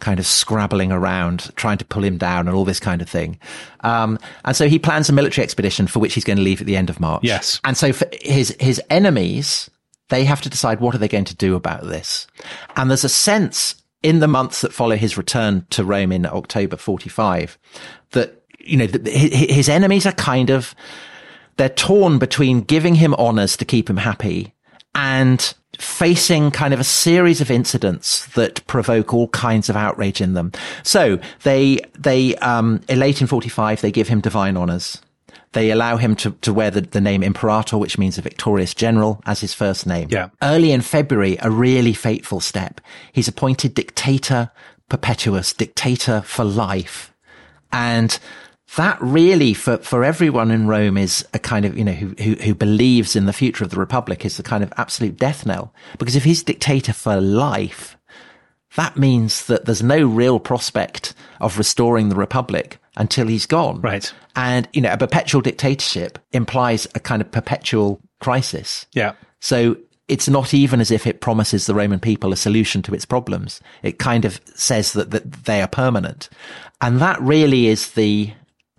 kind 0.00 0.20
of 0.20 0.26
scrabbling 0.28 0.92
around, 0.92 1.50
trying 1.56 1.76
to 1.76 1.84
pull 1.84 2.04
him 2.04 2.18
down 2.18 2.46
and 2.46 2.56
all 2.56 2.64
this 2.64 2.78
kind 2.78 3.02
of 3.02 3.10
thing. 3.10 3.36
Um, 3.80 4.16
and 4.44 4.54
so 4.54 4.68
he 4.68 4.78
plans 4.78 5.08
a 5.08 5.12
military 5.12 5.42
expedition 5.42 5.88
for 5.88 5.98
which 5.98 6.14
he's 6.14 6.22
going 6.22 6.36
to 6.36 6.42
leave 6.42 6.60
at 6.60 6.68
the 6.68 6.76
end 6.76 6.88
of 6.88 7.00
March. 7.00 7.24
Yes. 7.24 7.60
And 7.64 7.76
so 7.76 7.92
for 7.92 8.06
his, 8.22 8.54
his 8.60 8.80
enemies, 8.90 9.68
they 10.08 10.24
have 10.24 10.40
to 10.42 10.50
decide 10.50 10.80
what 10.80 10.94
are 10.94 10.98
they 10.98 11.08
going 11.08 11.24
to 11.24 11.36
do 11.36 11.54
about 11.54 11.84
this. 11.84 12.26
And 12.76 12.90
there's 12.90 13.04
a 13.04 13.08
sense 13.08 13.82
in 14.02 14.20
the 14.20 14.28
months 14.28 14.60
that 14.60 14.72
follow 14.72 14.96
his 14.96 15.16
return 15.16 15.66
to 15.70 15.84
Rome 15.84 16.12
in 16.12 16.26
October 16.26 16.76
45 16.76 17.58
that, 18.12 18.42
you 18.60 18.76
know, 18.76 18.86
his 19.04 19.68
enemies 19.68 20.06
are 20.06 20.12
kind 20.12 20.50
of, 20.50 20.74
they're 21.56 21.68
torn 21.68 22.18
between 22.18 22.60
giving 22.60 22.94
him 22.94 23.14
honors 23.14 23.56
to 23.56 23.64
keep 23.64 23.90
him 23.90 23.96
happy 23.96 24.54
and 24.94 25.54
facing 25.78 26.50
kind 26.50 26.74
of 26.74 26.80
a 26.80 26.84
series 26.84 27.40
of 27.40 27.50
incidents 27.50 28.26
that 28.34 28.66
provoke 28.66 29.12
all 29.12 29.28
kinds 29.28 29.68
of 29.68 29.76
outrage 29.76 30.20
in 30.20 30.34
them. 30.34 30.52
So 30.82 31.18
they, 31.42 31.80
they, 31.98 32.34
um, 32.36 32.80
elate 32.88 33.20
in 33.20 33.26
45, 33.26 33.80
they 33.80 33.92
give 33.92 34.08
him 34.08 34.20
divine 34.20 34.56
honors. 34.56 35.00
They 35.52 35.70
allow 35.70 35.96
him 35.96 36.14
to, 36.16 36.32
to 36.42 36.52
wear 36.52 36.70
the, 36.70 36.82
the 36.82 37.00
name 37.00 37.22
Imperator, 37.22 37.78
which 37.78 37.98
means 37.98 38.18
a 38.18 38.22
victorious 38.22 38.74
general, 38.74 39.22
as 39.26 39.40
his 39.40 39.54
first 39.54 39.86
name. 39.86 40.08
Yeah. 40.10 40.28
Early 40.42 40.72
in 40.72 40.82
February, 40.82 41.38
a 41.40 41.50
really 41.50 41.94
fateful 41.94 42.40
step. 42.40 42.80
He's 43.12 43.28
appointed 43.28 43.74
dictator 43.74 44.50
perpetuus, 44.88 45.52
dictator 45.52 46.22
for 46.22 46.44
life. 46.44 47.12
And 47.72 48.18
that 48.76 48.98
really, 49.00 49.54
for, 49.54 49.78
for 49.78 50.04
everyone 50.04 50.50
in 50.50 50.66
Rome 50.66 50.96
is 50.96 51.26
a 51.34 51.38
kind 51.38 51.64
of, 51.64 51.76
you 51.76 51.84
know, 51.84 51.92
who, 51.92 52.14
who, 52.22 52.34
who 52.34 52.54
believes 52.54 53.16
in 53.16 53.26
the 53.26 53.32
future 53.32 53.64
of 53.64 53.70
the 53.70 53.78
Republic 53.78 54.24
is 54.24 54.36
the 54.36 54.42
kind 54.42 54.62
of 54.62 54.72
absolute 54.76 55.16
death 55.16 55.46
knell. 55.46 55.74
Because 55.98 56.16
if 56.16 56.24
he's 56.24 56.42
dictator 56.42 56.92
for 56.92 57.20
life, 57.20 57.97
that 58.76 58.96
means 58.96 59.46
that 59.46 59.64
there's 59.64 59.82
no 59.82 60.06
real 60.06 60.38
prospect 60.38 61.14
of 61.40 61.58
restoring 61.58 62.08
the 62.08 62.16
Republic 62.16 62.78
until 62.96 63.26
he's 63.26 63.46
gone. 63.46 63.80
Right. 63.80 64.12
And, 64.36 64.68
you 64.72 64.80
know, 64.80 64.92
a 64.92 64.98
perpetual 64.98 65.40
dictatorship 65.40 66.18
implies 66.32 66.86
a 66.94 67.00
kind 67.00 67.22
of 67.22 67.30
perpetual 67.30 68.00
crisis. 68.20 68.86
Yeah. 68.92 69.14
So 69.40 69.76
it's 70.08 70.28
not 70.28 70.54
even 70.54 70.80
as 70.80 70.90
if 70.90 71.06
it 71.06 71.20
promises 71.20 71.66
the 71.66 71.74
Roman 71.74 72.00
people 72.00 72.32
a 72.32 72.36
solution 72.36 72.82
to 72.82 72.94
its 72.94 73.04
problems. 73.04 73.60
It 73.82 73.98
kind 73.98 74.24
of 74.24 74.40
says 74.54 74.92
that, 74.94 75.10
that 75.10 75.44
they 75.44 75.62
are 75.62 75.68
permanent. 75.68 76.28
And 76.80 77.00
that 77.00 77.20
really 77.20 77.66
is 77.66 77.92
the, 77.92 78.32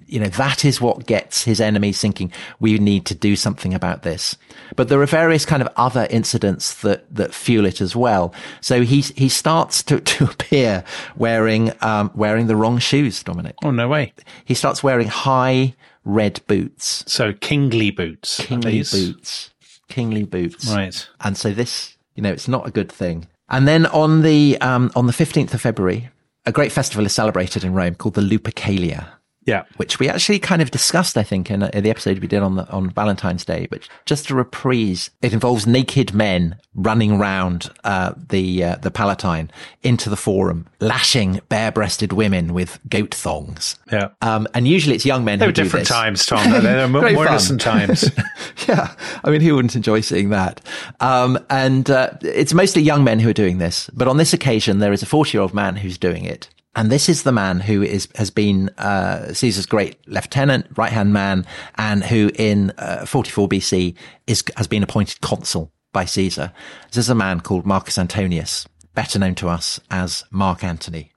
you 0.10 0.20
know, 0.20 0.28
that 0.30 0.66
is 0.66 0.82
what 0.82 1.06
gets 1.06 1.44
his 1.44 1.62
enemies 1.62 2.02
thinking 2.02 2.32
we 2.60 2.78
need 2.78 3.06
to 3.06 3.16
do 3.16 3.36
something 3.36 3.74
about 3.74 4.02
this. 4.04 4.36
But 4.76 4.90
there 4.90 5.02
are 5.02 5.06
various 5.06 5.46
kind 5.46 5.62
of 5.62 5.70
other 5.76 6.08
incidents 6.10 6.82
that, 6.82 7.14
that 7.14 7.34
fuel 7.34 7.66
it 7.66 7.82
as 7.82 7.96
well. 7.96 8.34
So 8.62 8.82
he, 8.82 9.02
he 9.02 9.30
starts 9.30 9.84
to, 9.84 10.00
to 10.00 10.26
appear 10.26 10.84
wearing, 11.16 11.72
um, 11.82 12.12
wearing 12.16 12.48
the 12.48 12.56
wrong 12.56 12.80
shoes, 12.80 13.24
Dominic. 13.24 13.56
Oh, 13.64 13.72
no 13.72 13.88
way. 13.88 14.14
He 14.46 14.54
starts 14.54 14.84
wearing 14.84 15.08
high 15.08 15.76
red 16.04 16.42
boots. 16.48 17.04
So 17.08 17.34
kingly 17.34 17.92
boots. 17.92 18.40
Kingly 18.40 18.72
these? 18.72 18.92
boots. 18.92 19.52
Kingly 19.88 20.24
boots. 20.24 20.70
Right. 20.72 21.08
And 21.22 21.38
so 21.38 21.52
this, 21.52 21.98
you 22.16 22.24
know, 22.24 22.32
it's 22.32 22.48
not 22.48 22.68
a 22.68 22.72
good 22.72 22.92
thing. 22.92 23.28
And 23.50 23.68
then 23.68 23.86
on 23.88 24.22
the, 24.22 24.58
um, 24.62 24.92
on 24.96 25.08
the 25.08 25.14
15th 25.14 25.54
of 25.54 25.62
February, 25.62 26.10
a 26.46 26.52
great 26.52 26.72
festival 26.72 27.06
is 27.06 27.14
celebrated 27.14 27.64
in 27.64 27.74
Rome 27.74 27.96
called 27.96 28.16
the 28.16 28.22
Lupercalia. 28.22 29.08
Yeah. 29.50 29.64
Which 29.78 29.98
we 30.00 30.08
actually 30.08 30.38
kind 30.38 30.62
of 30.62 30.70
discussed, 30.70 31.18
I 31.18 31.24
think, 31.24 31.50
in, 31.50 31.64
in 31.64 31.84
the 31.84 31.90
episode 31.90 32.20
we 32.20 32.28
did 32.28 32.44
on 32.44 32.56
the, 32.56 32.70
on 32.70 32.92
Valentine's 32.92 33.44
Day, 33.44 33.68
but 33.72 33.90
just 34.06 34.30
a 34.30 34.36
reprise. 34.36 35.10
It 35.24 35.34
involves 35.34 35.66
naked 35.66 36.14
men 36.14 36.56
running 36.76 37.18
round, 37.18 37.72
uh, 37.84 38.14
the, 38.30 38.64
uh, 38.64 38.76
the 38.76 38.92
Palatine 38.92 39.50
into 39.82 40.08
the 40.10 40.16
forum, 40.16 40.68
lashing 40.80 41.42
bare-breasted 41.50 42.14
women 42.14 42.54
with 42.54 42.80
goat 42.88 43.16
thongs. 43.16 43.78
Yeah. 43.92 44.10
Um, 44.22 44.48
and 44.54 44.68
usually 44.68 44.96
it's 44.96 45.06
young 45.06 45.26
men 45.26 45.40
who 45.40 45.48
were 45.48 45.52
do 45.52 45.64
different 45.64 45.88
this. 45.88 45.96
times, 45.96 46.26
Tom. 46.28 46.52
They 46.64 46.76
were 46.76 46.88
more, 46.88 47.02
Great 47.02 47.16
more 47.16 47.26
fun. 47.26 47.34
innocent 47.34 47.62
times. 47.62 48.10
yeah. 48.68 48.94
I 49.24 49.32
mean, 49.32 49.42
who 49.42 49.56
wouldn't 49.56 49.76
enjoy 49.76 50.02
seeing 50.02 50.30
that? 50.30 50.62
Um, 51.00 51.40
and, 51.50 51.90
uh, 51.90 52.12
it's 52.22 52.54
mostly 52.54 52.84
young 52.84 53.04
men 53.04 53.20
who 53.20 53.30
are 53.30 53.34
doing 53.34 53.58
this. 53.58 53.90
But 53.94 54.08
on 54.08 54.18
this 54.18 54.32
occasion, 54.32 54.78
there 54.78 54.94
is 54.94 55.02
a 55.02 55.08
40 55.08 55.36
year 55.36 55.42
old 55.42 55.56
man 55.56 55.76
who's 55.76 55.98
doing 55.98 56.24
it. 56.24 56.50
And 56.76 56.92
this 56.92 57.10
is 57.10 57.24
the 57.24 57.32
man 57.32 57.60
who 57.60 57.82
is, 57.82 58.08
has 58.16 58.30
been, 58.30 58.70
uh, 58.78 59.34
Caesar's 59.34 59.66
great 59.66 59.98
lieutenant, 60.08 60.68
right 60.78 60.92
hand 60.92 61.12
man, 61.14 61.46
and 61.76 62.04
who 62.04 62.32
in, 62.36 62.72
uh, 62.78 63.06
44 63.06 63.50
BC 63.50 63.96
is, 64.28 64.44
has 64.56 64.68
been 64.68 64.84
appointed 64.84 65.20
consul 65.22 65.72
by 65.92 66.06
Caesar. 66.06 66.54
This 66.88 66.98
is 66.98 67.10
a 67.10 67.16
man 67.16 67.40
called 67.40 67.66
Marcus 67.66 67.98
Antonius, 67.98 68.68
better 68.94 69.18
known 69.18 69.36
to 69.36 69.50
us 69.50 69.80
as 69.90 70.24
Mark 70.30 70.64
Antony. 70.64 71.12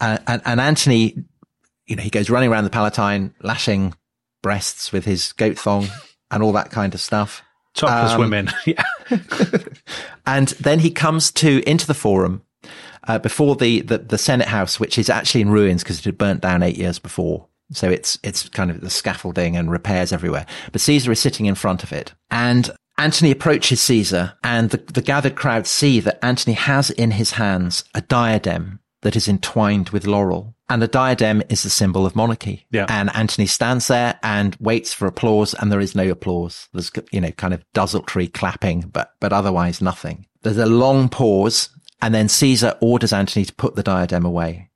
Uh, 0.00 0.18
and, 0.26 0.42
and 0.44 0.60
Antony, 0.60 1.24
you 1.86 1.94
know, 1.96 2.02
he 2.02 2.10
goes 2.10 2.28
running 2.28 2.50
around 2.50 2.64
the 2.64 2.70
Palatine, 2.70 3.32
lashing 3.42 3.94
breasts 4.42 4.92
with 4.92 5.04
his 5.04 5.32
goat 5.32 5.56
thong 5.58 5.86
and 6.32 6.42
all 6.42 6.52
that 6.52 6.70
kind 6.72 6.94
of 6.94 7.00
stuff. 7.00 7.42
Topless 7.74 8.12
Um, 8.12 8.20
women. 8.20 8.50
Yeah. 8.66 8.82
And 10.26 10.48
then 10.48 10.80
he 10.80 10.90
comes 10.90 11.30
to 11.32 11.62
into 11.66 11.86
the 11.86 11.94
forum 11.94 12.42
uh, 13.08 13.18
before 13.18 13.56
the, 13.56 13.80
the 13.80 13.98
the 13.98 14.18
Senate 14.18 14.48
House, 14.48 14.78
which 14.78 14.98
is 14.98 15.10
actually 15.10 15.40
in 15.40 15.50
ruins 15.50 15.82
because 15.82 15.98
it 15.98 16.04
had 16.04 16.18
burnt 16.18 16.42
down 16.42 16.62
eight 16.62 16.76
years 16.76 16.98
before. 16.98 17.48
So 17.72 17.90
it's 17.90 18.18
it's 18.22 18.48
kind 18.48 18.70
of 18.70 18.80
the 18.80 18.90
scaffolding 18.90 19.56
and 19.56 19.70
repairs 19.70 20.12
everywhere. 20.12 20.46
But 20.70 20.80
Caesar 20.80 21.10
is 21.12 21.20
sitting 21.20 21.46
in 21.46 21.54
front 21.54 21.82
of 21.82 21.92
it, 21.92 22.14
and 22.30 22.70
Antony 22.98 23.30
approaches 23.30 23.82
Caesar, 23.82 24.34
and 24.42 24.70
the, 24.70 24.78
the 24.78 25.02
gathered 25.02 25.36
crowd 25.36 25.66
see 25.66 26.00
that 26.00 26.24
Antony 26.24 26.54
has 26.54 26.90
in 26.90 27.12
his 27.12 27.32
hands 27.32 27.84
a 27.94 28.00
diadem 28.00 28.80
that 29.02 29.16
is 29.16 29.28
entwined 29.28 29.90
with 29.90 30.06
laurel. 30.06 30.54
And 30.70 30.82
a 30.82 30.88
diadem 30.88 31.42
is 31.48 31.62
the 31.62 31.70
symbol 31.70 32.04
of 32.04 32.14
monarchy. 32.14 32.66
Yeah. 32.70 32.86
And 32.88 33.14
Antony 33.14 33.46
stands 33.46 33.86
there 33.86 34.18
and 34.22 34.54
waits 34.60 34.92
for 34.92 35.06
applause, 35.06 35.54
and 35.54 35.72
there 35.72 35.80
is 35.80 35.94
no 35.94 36.10
applause. 36.10 36.68
There's, 36.74 36.90
you 37.10 37.20
know, 37.20 37.30
kind 37.30 37.54
of 37.54 37.64
desultory 37.72 38.26
clapping, 38.26 38.80
but, 38.80 39.12
but 39.20 39.32
otherwise 39.32 39.80
nothing. 39.80 40.26
There's 40.42 40.58
a 40.58 40.66
long 40.66 41.08
pause, 41.08 41.70
and 42.00 42.14
then 42.14 42.28
Caesar 42.28 42.76
orders 42.80 43.12
Antony 43.12 43.44
to 43.44 43.54
put 43.54 43.74
the 43.74 43.82
diadem 43.82 44.24
away. 44.24 44.70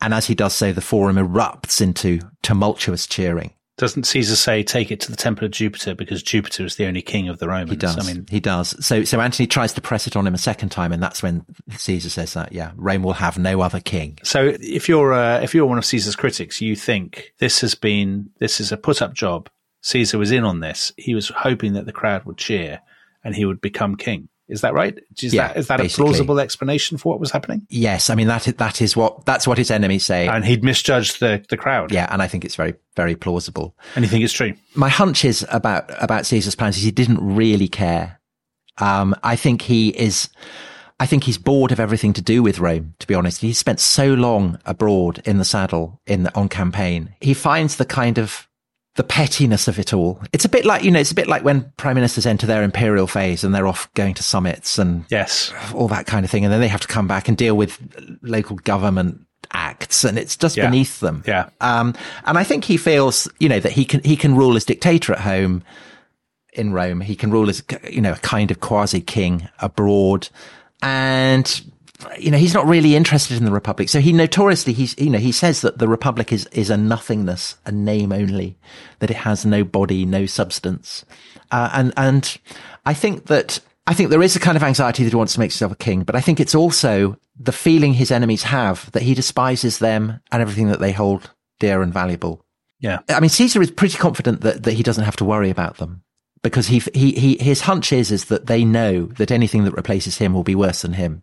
And 0.00 0.12
as 0.12 0.26
he 0.26 0.34
does 0.34 0.54
so, 0.54 0.72
the 0.72 0.80
forum 0.80 1.16
erupts 1.16 1.80
into 1.80 2.20
tumultuous 2.42 3.06
cheering. 3.06 3.52
Doesn't 3.78 4.04
Caesar 4.04 4.36
say, 4.36 4.62
take 4.62 4.90
it 4.90 5.00
to 5.00 5.10
the 5.10 5.16
temple 5.16 5.46
of 5.46 5.50
Jupiter 5.50 5.94
because 5.94 6.22
Jupiter 6.22 6.64
is 6.64 6.76
the 6.76 6.86
only 6.86 7.02
king 7.02 7.28
of 7.28 7.38
the 7.38 7.48
Romans? 7.48 7.70
He 7.70 7.76
does. 7.76 7.98
I 7.98 8.12
mean, 8.12 8.26
he 8.30 8.38
does. 8.38 8.84
So, 8.84 9.02
so 9.04 9.20
Antony 9.20 9.46
tries 9.46 9.72
to 9.72 9.80
press 9.80 10.06
it 10.06 10.14
on 10.14 10.26
him 10.26 10.34
a 10.34 10.38
second 10.38 10.68
time, 10.68 10.92
and 10.92 11.02
that's 11.02 11.22
when 11.22 11.44
Caesar 11.70 12.10
says 12.10 12.34
that, 12.34 12.52
yeah, 12.52 12.72
Rome 12.76 13.02
will 13.02 13.14
have 13.14 13.38
no 13.38 13.60
other 13.60 13.80
king. 13.80 14.18
so 14.22 14.52
if 14.60 14.88
you're, 14.88 15.14
uh, 15.14 15.40
if 15.40 15.54
you're 15.54 15.66
one 15.66 15.78
of 15.78 15.86
Caesar's 15.86 16.16
critics, 16.16 16.60
you 16.60 16.76
think 16.76 17.32
this 17.38 17.60
has 17.62 17.74
been, 17.74 18.30
this 18.38 18.60
is 18.60 18.72
a 18.72 18.76
put 18.76 19.00
up 19.00 19.14
job. 19.14 19.48
Caesar 19.80 20.18
was 20.18 20.30
in 20.30 20.44
on 20.44 20.60
this. 20.60 20.92
He 20.96 21.14
was 21.14 21.28
hoping 21.28 21.72
that 21.72 21.86
the 21.86 21.92
crowd 21.92 22.24
would 22.24 22.36
cheer 22.36 22.80
and 23.24 23.34
he 23.34 23.44
would 23.44 23.60
become 23.60 23.96
king. 23.96 24.28
Is 24.52 24.60
that 24.60 24.74
right? 24.74 24.98
Is 25.20 25.34
Yeah, 25.34 25.48
that, 25.48 25.56
is 25.56 25.66
that 25.68 25.80
a 25.80 25.88
plausible 25.88 26.38
explanation 26.38 26.98
for 26.98 27.08
what 27.10 27.20
was 27.20 27.30
happening? 27.30 27.66
Yes, 27.70 28.10
I 28.10 28.14
mean 28.14 28.28
that 28.28 28.46
is, 28.46 28.54
that 28.54 28.82
is 28.82 28.96
what 28.96 29.24
that's 29.24 29.46
what 29.46 29.58
his 29.58 29.70
enemies 29.70 30.04
say. 30.04 30.28
And 30.28 30.44
he'd 30.44 30.62
misjudged 30.62 31.20
the, 31.20 31.44
the 31.48 31.56
crowd. 31.56 31.90
yeah, 31.90 32.06
and 32.10 32.22
I 32.22 32.28
think 32.28 32.44
it's 32.44 32.54
very 32.54 32.74
very 32.94 33.16
plausible. 33.16 33.74
And 33.96 34.04
you 34.04 34.10
think 34.10 34.22
it's 34.22 34.32
true? 34.32 34.54
My 34.74 34.88
hunch 34.88 35.24
is 35.24 35.46
about 35.50 35.90
about 36.02 36.26
Caesar's 36.26 36.54
plans 36.54 36.76
is 36.76 36.82
he 36.82 36.90
didn't 36.90 37.18
really 37.20 37.68
care. 37.68 38.20
Um, 38.78 39.14
I 39.22 39.36
think 39.36 39.62
he 39.62 39.88
is. 39.88 40.28
I 41.00 41.06
think 41.06 41.24
he's 41.24 41.38
bored 41.38 41.72
of 41.72 41.80
everything 41.80 42.12
to 42.12 42.22
do 42.22 42.44
with 42.44 42.60
Rome. 42.60 42.94
To 43.00 43.06
be 43.08 43.14
honest, 43.14 43.40
he 43.40 43.52
spent 43.52 43.80
so 43.80 44.14
long 44.14 44.60
abroad 44.64 45.20
in 45.24 45.38
the 45.38 45.44
saddle 45.44 46.00
in 46.06 46.28
on 46.34 46.48
campaign. 46.48 47.14
He 47.20 47.34
finds 47.34 47.76
the 47.76 47.84
kind 47.84 48.18
of 48.18 48.46
the 48.96 49.02
pettiness 49.04 49.68
of 49.68 49.78
it 49.78 49.94
all. 49.94 50.20
It's 50.32 50.44
a 50.44 50.48
bit 50.48 50.64
like 50.64 50.84
you 50.84 50.90
know, 50.90 51.00
it's 51.00 51.10
a 51.12 51.14
bit 51.14 51.26
like 51.28 51.42
when 51.44 51.72
prime 51.76 51.94
ministers 51.94 52.26
enter 52.26 52.46
their 52.46 52.62
imperial 52.62 53.06
phase 53.06 53.42
and 53.44 53.54
they're 53.54 53.66
off 53.66 53.92
going 53.94 54.14
to 54.14 54.22
summits 54.22 54.78
and 54.78 55.04
Yes. 55.10 55.52
all 55.74 55.88
that 55.88 56.06
kind 56.06 56.24
of 56.24 56.30
thing, 56.30 56.44
and 56.44 56.52
then 56.52 56.60
they 56.60 56.68
have 56.68 56.80
to 56.82 56.88
come 56.88 57.06
back 57.06 57.28
and 57.28 57.36
deal 57.36 57.56
with 57.56 57.78
local 58.22 58.56
government 58.56 59.20
acts, 59.52 60.04
and 60.04 60.18
it's 60.18 60.36
just 60.36 60.56
Yeah. 60.56 60.66
beneath 60.66 61.00
them. 61.00 61.24
Yeah. 61.26 61.48
Um, 61.60 61.94
and 62.24 62.36
I 62.38 62.44
think 62.44 62.64
he 62.64 62.76
feels, 62.76 63.28
you 63.38 63.48
know, 63.48 63.60
that 63.60 63.72
he 63.72 63.84
can 63.84 64.02
he 64.04 64.16
can 64.16 64.34
rule 64.36 64.56
as 64.56 64.64
dictator 64.64 65.12
at 65.12 65.20
home. 65.20 65.62
in 66.54 66.70
Rome. 66.74 67.00
He 67.00 67.16
can 67.16 67.30
rule 67.30 67.48
as, 67.48 67.62
you 67.90 68.02
know, 68.02 68.12
a 68.12 68.16
kind 68.16 68.50
of 68.50 68.60
quasi 68.60 69.00
king 69.00 69.48
abroad. 69.60 70.28
And, 70.82 71.62
you 72.18 72.30
know, 72.30 72.38
he's 72.38 72.54
not 72.54 72.66
really 72.66 72.96
interested 72.96 73.36
in 73.36 73.44
the 73.44 73.52
Republic. 73.52 73.88
So 73.88 74.00
he 74.00 74.12
notoriously, 74.12 74.72
he's, 74.72 74.98
you 74.98 75.10
know, 75.10 75.18
he 75.18 75.32
says 75.32 75.60
that 75.62 75.78
the 75.78 75.88
Republic 75.88 76.32
is, 76.32 76.46
is 76.46 76.70
a 76.70 76.76
nothingness, 76.76 77.56
a 77.66 77.72
name 77.72 78.12
only, 78.12 78.58
that 79.00 79.10
it 79.10 79.16
has 79.16 79.44
no 79.44 79.64
body, 79.64 80.04
no 80.04 80.26
substance. 80.26 81.04
Uh, 81.50 81.70
and, 81.72 81.92
and 81.96 82.38
I 82.84 82.94
think 82.94 83.26
that, 83.26 83.60
I 83.86 83.94
think 83.94 84.10
there 84.10 84.22
is 84.22 84.36
a 84.36 84.40
kind 84.40 84.56
of 84.56 84.62
anxiety 84.62 85.04
that 85.04 85.10
he 85.10 85.16
wants 85.16 85.34
to 85.34 85.40
make 85.40 85.50
himself 85.50 85.72
a 85.72 85.76
king, 85.76 86.04
but 86.04 86.14
I 86.14 86.20
think 86.20 86.40
it's 86.40 86.54
also 86.54 87.18
the 87.38 87.52
feeling 87.52 87.94
his 87.94 88.10
enemies 88.10 88.44
have 88.44 88.90
that 88.92 89.02
he 89.02 89.14
despises 89.14 89.78
them 89.78 90.20
and 90.30 90.40
everything 90.40 90.68
that 90.68 90.80
they 90.80 90.92
hold 90.92 91.30
dear 91.58 91.82
and 91.82 91.92
valuable. 91.92 92.44
Yeah. 92.80 93.00
I 93.08 93.20
mean, 93.20 93.30
Caesar 93.30 93.62
is 93.62 93.70
pretty 93.70 93.98
confident 93.98 94.40
that, 94.42 94.64
that 94.64 94.72
he 94.74 94.82
doesn't 94.82 95.04
have 95.04 95.16
to 95.16 95.24
worry 95.24 95.50
about 95.50 95.78
them 95.78 96.02
because 96.42 96.66
he, 96.66 96.80
he, 96.94 97.12
he, 97.12 97.38
his 97.38 97.62
hunch 97.62 97.92
is, 97.92 98.10
is 98.10 98.26
that 98.26 98.46
they 98.46 98.64
know 98.64 99.06
that 99.06 99.30
anything 99.30 99.64
that 99.64 99.76
replaces 99.76 100.18
him 100.18 100.32
will 100.32 100.42
be 100.42 100.54
worse 100.54 100.82
than 100.82 100.94
him. 100.94 101.22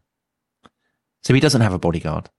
So 1.23 1.33
he 1.33 1.39
doesn't 1.39 1.61
have 1.61 1.73
a 1.73 1.79
bodyguard. 1.79 2.29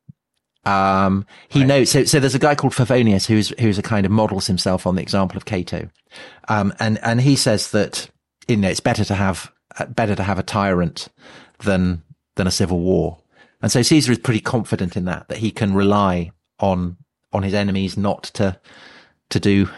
Um, 0.64 1.26
he 1.49 1.61
right. 1.61 1.68
knows, 1.68 1.91
so, 1.91 2.05
so 2.05 2.20
there's 2.20 2.35
a 2.35 2.39
guy 2.39 2.55
called 2.55 2.74
Favonius 2.74 3.26
who's, 3.26 3.49
who's 3.61 3.78
a 3.78 3.83
kind 3.83 4.05
of 4.05 4.12
models 4.12 4.47
himself 4.47 4.87
on 4.87 4.95
the 4.95 5.03
example 5.03 5.37
of 5.37 5.45
Cato. 5.45 5.89
Um, 6.49 6.74
and, 6.78 6.99
and 7.03 7.20
he 7.20 7.37
says 7.37 7.70
that, 7.70 8.11
you 8.47 8.57
know, 8.57 8.68
it's 8.68 8.81
better 8.81 9.05
to 9.05 9.14
have, 9.14 9.51
better 9.89 10.14
to 10.14 10.22
have 10.22 10.39
a 10.39 10.43
tyrant 10.43 11.09
than, 11.61 12.03
than 12.37 12.47
a 12.47 12.51
civil 12.51 12.81
war. 12.81 13.18
And 13.62 13.70
so 13.70 13.83
Caesar 13.83 14.12
is 14.12 14.18
pretty 14.18 14.41
confident 14.41 14.97
in 14.97 15.05
that, 15.07 15.28
that 15.28 15.39
he 15.39 15.51
can 15.51 15.74
rely 15.74 16.33
on, 16.59 16.97
on 17.33 17.43
his 17.43 17.55
enemies 17.55 17.97
not 17.97 18.24
to, 18.24 18.59
to 19.31 19.41
do 19.41 19.68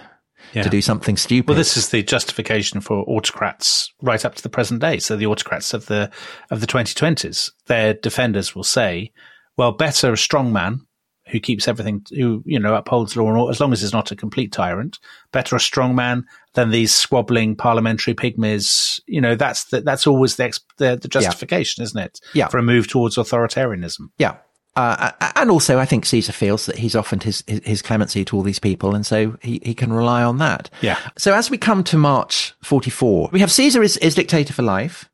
yeah. 0.52 0.62
to 0.62 0.68
do 0.68 0.82
something 0.82 1.16
stupid. 1.16 1.48
Well, 1.48 1.58
this 1.58 1.76
is 1.76 1.90
the 1.90 2.02
justification 2.02 2.80
for 2.80 3.04
autocrats 3.08 3.92
right 4.02 4.24
up 4.24 4.34
to 4.34 4.42
the 4.42 4.48
present 4.48 4.80
day. 4.80 4.98
So 4.98 5.16
the 5.16 5.26
autocrats 5.26 5.74
of 5.74 5.86
the 5.86 6.10
of 6.50 6.60
the 6.60 6.66
2020s, 6.66 7.50
their 7.66 7.94
defenders 7.94 8.54
will 8.54 8.64
say, 8.64 9.12
"Well, 9.56 9.72
better 9.72 10.12
a 10.12 10.16
strong 10.16 10.52
man 10.52 10.86
who 11.28 11.40
keeps 11.40 11.68
everything, 11.68 12.04
who 12.10 12.42
you 12.44 12.58
know 12.58 12.74
upholds 12.74 13.16
law 13.16 13.28
and 13.28 13.38
order, 13.38 13.50
as 13.50 13.60
long 13.60 13.72
as 13.72 13.80
he's 13.80 13.92
not 13.92 14.10
a 14.10 14.16
complete 14.16 14.52
tyrant. 14.52 14.98
Better 15.32 15.56
a 15.56 15.60
strong 15.60 15.94
man 15.94 16.24
than 16.54 16.70
these 16.70 16.92
squabbling 16.92 17.56
parliamentary 17.56 18.14
pygmies. 18.14 19.00
You 19.06 19.20
know, 19.20 19.34
that's 19.34 19.64
the, 19.66 19.80
that's 19.80 20.06
always 20.06 20.36
the, 20.36 20.58
the, 20.78 20.96
the 21.00 21.08
justification, 21.08 21.80
yeah. 21.80 21.84
isn't 21.84 22.00
it? 22.00 22.20
Yeah. 22.34 22.48
for 22.48 22.58
a 22.58 22.62
move 22.62 22.88
towards 22.88 23.16
authoritarianism. 23.16 24.08
Yeah, 24.18 24.36
uh, 24.74 25.12
and 25.36 25.50
also, 25.50 25.78
I 25.78 25.84
think 25.84 26.06
Caesar 26.06 26.32
feels 26.32 26.66
that 26.66 26.78
he's 26.78 26.96
offered 26.96 27.22
his, 27.22 27.44
his 27.46 27.82
clemency 27.82 28.24
to 28.24 28.36
all 28.36 28.42
these 28.42 28.58
people, 28.58 28.94
and 28.94 29.04
so 29.04 29.36
he, 29.42 29.60
he 29.62 29.74
can 29.74 29.92
rely 29.92 30.22
on 30.22 30.38
that. 30.38 30.70
Yeah. 30.80 30.98
So 31.18 31.34
as 31.34 31.50
we 31.50 31.58
come 31.58 31.84
to 31.84 31.98
March 31.98 32.54
44, 32.62 33.30
we 33.32 33.40
have 33.40 33.52
Caesar 33.52 33.82
is, 33.82 33.96
is 33.98 34.14
dictator 34.14 34.52
for 34.52 34.62
life. 34.62 35.08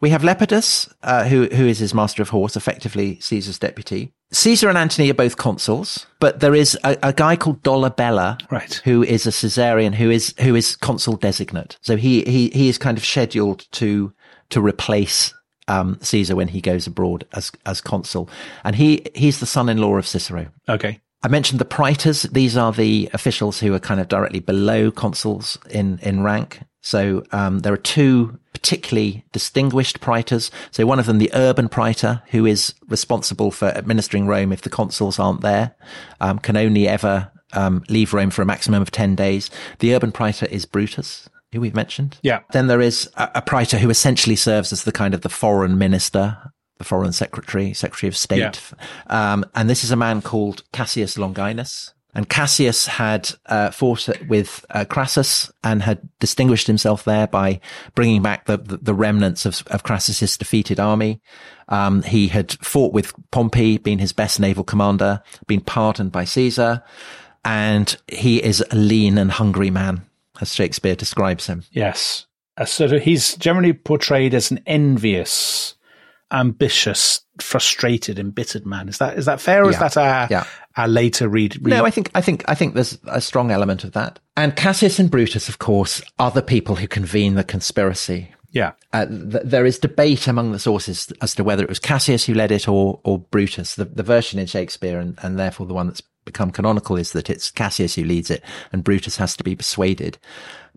We 0.00 0.10
have 0.10 0.22
Lepidus, 0.22 0.92
uh, 1.04 1.24
who 1.24 1.46
who 1.46 1.64
is 1.64 1.78
his 1.78 1.94
master 1.94 2.22
of 2.22 2.30
horse, 2.30 2.56
effectively 2.56 3.20
Caesar's 3.20 3.58
deputy. 3.58 4.12
Caesar 4.32 4.68
and 4.68 4.76
Antony 4.76 5.10
are 5.10 5.14
both 5.14 5.36
consuls, 5.36 6.06
but 6.18 6.40
there 6.40 6.56
is 6.56 6.76
a, 6.82 6.96
a 7.04 7.12
guy 7.12 7.36
called 7.36 7.62
Dolabella, 7.62 8.40
right. 8.50 8.80
who 8.82 9.04
is 9.04 9.26
a 9.26 9.30
Caesarian, 9.30 9.92
who 9.92 10.10
is 10.10 10.34
who 10.40 10.56
is 10.56 10.74
consul 10.74 11.16
designate. 11.16 11.78
So 11.82 11.96
he 11.96 12.22
he 12.24 12.48
he 12.48 12.68
is 12.68 12.78
kind 12.78 12.98
of 12.98 13.04
scheduled 13.04 13.70
to 13.72 14.12
to 14.50 14.60
replace 14.60 15.32
um, 15.72 15.98
Caesar 16.00 16.36
when 16.36 16.48
he 16.48 16.60
goes 16.60 16.86
abroad 16.86 17.24
as 17.32 17.52
as 17.64 17.80
consul, 17.80 18.28
and 18.64 18.76
he 18.76 18.88
he's 19.14 19.38
the 19.38 19.46
son-in-law 19.46 19.96
of 19.98 20.06
Cicero. 20.06 20.46
Okay. 20.68 21.00
I 21.24 21.28
mentioned 21.28 21.60
the 21.60 21.76
praetors. 21.76 22.22
These 22.22 22.56
are 22.56 22.72
the 22.72 23.08
officials 23.12 23.60
who 23.60 23.72
are 23.74 23.80
kind 23.80 24.00
of 24.00 24.08
directly 24.08 24.40
below 24.40 24.90
consuls 24.90 25.58
in 25.70 25.98
in 26.02 26.22
rank. 26.22 26.60
So 26.80 27.22
um, 27.30 27.60
there 27.60 27.72
are 27.72 27.84
two 27.94 28.38
particularly 28.52 29.24
distinguished 29.32 30.00
praetors. 30.00 30.50
So 30.72 30.84
one 30.84 30.98
of 30.98 31.06
them, 31.06 31.18
the 31.18 31.30
urban 31.32 31.68
praetor, 31.68 32.22
who 32.32 32.44
is 32.44 32.74
responsible 32.88 33.50
for 33.52 33.68
administering 33.68 34.26
Rome 34.26 34.52
if 34.52 34.62
the 34.62 34.70
consuls 34.70 35.18
aren't 35.18 35.42
there, 35.42 35.76
um, 36.20 36.38
can 36.40 36.56
only 36.56 36.88
ever 36.88 37.30
um, 37.52 37.84
leave 37.88 38.12
Rome 38.12 38.30
for 38.30 38.42
a 38.42 38.46
maximum 38.46 38.82
of 38.82 38.90
ten 38.90 39.14
days. 39.14 39.50
The 39.78 39.94
urban 39.94 40.12
praetor 40.12 40.46
is 40.46 40.66
Brutus, 40.66 41.28
who 41.52 41.60
we've 41.60 41.74
mentioned. 41.74 42.18
Yeah. 42.22 42.40
Then 42.52 42.66
there 42.66 42.80
is 42.80 43.10
a, 43.16 43.30
a 43.36 43.42
praetor 43.42 43.78
who 43.78 43.90
essentially 43.90 44.36
serves 44.36 44.72
as 44.72 44.84
the 44.84 44.92
kind 44.92 45.14
of 45.14 45.20
the 45.20 45.28
foreign 45.28 45.78
minister, 45.78 46.36
the 46.78 46.84
foreign 46.84 47.12
secretary, 47.12 47.74
secretary 47.74 48.08
of 48.08 48.16
state. 48.16 48.38
Yeah. 48.38 49.32
Um, 49.32 49.44
and 49.54 49.68
this 49.68 49.84
is 49.84 49.90
a 49.90 49.96
man 49.96 50.22
called 50.22 50.62
Cassius 50.72 51.18
Longinus. 51.18 51.92
And 52.14 52.28
Cassius 52.28 52.86
had 52.86 53.30
uh, 53.46 53.70
fought 53.70 54.06
with 54.28 54.66
uh, 54.68 54.84
Crassus 54.84 55.50
and 55.64 55.82
had 55.82 56.06
distinguished 56.18 56.66
himself 56.66 57.04
there 57.04 57.26
by 57.26 57.60
bringing 57.94 58.20
back 58.20 58.44
the, 58.44 58.58
the, 58.58 58.76
the 58.76 58.94
remnants 58.94 59.46
of, 59.46 59.62
of, 59.68 59.82
Crassus's 59.82 60.36
defeated 60.36 60.78
army. 60.78 61.22
Um, 61.68 62.02
he 62.02 62.28
had 62.28 62.52
fought 62.62 62.92
with 62.92 63.14
Pompey, 63.30 63.78
been 63.78 63.98
his 63.98 64.12
best 64.12 64.40
naval 64.40 64.62
commander, 64.62 65.22
been 65.46 65.62
pardoned 65.62 66.12
by 66.12 66.26
Caesar, 66.26 66.82
and 67.46 67.96
he 68.08 68.42
is 68.42 68.62
a 68.70 68.76
lean 68.76 69.16
and 69.16 69.30
hungry 69.30 69.70
man 69.70 70.02
as 70.40 70.54
Shakespeare 70.54 70.94
describes 70.94 71.46
him. 71.46 71.64
Yes. 71.70 72.26
Uh, 72.56 72.64
sort 72.64 72.92
of, 72.92 73.02
he's 73.02 73.36
generally 73.36 73.72
portrayed 73.72 74.34
as 74.34 74.50
an 74.50 74.60
envious, 74.66 75.74
ambitious, 76.30 77.20
frustrated, 77.40 78.18
embittered 78.18 78.66
man. 78.66 78.88
Is 78.88 78.98
that 78.98 79.18
is 79.18 79.26
that 79.26 79.40
fair, 79.40 79.62
or 79.62 79.66
yeah. 79.66 79.70
is 79.70 79.78
that 79.78 79.96
our, 79.96 80.28
yeah. 80.30 80.44
our 80.76 80.88
later 80.88 81.28
read, 81.28 81.56
read? 81.56 81.70
No, 81.70 81.84
I 81.84 81.90
think 81.90 82.10
I 82.14 82.20
think 82.20 82.44
I 82.48 82.54
think 82.54 82.74
there's 82.74 82.98
a 83.06 83.20
strong 83.20 83.50
element 83.50 83.84
of 83.84 83.92
that. 83.92 84.18
And 84.36 84.54
Cassius 84.54 84.98
and 84.98 85.10
Brutus, 85.10 85.48
of 85.48 85.58
course, 85.58 86.02
are 86.18 86.30
the 86.30 86.42
people 86.42 86.76
who 86.76 86.86
convene 86.86 87.34
the 87.34 87.44
conspiracy. 87.44 88.34
Yeah. 88.50 88.72
Uh, 88.92 89.06
th- 89.06 89.44
there 89.44 89.64
is 89.64 89.78
debate 89.78 90.28
among 90.28 90.52
the 90.52 90.58
sources 90.58 91.10
as 91.22 91.34
to 91.34 91.44
whether 91.44 91.62
it 91.62 91.70
was 91.70 91.78
Cassius 91.78 92.26
who 92.26 92.34
led 92.34 92.52
it 92.52 92.68
or, 92.68 93.00
or 93.02 93.18
Brutus. 93.18 93.76
The, 93.76 93.86
the 93.86 94.02
version 94.02 94.38
in 94.38 94.46
Shakespeare 94.46 95.00
and, 95.00 95.18
and 95.22 95.38
therefore 95.38 95.66
the 95.66 95.72
one 95.74 95.86
that's 95.86 96.02
become 96.24 96.50
canonical 96.50 96.96
is 96.96 97.12
that 97.12 97.30
it's 97.30 97.50
Cassius 97.50 97.94
who 97.94 98.04
leads 98.04 98.30
it 98.30 98.42
and 98.72 98.84
Brutus 98.84 99.16
has 99.16 99.36
to 99.36 99.44
be 99.44 99.56
persuaded. 99.56 100.18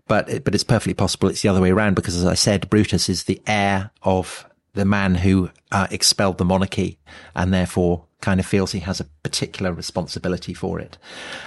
But, 0.08 0.28
it, 0.28 0.44
but 0.44 0.54
it's 0.54 0.64
perfectly 0.64 0.94
possible 0.94 1.28
it's 1.28 1.42
the 1.42 1.48
other 1.48 1.60
way 1.60 1.70
around 1.70 1.94
because 1.94 2.16
as 2.16 2.24
I 2.24 2.34
said, 2.34 2.70
Brutus 2.70 3.08
is 3.08 3.24
the 3.24 3.40
heir 3.46 3.90
of 4.02 4.46
the 4.74 4.84
man 4.84 5.16
who 5.16 5.50
uh, 5.72 5.88
expelled 5.90 6.38
the 6.38 6.44
monarchy 6.44 6.98
and 7.34 7.52
therefore 7.52 8.04
kind 8.20 8.40
of 8.40 8.46
feels 8.46 8.72
he 8.72 8.80
has 8.80 9.00
a 9.00 9.04
particular 9.22 9.72
responsibility 9.72 10.54
for 10.54 10.78
it. 10.78 10.96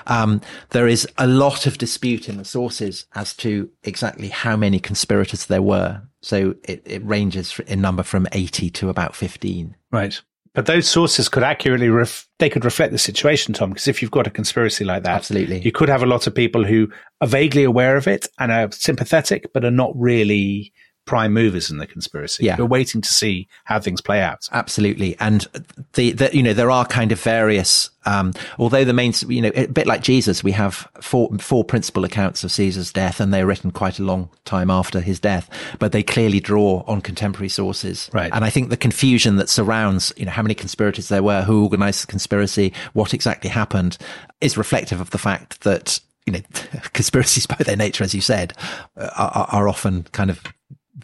Um, 0.08 0.42
there 0.70 0.88
is 0.88 1.08
a 1.18 1.28
lot 1.28 1.66
of 1.66 1.78
dispute 1.78 2.30
in 2.30 2.38
the 2.38 2.46
sources 2.46 3.06
as 3.16 3.34
to 3.38 3.70
exactly 3.84 4.28
how 4.28 4.56
many 4.56 4.80
conspirators 4.80 5.46
there 5.46 5.62
were. 5.62 6.02
So 6.22 6.56
it, 6.64 6.82
it 6.86 7.06
ranges 7.06 7.60
in 7.68 7.82
number 7.82 8.04
from 8.04 8.28
80 8.32 8.70
to 8.72 8.90
about 8.90 9.16
15. 9.16 9.76
Right. 9.92 10.22
But 10.54 10.66
those 10.66 10.88
sources 10.88 11.30
could 11.30 11.44
accurately 11.44 11.90
ref- 11.90 12.28
they 12.40 12.50
could 12.50 12.66
reflect 12.66 12.92
the 12.92 12.98
situation, 12.98 13.54
Tom. 13.54 13.70
Because 13.70 13.88
if 13.88 14.02
you've 14.02 14.12
got 14.12 14.28
a 14.28 14.32
conspiracy 14.32 14.84
like 14.84 15.04
that, 15.04 15.16
absolutely, 15.16 15.60
you 15.60 15.72
could 15.72 15.90
have 15.90 16.04
a 16.04 16.08
lot 16.08 16.28
of 16.28 16.36
people 16.36 16.64
who 16.64 16.90
are 17.22 17.28
vaguely 17.28 17.64
aware 17.64 17.96
of 17.96 18.08
it 18.08 18.28
and 18.40 18.52
are 18.52 18.72
sympathetic, 18.72 19.52
but 19.54 19.64
are 19.64 19.72
not 19.72 19.92
really 19.96 20.74
prime 21.10 21.34
movers 21.34 21.72
in 21.72 21.80
the 21.80 21.88
conspiracy. 21.88 22.46
Yeah. 22.46 22.56
We're 22.60 22.66
waiting 22.66 23.02
to 23.02 23.10
see 23.10 23.48
how 23.64 23.80
things 23.80 24.00
play 24.00 24.22
out. 24.22 24.48
Absolutely. 24.52 25.18
And 25.20 25.48
the, 25.94 26.12
the 26.12 26.30
you 26.32 26.44
know, 26.44 26.54
there 26.54 26.70
are 26.70 26.86
kind 26.86 27.12
of 27.12 27.20
various, 27.20 27.90
um, 28.06 28.32
although 28.60 28.86
the 28.86 28.94
main, 28.94 29.14
you 29.28 29.42
know, 29.42 29.50
a 29.56 29.66
bit 29.66 29.88
like 29.88 30.04
Jesus, 30.04 30.44
we 30.44 30.52
have 30.52 30.88
four, 31.02 31.36
four 31.40 31.64
principal 31.64 32.04
accounts 32.04 32.44
of 32.44 32.52
Caesar's 32.52 32.94
death 32.94 33.20
and 33.20 33.34
they're 33.34 33.48
written 33.48 33.72
quite 33.72 33.98
a 33.98 34.04
long 34.04 34.30
time 34.46 34.70
after 34.70 35.02
his 35.02 35.20
death, 35.20 35.50
but 35.80 35.94
they 35.94 36.04
clearly 36.04 36.40
draw 36.40 36.84
on 36.86 37.02
contemporary 37.02 37.50
sources. 37.50 38.08
Right. 38.14 38.32
And 38.32 38.46
I 38.46 38.52
think 38.52 38.70
the 38.70 38.78
confusion 38.78 39.38
that 39.38 39.50
surrounds, 39.50 40.14
you 40.16 40.26
know, 40.26 40.32
how 40.32 40.44
many 40.44 40.54
conspirators 40.54 41.08
there 41.08 41.24
were, 41.24 41.42
who 41.42 41.64
organized 41.64 42.04
the 42.04 42.08
conspiracy, 42.08 42.72
what 42.94 43.16
exactly 43.16 43.50
happened 43.50 43.98
is 44.42 44.60
reflective 44.60 45.02
of 45.02 45.10
the 45.10 45.18
fact 45.18 45.62
that 45.62 46.00
you 46.28 46.34
know, 46.34 46.42
conspiracies 46.94 47.48
by 47.48 47.56
their 47.56 47.76
nature, 47.76 48.04
as 48.04 48.14
you 48.14 48.22
said, 48.22 48.54
are, 48.96 49.48
are 49.52 49.68
often 49.68 50.04
kind 50.12 50.30
of 50.30 50.44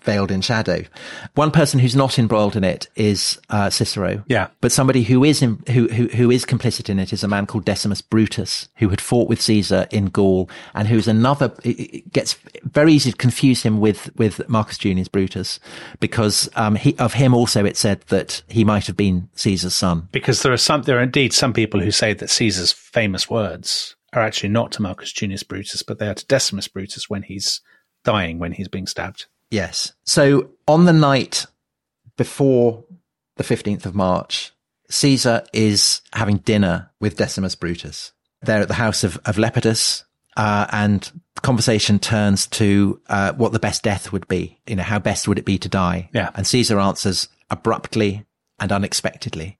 veiled 0.04 0.32
in 0.32 0.42
shadow. 0.42 0.84
One 1.36 1.52
person 1.52 1.80
who's 1.80 1.96
not 1.96 2.20
embroiled 2.20 2.56
in 2.56 2.64
it 2.64 2.88
is 2.96 3.40
uh, 3.50 3.70
Cicero. 3.70 4.24
Yeah. 4.28 4.48
But 4.62 4.72
somebody 4.72 5.04
who 5.04 5.24
is 5.24 5.42
in, 5.42 5.62
who, 5.70 5.88
who 5.88 6.08
who 6.08 6.32
is 6.32 6.46
complicit 6.46 6.90
in 6.90 7.00
it 7.00 7.14
is 7.14 7.24
a 7.24 7.28
man 7.28 7.46
called 7.46 7.66
Decimus 7.66 8.02
Brutus, 8.02 8.70
who 8.76 8.90
had 8.90 9.02
fought 9.02 9.30
with 9.30 9.42
Caesar 9.42 9.88
in 9.92 10.08
Gaul, 10.08 10.50
and 10.74 10.88
who's 10.88 11.08
another. 11.08 11.54
It 11.64 12.12
gets 12.12 12.38
very 12.64 12.94
easy 12.94 13.12
to 13.12 13.18
confuse 13.18 13.64
him 13.64 13.80
with 13.80 14.16
with 14.16 14.48
Marcus 14.50 14.78
Junius 14.78 15.08
Brutus, 15.08 15.60
because 16.00 16.50
um, 16.56 16.76
he, 16.76 16.98
of 16.98 17.14
him 17.14 17.34
also 17.34 17.66
it 17.66 17.78
said 17.78 18.02
that 18.08 18.42
he 18.48 18.64
might 18.64 18.88
have 18.88 18.98
been 18.98 19.30
Caesar's 19.36 19.76
son. 19.76 20.08
Because 20.12 20.44
there 20.44 20.54
are 20.54 20.58
some, 20.58 20.84
there 20.84 21.00
are 21.00 21.04
indeed 21.04 21.34
some 21.34 21.54
people 21.54 21.80
who 21.80 21.92
say 21.92 22.14
that 22.14 22.30
Caesar's 22.30 22.72
famous 22.72 23.30
words 23.30 23.96
are 24.14 24.22
actually 24.22 24.50
not 24.50 24.72
to 24.74 24.82
Marcus 24.82 25.12
Junius 25.12 25.44
Brutus, 25.44 25.84
but 25.84 26.00
they 26.00 26.08
are 26.08 26.14
to 26.14 26.26
Decimus 26.26 26.68
Brutus 26.68 27.10
when 27.10 27.24
he's 27.24 27.62
dying, 28.04 28.40
when 28.40 28.54
he's 28.54 28.68
being 28.68 28.88
stabbed. 28.88 29.26
Yes. 29.52 29.94
So 30.04 30.50
on 30.68 30.86
the 30.86 30.94
night 30.94 31.46
before 32.18 32.84
the 33.38 33.44
15th 33.44 33.86
of 33.86 33.96
March, 33.96 34.52
Caesar 34.90 35.44
is 35.54 36.02
having 36.14 36.38
dinner 36.38 36.92
with 37.00 37.18
Decimus 37.18 37.56
Brutus. 37.56 38.12
They're 38.42 38.62
at 38.62 38.68
the 38.68 38.74
house 38.76 39.04
of, 39.04 39.18
of 39.26 39.38
Lepidus. 39.38 40.04
uh, 40.38 40.68
and 40.72 41.02
the 41.36 41.42
conversation 41.42 42.00
turns 42.00 42.48
to 42.48 43.00
uh, 43.08 43.34
what 43.34 43.52
the 43.52 43.60
best 43.60 43.84
death 43.84 44.12
would 44.12 44.28
be. 44.28 44.60
You 44.68 44.76
know, 44.76 44.84
how 44.84 45.00
best 45.00 45.28
would 45.28 45.40
it 45.40 45.46
be 45.46 45.58
to 45.60 45.70
die? 45.70 46.10
Yeah. 46.14 46.32
And 46.36 46.46
Caesar 46.46 46.80
answers 46.80 47.28
abruptly 47.50 48.26
and 48.60 48.72
unexpectedly. 48.72 49.58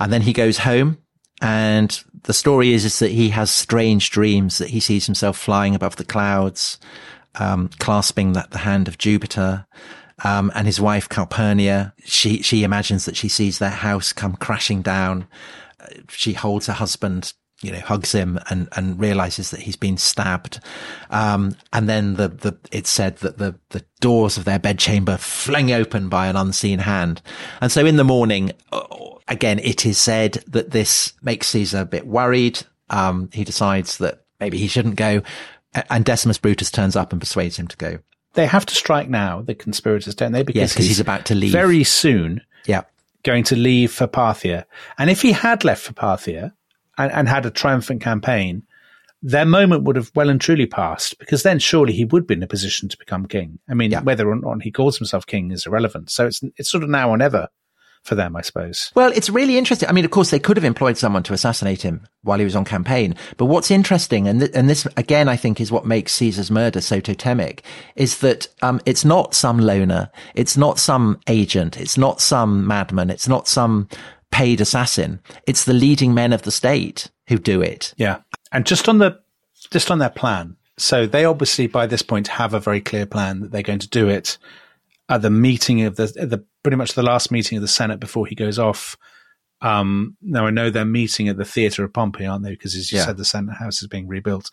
And 0.00 0.12
then 0.12 0.22
he 0.22 0.32
goes 0.32 0.58
home 0.58 0.98
and 1.40 2.02
the 2.24 2.32
story 2.32 2.72
is, 2.72 2.84
is 2.84 2.98
that 3.00 3.10
he 3.10 3.30
has 3.30 3.50
strange 3.50 4.10
dreams 4.10 4.58
that 4.58 4.70
he 4.70 4.80
sees 4.80 5.06
himself 5.06 5.36
flying 5.36 5.74
above 5.74 5.96
the 5.96 6.04
clouds, 6.04 6.78
um, 7.36 7.68
clasping 7.78 8.32
that, 8.34 8.50
the 8.50 8.58
hand 8.58 8.88
of 8.88 8.98
Jupiter. 8.98 9.66
Um, 10.24 10.52
and 10.54 10.66
his 10.66 10.80
wife 10.80 11.08
Calpurnia, 11.08 11.94
she, 12.04 12.42
she 12.42 12.62
imagines 12.62 13.06
that 13.06 13.16
she 13.16 13.28
sees 13.28 13.58
their 13.58 13.70
house 13.70 14.12
come 14.12 14.36
crashing 14.36 14.82
down. 14.82 15.26
Uh, 15.80 15.86
she 16.08 16.34
holds 16.34 16.66
her 16.66 16.72
husband, 16.72 17.32
you 17.60 17.72
know, 17.72 17.80
hugs 17.80 18.12
him 18.12 18.38
and, 18.48 18.68
and 18.76 19.00
realizes 19.00 19.50
that 19.50 19.60
he's 19.60 19.76
been 19.76 19.96
stabbed. 19.96 20.60
Um, 21.10 21.56
and 21.72 21.88
then 21.88 22.14
the, 22.14 22.28
the, 22.28 22.56
it's 22.70 22.90
said 22.90 23.16
that 23.18 23.38
the, 23.38 23.58
the 23.70 23.84
doors 24.00 24.36
of 24.36 24.44
their 24.44 24.60
bedchamber 24.60 25.16
fling 25.16 25.72
open 25.72 26.08
by 26.08 26.28
an 26.28 26.36
unseen 26.36 26.80
hand. 26.80 27.20
And 27.60 27.72
so 27.72 27.84
in 27.84 27.96
the 27.96 28.04
morning, 28.04 28.52
uh, 28.70 28.84
again, 29.26 29.58
it 29.58 29.86
is 29.86 29.98
said 29.98 30.44
that 30.46 30.70
this 30.70 31.14
makes 31.22 31.48
Caesar 31.48 31.80
a 31.80 31.86
bit 31.86 32.06
worried. 32.06 32.60
Um, 32.90 33.30
he 33.32 33.42
decides 33.42 33.98
that 33.98 34.24
maybe 34.38 34.58
he 34.58 34.68
shouldn't 34.68 34.96
go. 34.96 35.22
And 35.88 36.04
Decimus 36.04 36.38
Brutus 36.38 36.70
turns 36.70 36.96
up 36.96 37.12
and 37.12 37.20
persuades 37.20 37.56
him 37.58 37.66
to 37.68 37.76
go. 37.76 37.98
They 38.34 38.46
have 38.46 38.66
to 38.66 38.74
strike 38.74 39.08
now, 39.08 39.42
the 39.42 39.54
conspirators, 39.54 40.14
don't 40.14 40.32
they? 40.32 40.42
Because 40.42 40.60
Yes, 40.60 40.74
'cause 40.74 40.86
he's 40.86 41.00
about 41.00 41.26
to 41.26 41.34
leave. 41.34 41.52
Very 41.52 41.84
soon, 41.84 42.40
Yeah. 42.66 42.82
going 43.24 43.44
to 43.44 43.56
leave 43.56 43.92
for 43.92 44.06
Parthia. 44.06 44.64
And 44.98 45.10
if 45.10 45.22
he 45.22 45.32
had 45.32 45.64
left 45.64 45.82
for 45.82 45.92
Parthia 45.92 46.52
and, 46.98 47.12
and 47.12 47.28
had 47.28 47.46
a 47.46 47.50
triumphant 47.50 48.00
campaign, 48.02 48.62
their 49.22 49.44
moment 49.44 49.84
would 49.84 49.96
have 49.96 50.10
well 50.14 50.28
and 50.28 50.40
truly 50.40 50.66
passed 50.66 51.18
because 51.18 51.42
then 51.42 51.58
surely 51.58 51.92
he 51.92 52.04
would 52.04 52.26
be 52.26 52.34
in 52.34 52.42
a 52.42 52.46
position 52.46 52.88
to 52.88 52.98
become 52.98 53.26
king. 53.26 53.58
I 53.68 53.74
mean, 53.74 53.92
whether 54.02 54.28
or 54.28 54.36
not 54.36 54.62
he 54.62 54.70
calls 54.72 54.98
himself 54.98 55.26
king 55.26 55.52
is 55.52 55.64
irrelevant. 55.66 56.10
So 56.10 56.26
it's, 56.26 56.40
it's 56.56 56.70
sort 56.70 56.82
of 56.82 56.90
now 56.90 57.08
or 57.10 57.16
never 57.16 57.48
for 58.02 58.14
them, 58.14 58.36
I 58.36 58.42
suppose. 58.42 58.90
Well, 58.94 59.12
it's 59.14 59.30
really 59.30 59.56
interesting. 59.56 59.88
I 59.88 59.92
mean, 59.92 60.04
of 60.04 60.10
course, 60.10 60.30
they 60.30 60.38
could 60.38 60.56
have 60.56 60.64
employed 60.64 60.98
someone 60.98 61.22
to 61.24 61.32
assassinate 61.32 61.82
him 61.82 62.06
while 62.22 62.38
he 62.38 62.44
was 62.44 62.56
on 62.56 62.64
campaign. 62.64 63.14
But 63.36 63.46
what's 63.46 63.70
interesting, 63.70 64.26
and, 64.26 64.40
th- 64.40 64.52
and 64.54 64.68
this 64.68 64.86
again, 64.96 65.28
I 65.28 65.36
think, 65.36 65.60
is 65.60 65.70
what 65.70 65.86
makes 65.86 66.12
Caesar's 66.14 66.50
murder 66.50 66.80
so 66.80 67.00
totemic, 67.00 67.62
is 67.94 68.18
that 68.18 68.48
um, 68.62 68.80
it's 68.86 69.04
not 69.04 69.34
some 69.34 69.58
loner, 69.58 70.10
it's 70.34 70.56
not 70.56 70.78
some 70.78 71.20
agent, 71.28 71.78
it's 71.78 71.96
not 71.96 72.20
some 72.20 72.66
madman, 72.66 73.10
it's 73.10 73.28
not 73.28 73.46
some 73.46 73.88
paid 74.30 74.60
assassin. 74.60 75.20
It's 75.46 75.64
the 75.64 75.74
leading 75.74 76.14
men 76.14 76.32
of 76.32 76.42
the 76.42 76.50
state 76.50 77.08
who 77.28 77.38
do 77.38 77.62
it. 77.62 77.94
Yeah. 77.96 78.18
And 78.50 78.66
just 78.66 78.88
on 78.88 78.98
the, 78.98 79.20
just 79.70 79.90
on 79.90 79.98
their 79.98 80.10
plan. 80.10 80.56
So 80.78 81.06
they 81.06 81.24
obviously 81.24 81.66
by 81.66 81.86
this 81.86 82.02
point 82.02 82.28
have 82.28 82.54
a 82.54 82.60
very 82.60 82.80
clear 82.80 83.06
plan 83.06 83.40
that 83.40 83.52
they're 83.52 83.62
going 83.62 83.78
to 83.78 83.88
do 83.88 84.08
it 84.08 84.38
at 85.12 85.22
the 85.22 85.30
meeting 85.30 85.82
of 85.82 85.96
the, 85.96 86.06
the 86.06 86.44
pretty 86.62 86.76
much 86.76 86.94
the 86.94 87.02
last 87.02 87.30
meeting 87.30 87.56
of 87.58 87.62
the 87.62 87.68
Senate 87.68 88.00
before 88.00 88.26
he 88.26 88.34
goes 88.34 88.58
off. 88.58 88.96
Um, 89.60 90.16
now 90.20 90.46
I 90.46 90.50
know 90.50 90.70
they're 90.70 90.84
meeting 90.84 91.28
at 91.28 91.36
the 91.36 91.44
Theatre 91.44 91.84
of 91.84 91.92
Pompey, 91.92 92.26
aren't 92.26 92.44
they? 92.44 92.50
Because 92.50 92.74
as 92.74 92.90
you 92.90 92.98
Yeah. 92.98 93.04
said, 93.06 93.16
the 93.16 93.24
Senate 93.24 93.54
House 93.56 93.80
is 93.82 93.88
being 93.88 94.08
rebuilt. 94.08 94.50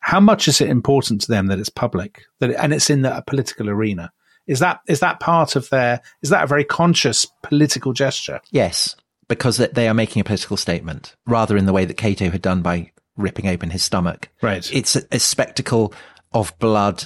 How 0.00 0.18
much 0.20 0.48
is 0.48 0.60
it 0.60 0.68
important 0.70 1.20
to 1.22 1.28
them 1.28 1.46
that 1.48 1.58
it's 1.58 1.68
public 1.68 2.24
that 2.40 2.50
and 2.56 2.72
it's 2.72 2.90
in 2.90 3.02
the 3.02 3.16
a 3.16 3.22
political 3.22 3.68
arena? 3.68 4.10
Is 4.46 4.58
that 4.60 4.80
is 4.88 5.00
that 5.00 5.20
part 5.20 5.54
of 5.56 5.68
their? 5.70 6.00
Is 6.22 6.30
that 6.30 6.44
a 6.44 6.46
very 6.48 6.64
conscious 6.64 7.26
political 7.42 7.92
gesture? 7.92 8.40
Yes, 8.50 8.96
because 9.28 9.58
they- 9.58 9.68
they 9.68 9.86
are 9.88 9.94
making 9.94 10.20
a 10.20 10.24
political 10.24 10.56
statement 10.56 11.14
rather 11.26 11.56
in 11.56 11.66
the 11.66 11.72
way 11.72 11.84
that 11.84 11.96
Cato 11.98 12.30
had 12.30 12.42
done 12.42 12.62
by 12.62 12.90
ripping 13.16 13.46
open 13.46 13.70
his 13.70 13.82
stomach. 13.82 14.30
Right. 14.42 14.68
It's 14.72 14.96
a, 14.96 15.02
a 15.12 15.18
spectacle 15.20 15.92
of 16.32 16.58
blood 16.58 17.04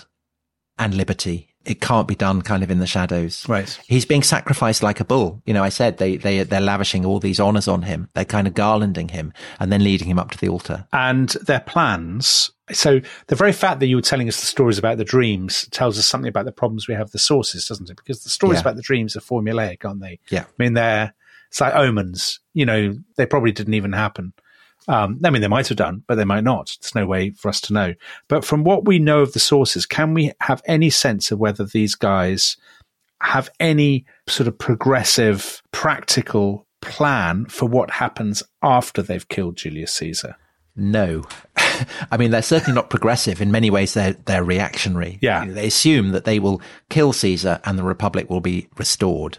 and 0.78 0.94
liberty. 0.94 1.53
It 1.64 1.80
can't 1.80 2.06
be 2.06 2.14
done 2.14 2.42
kind 2.42 2.62
of 2.62 2.70
in 2.70 2.78
the 2.78 2.86
shadows. 2.86 3.48
Right. 3.48 3.78
He's 3.86 4.04
being 4.04 4.22
sacrificed 4.22 4.82
like 4.82 5.00
a 5.00 5.04
bull. 5.04 5.42
You 5.46 5.54
know, 5.54 5.62
I 5.62 5.70
said 5.70 5.98
they, 5.98 6.16
they, 6.16 6.42
they're 6.42 6.60
lavishing 6.60 7.04
all 7.06 7.20
these 7.20 7.40
honors 7.40 7.68
on 7.68 7.82
him. 7.82 8.08
They're 8.14 8.24
kind 8.24 8.46
of 8.46 8.54
garlanding 8.54 9.10
him 9.10 9.32
and 9.58 9.72
then 9.72 9.82
leading 9.82 10.08
him 10.08 10.18
up 10.18 10.30
to 10.32 10.38
the 10.38 10.48
altar. 10.48 10.86
and 10.92 11.30
their 11.46 11.60
plans. 11.60 12.50
So 12.72 13.00
the 13.26 13.34
very 13.36 13.52
fact 13.52 13.80
that 13.80 13.86
you 13.86 13.96
were 13.96 14.02
telling 14.02 14.28
us 14.28 14.40
the 14.40 14.46
stories 14.46 14.78
about 14.78 14.98
the 14.98 15.04
dreams 15.04 15.68
tells 15.70 15.98
us 15.98 16.06
something 16.06 16.28
about 16.28 16.44
the 16.46 16.52
problems 16.52 16.88
we 16.88 16.94
have 16.94 17.04
with 17.06 17.12
the 17.12 17.18
sources, 17.18 17.66
doesn't 17.66 17.90
it? 17.90 17.96
Because 17.96 18.24
the 18.24 18.30
stories 18.30 18.56
Yeah. 18.56 18.60
about 18.62 18.76
the 18.76 18.82
dreams 18.82 19.16
are 19.16 19.20
formulaic, 19.20 19.84
aren't 19.84 20.00
they? 20.00 20.18
Yeah. 20.30 20.42
I 20.44 20.62
mean, 20.62 20.74
they're 20.74 21.14
it's 21.50 21.60
like 21.60 21.74
omens. 21.74 22.40
You 22.52 22.66
know, 22.66 22.96
they 23.16 23.26
probably 23.26 23.52
didn't 23.52 23.74
even 23.74 23.92
happen. 23.92 24.32
Um, 24.86 25.20
I 25.24 25.30
mean, 25.30 25.42
they 25.42 25.48
might 25.48 25.68
have 25.68 25.78
done, 25.78 26.02
but 26.06 26.16
they 26.16 26.24
might 26.24 26.44
not. 26.44 26.76
There's 26.80 26.94
no 26.94 27.06
way 27.06 27.30
for 27.30 27.48
us 27.48 27.60
to 27.62 27.72
know. 27.72 27.94
But 28.28 28.44
from 28.44 28.64
what 28.64 28.84
we 28.84 28.98
know 28.98 29.20
of 29.20 29.32
the 29.32 29.40
sources, 29.40 29.86
can 29.86 30.14
we 30.14 30.32
have 30.40 30.62
any 30.66 30.90
sense 30.90 31.30
of 31.30 31.38
whether 31.38 31.64
these 31.64 31.94
guys 31.94 32.56
have 33.22 33.48
any 33.58 34.04
sort 34.28 34.46
of 34.46 34.58
progressive, 34.58 35.62
practical 35.72 36.66
plan 36.82 37.46
for 37.46 37.66
what 37.66 37.90
happens 37.90 38.42
after 38.62 39.00
they've 39.00 39.28
killed 39.28 39.56
Julius 39.56 39.94
Caesar? 39.94 40.36
No. 40.76 41.24
I 42.10 42.16
mean, 42.18 42.30
they're 42.30 42.42
certainly 42.42 42.74
not 42.74 42.90
progressive. 42.90 43.40
In 43.40 43.50
many 43.50 43.70
ways, 43.70 43.94
they're, 43.94 44.14
they're 44.26 44.44
reactionary. 44.44 45.18
Yeah. 45.22 45.44
They 45.46 45.68
assume 45.68 46.10
that 46.10 46.24
they 46.24 46.38
will 46.38 46.60
kill 46.90 47.12
Caesar 47.12 47.60
and 47.64 47.78
the 47.78 47.84
Republic 47.84 48.28
will 48.28 48.40
be 48.40 48.68
restored. 48.76 49.38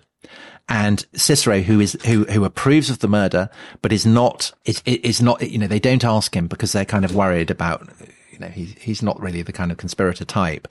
And 0.67 1.05
Cicero, 1.13 1.61
who 1.61 1.79
is, 1.79 1.93
who, 2.05 2.25
who 2.25 2.43
approves 2.43 2.89
of 2.89 2.99
the 2.99 3.07
murder, 3.07 3.49
but 3.81 3.93
is 3.93 4.05
not, 4.05 4.51
is, 4.65 4.81
is 4.85 5.21
not, 5.21 5.41
you 5.47 5.59
know, 5.59 5.67
they 5.67 5.79
don't 5.79 6.03
ask 6.03 6.35
him 6.35 6.47
because 6.47 6.71
they're 6.71 6.85
kind 6.85 7.05
of 7.05 7.15
worried 7.15 7.51
about, 7.51 7.87
you 8.31 8.39
know, 8.39 8.47
he, 8.47 8.65
he's 8.79 9.03
not 9.03 9.19
really 9.19 9.43
the 9.43 9.53
kind 9.53 9.71
of 9.71 9.77
conspirator 9.77 10.25
type. 10.25 10.67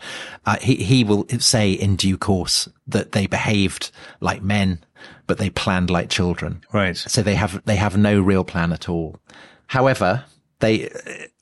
Uh, 0.47 0.57
he, 0.61 0.77
he 0.77 1.05
will 1.05 1.27
say 1.39 1.71
in 1.73 1.95
due 1.95 2.19
course 2.19 2.69
that 2.89 3.13
they 3.13 3.29
behaved 3.29 3.93
like 4.21 4.43
men, 4.43 4.81
but 5.29 5.39
they 5.39 5.49
planned 5.49 5.91
like 5.91 6.11
children. 6.11 6.65
Right. 6.73 6.97
So 6.97 7.23
they 7.23 7.37
have, 7.37 7.65
they 7.65 7.77
have 7.77 7.97
no 7.97 8.21
real 8.21 8.43
plan 8.43 8.73
at 8.73 8.89
all. 8.89 9.17
However, 9.69 10.25
they, 10.59 10.91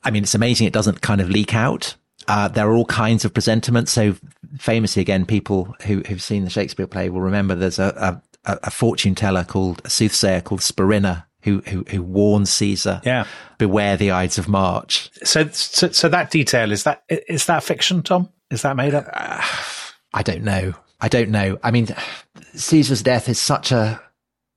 I 0.05 0.11
mean, 0.11 0.25
it's 0.25 0.35
amazing 0.35 0.67
it 0.67 0.73
doesn't 0.75 1.01
kind 1.01 1.21
of 1.21 1.31
leak 1.31 1.55
out. 1.55 1.95
Uh, 2.29 2.49
there 2.49 2.69
are 2.69 2.75
all 2.75 2.85
kinds 2.85 3.25
of 3.25 3.33
presentiments. 3.33 3.93
So 3.93 4.15
famously, 4.59 5.01
again, 5.01 5.27
people 5.27 5.75
who, 5.87 6.01
who've 6.01 6.23
seen 6.23 6.45
the 6.45 6.51
Shakespeare 6.51 6.87
play 6.87 7.09
will 7.09 7.21
remember 7.21 7.55
there's 7.55 7.79
a, 7.79 7.95
a, 7.97 8.23
a 8.45 8.71
fortune 8.71 9.15
teller 9.15 9.45
called, 9.45 9.83
a 9.85 9.91
soothsayer 9.91 10.41
called 10.41 10.61
Spurinna 10.61 11.25
who, 11.43 11.61
who, 11.69 11.85
who 11.89 12.03
warns 12.03 12.51
Caesar, 12.53 13.01
Yeah. 13.05 13.27
beware 13.59 13.97
the 13.97 14.11
Ides 14.13 14.39
of 14.39 14.49
March. 14.49 15.11
So, 15.25 15.49
so, 15.49 15.91
so 15.91 16.09
that 16.09 16.31
detail 16.31 16.71
is 16.73 16.85
that 16.85 17.03
is 17.09 17.47
that 17.47 17.63
fiction, 17.65 18.03
Tom? 18.03 18.29
Is 18.51 18.63
that 18.63 18.77
made 18.77 18.95
up? 18.95 19.07
I 20.15 20.23
don't 20.23 20.43
know. 20.43 20.75
I 21.01 21.09
don't 21.09 21.31
know. 21.31 21.59
I 21.63 21.71
mean, 21.73 21.89
Caesar's 22.55 23.03
death 23.03 23.29
is 23.29 23.41
such 23.41 23.73
a, 23.73 24.01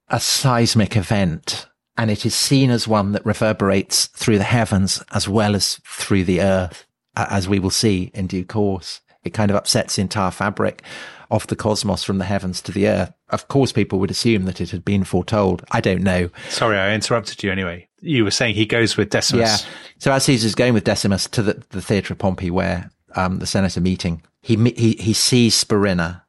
a 0.10 0.20
seismic 0.20 0.96
event 0.96 1.66
and 1.98 2.12
it 2.12 2.26
is 2.26 2.36
seen 2.36 2.70
as 2.70 2.88
one 2.88 3.14
that 3.14 3.26
reverberates 3.26 4.08
through 4.08 4.38
the 4.38 4.44
heavens 4.44 5.02
as 5.14 5.28
well 5.30 5.56
as 5.56 5.80
through 5.88 6.26
the 6.26 6.42
earth, 6.42 6.86
as 7.16 7.48
we 7.48 7.58
will 7.58 7.70
see 7.72 8.12
in 8.14 8.28
due 8.28 8.46
course. 8.46 9.02
It 9.24 9.34
kind 9.34 9.50
of 9.50 9.58
upsets 9.58 9.96
the 9.96 10.02
entire 10.04 10.30
fabric 10.30 10.84
of 11.32 11.48
the 11.48 11.56
cosmos 11.56 12.04
from 12.04 12.20
the 12.20 12.26
heavens 12.26 12.62
to 12.64 12.72
the 12.72 12.88
earth. 12.88 13.14
Of 13.30 13.48
course, 13.48 13.72
people 13.72 14.00
would 14.00 14.12
assume 14.12 14.46
that 14.46 14.62
it 14.62 14.70
had 14.70 14.86
been 14.86 15.04
foretold. 15.04 15.64
I 15.72 15.82
don't 15.82 16.04
know. 16.04 16.30
Sorry, 16.50 16.78
I 16.78 16.94
interrupted 16.94 17.42
you. 17.44 17.52
Anyway, 17.52 17.88
you 18.00 18.24
were 18.24 18.32
saying 18.32 18.56
he 18.56 18.66
goes 18.66 18.98
with 18.98 19.10
Decimus. 19.10 19.64
Yeah. 19.64 19.70
So 19.98 20.12
as 20.12 20.26
Caesar's 20.26 20.56
going 20.56 20.74
with 20.74 20.84
Decimus 20.84 21.28
to 21.30 21.42
the, 21.42 21.64
the 21.70 21.82
theatre 21.82 22.14
of 22.14 22.20
Pompey 22.20 22.52
where 22.52 22.92
um, 23.16 23.40
the 23.40 23.48
Senate 23.48 23.78
are 23.78 23.82
meeting, 23.82 24.22
he, 24.42 24.56
he, 24.72 24.92
he 24.94 25.14
sees 25.14 25.62
Spurinna 25.62 26.22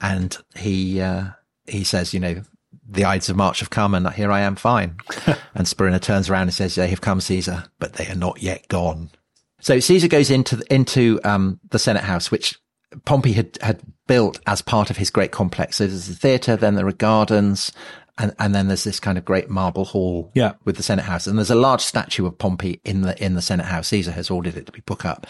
and 0.00 0.36
he, 0.56 1.00
uh, 1.00 1.26
he 1.66 1.84
says, 1.84 2.12
you 2.12 2.18
know, 2.18 2.42
the 2.84 3.04
Ides 3.04 3.28
of 3.28 3.36
March 3.36 3.60
have 3.60 3.70
come 3.70 3.94
and 3.94 4.08
here 4.10 4.32
I 4.32 4.40
am 4.40 4.56
fine. 4.56 4.96
and 5.54 5.66
Spurinna 5.66 6.00
turns 6.00 6.28
around 6.28 6.42
and 6.42 6.54
says, 6.54 6.74
they 6.74 6.88
have 6.88 7.00
come, 7.00 7.20
Caesar, 7.20 7.64
but 7.78 7.92
they 7.92 8.08
are 8.08 8.16
not 8.16 8.42
yet 8.42 8.66
gone. 8.66 9.10
So 9.60 9.78
Caesar 9.78 10.08
goes 10.08 10.30
into, 10.30 10.60
into, 10.68 11.20
um, 11.22 11.60
the 11.70 11.78
Senate 11.78 12.02
house, 12.02 12.30
which 12.32 12.58
Pompey 13.04 13.32
had, 13.32 13.58
had 13.62 13.80
built 14.06 14.40
as 14.46 14.62
part 14.62 14.90
of 14.90 14.96
his 14.96 15.10
great 15.10 15.30
complex. 15.30 15.76
So 15.76 15.86
there's 15.86 16.08
the 16.08 16.14
theatre, 16.14 16.56
then 16.56 16.74
there 16.74 16.88
are 16.88 16.92
gardens, 16.92 17.72
and, 18.20 18.34
and 18.38 18.54
then 18.54 18.66
there's 18.68 18.84
this 18.84 19.00
kind 19.00 19.16
of 19.16 19.24
great 19.24 19.48
marble 19.48 19.86
hall 19.86 20.30
Yeah. 20.34 20.52
with 20.64 20.76
the 20.76 20.82
Senate 20.82 21.04
House. 21.06 21.26
And 21.26 21.38
there's 21.38 21.50
a 21.50 21.54
large 21.54 21.80
statue 21.80 22.26
of 22.26 22.36
Pompey 22.36 22.80
in 22.84 23.00
the, 23.00 23.20
in 23.24 23.34
the 23.34 23.40
Senate 23.40 23.64
House. 23.66 23.88
Caesar 23.88 24.12
has 24.12 24.30
ordered 24.30 24.56
it 24.56 24.66
to 24.66 24.72
be 24.72 24.82
put 24.82 25.06
up. 25.06 25.26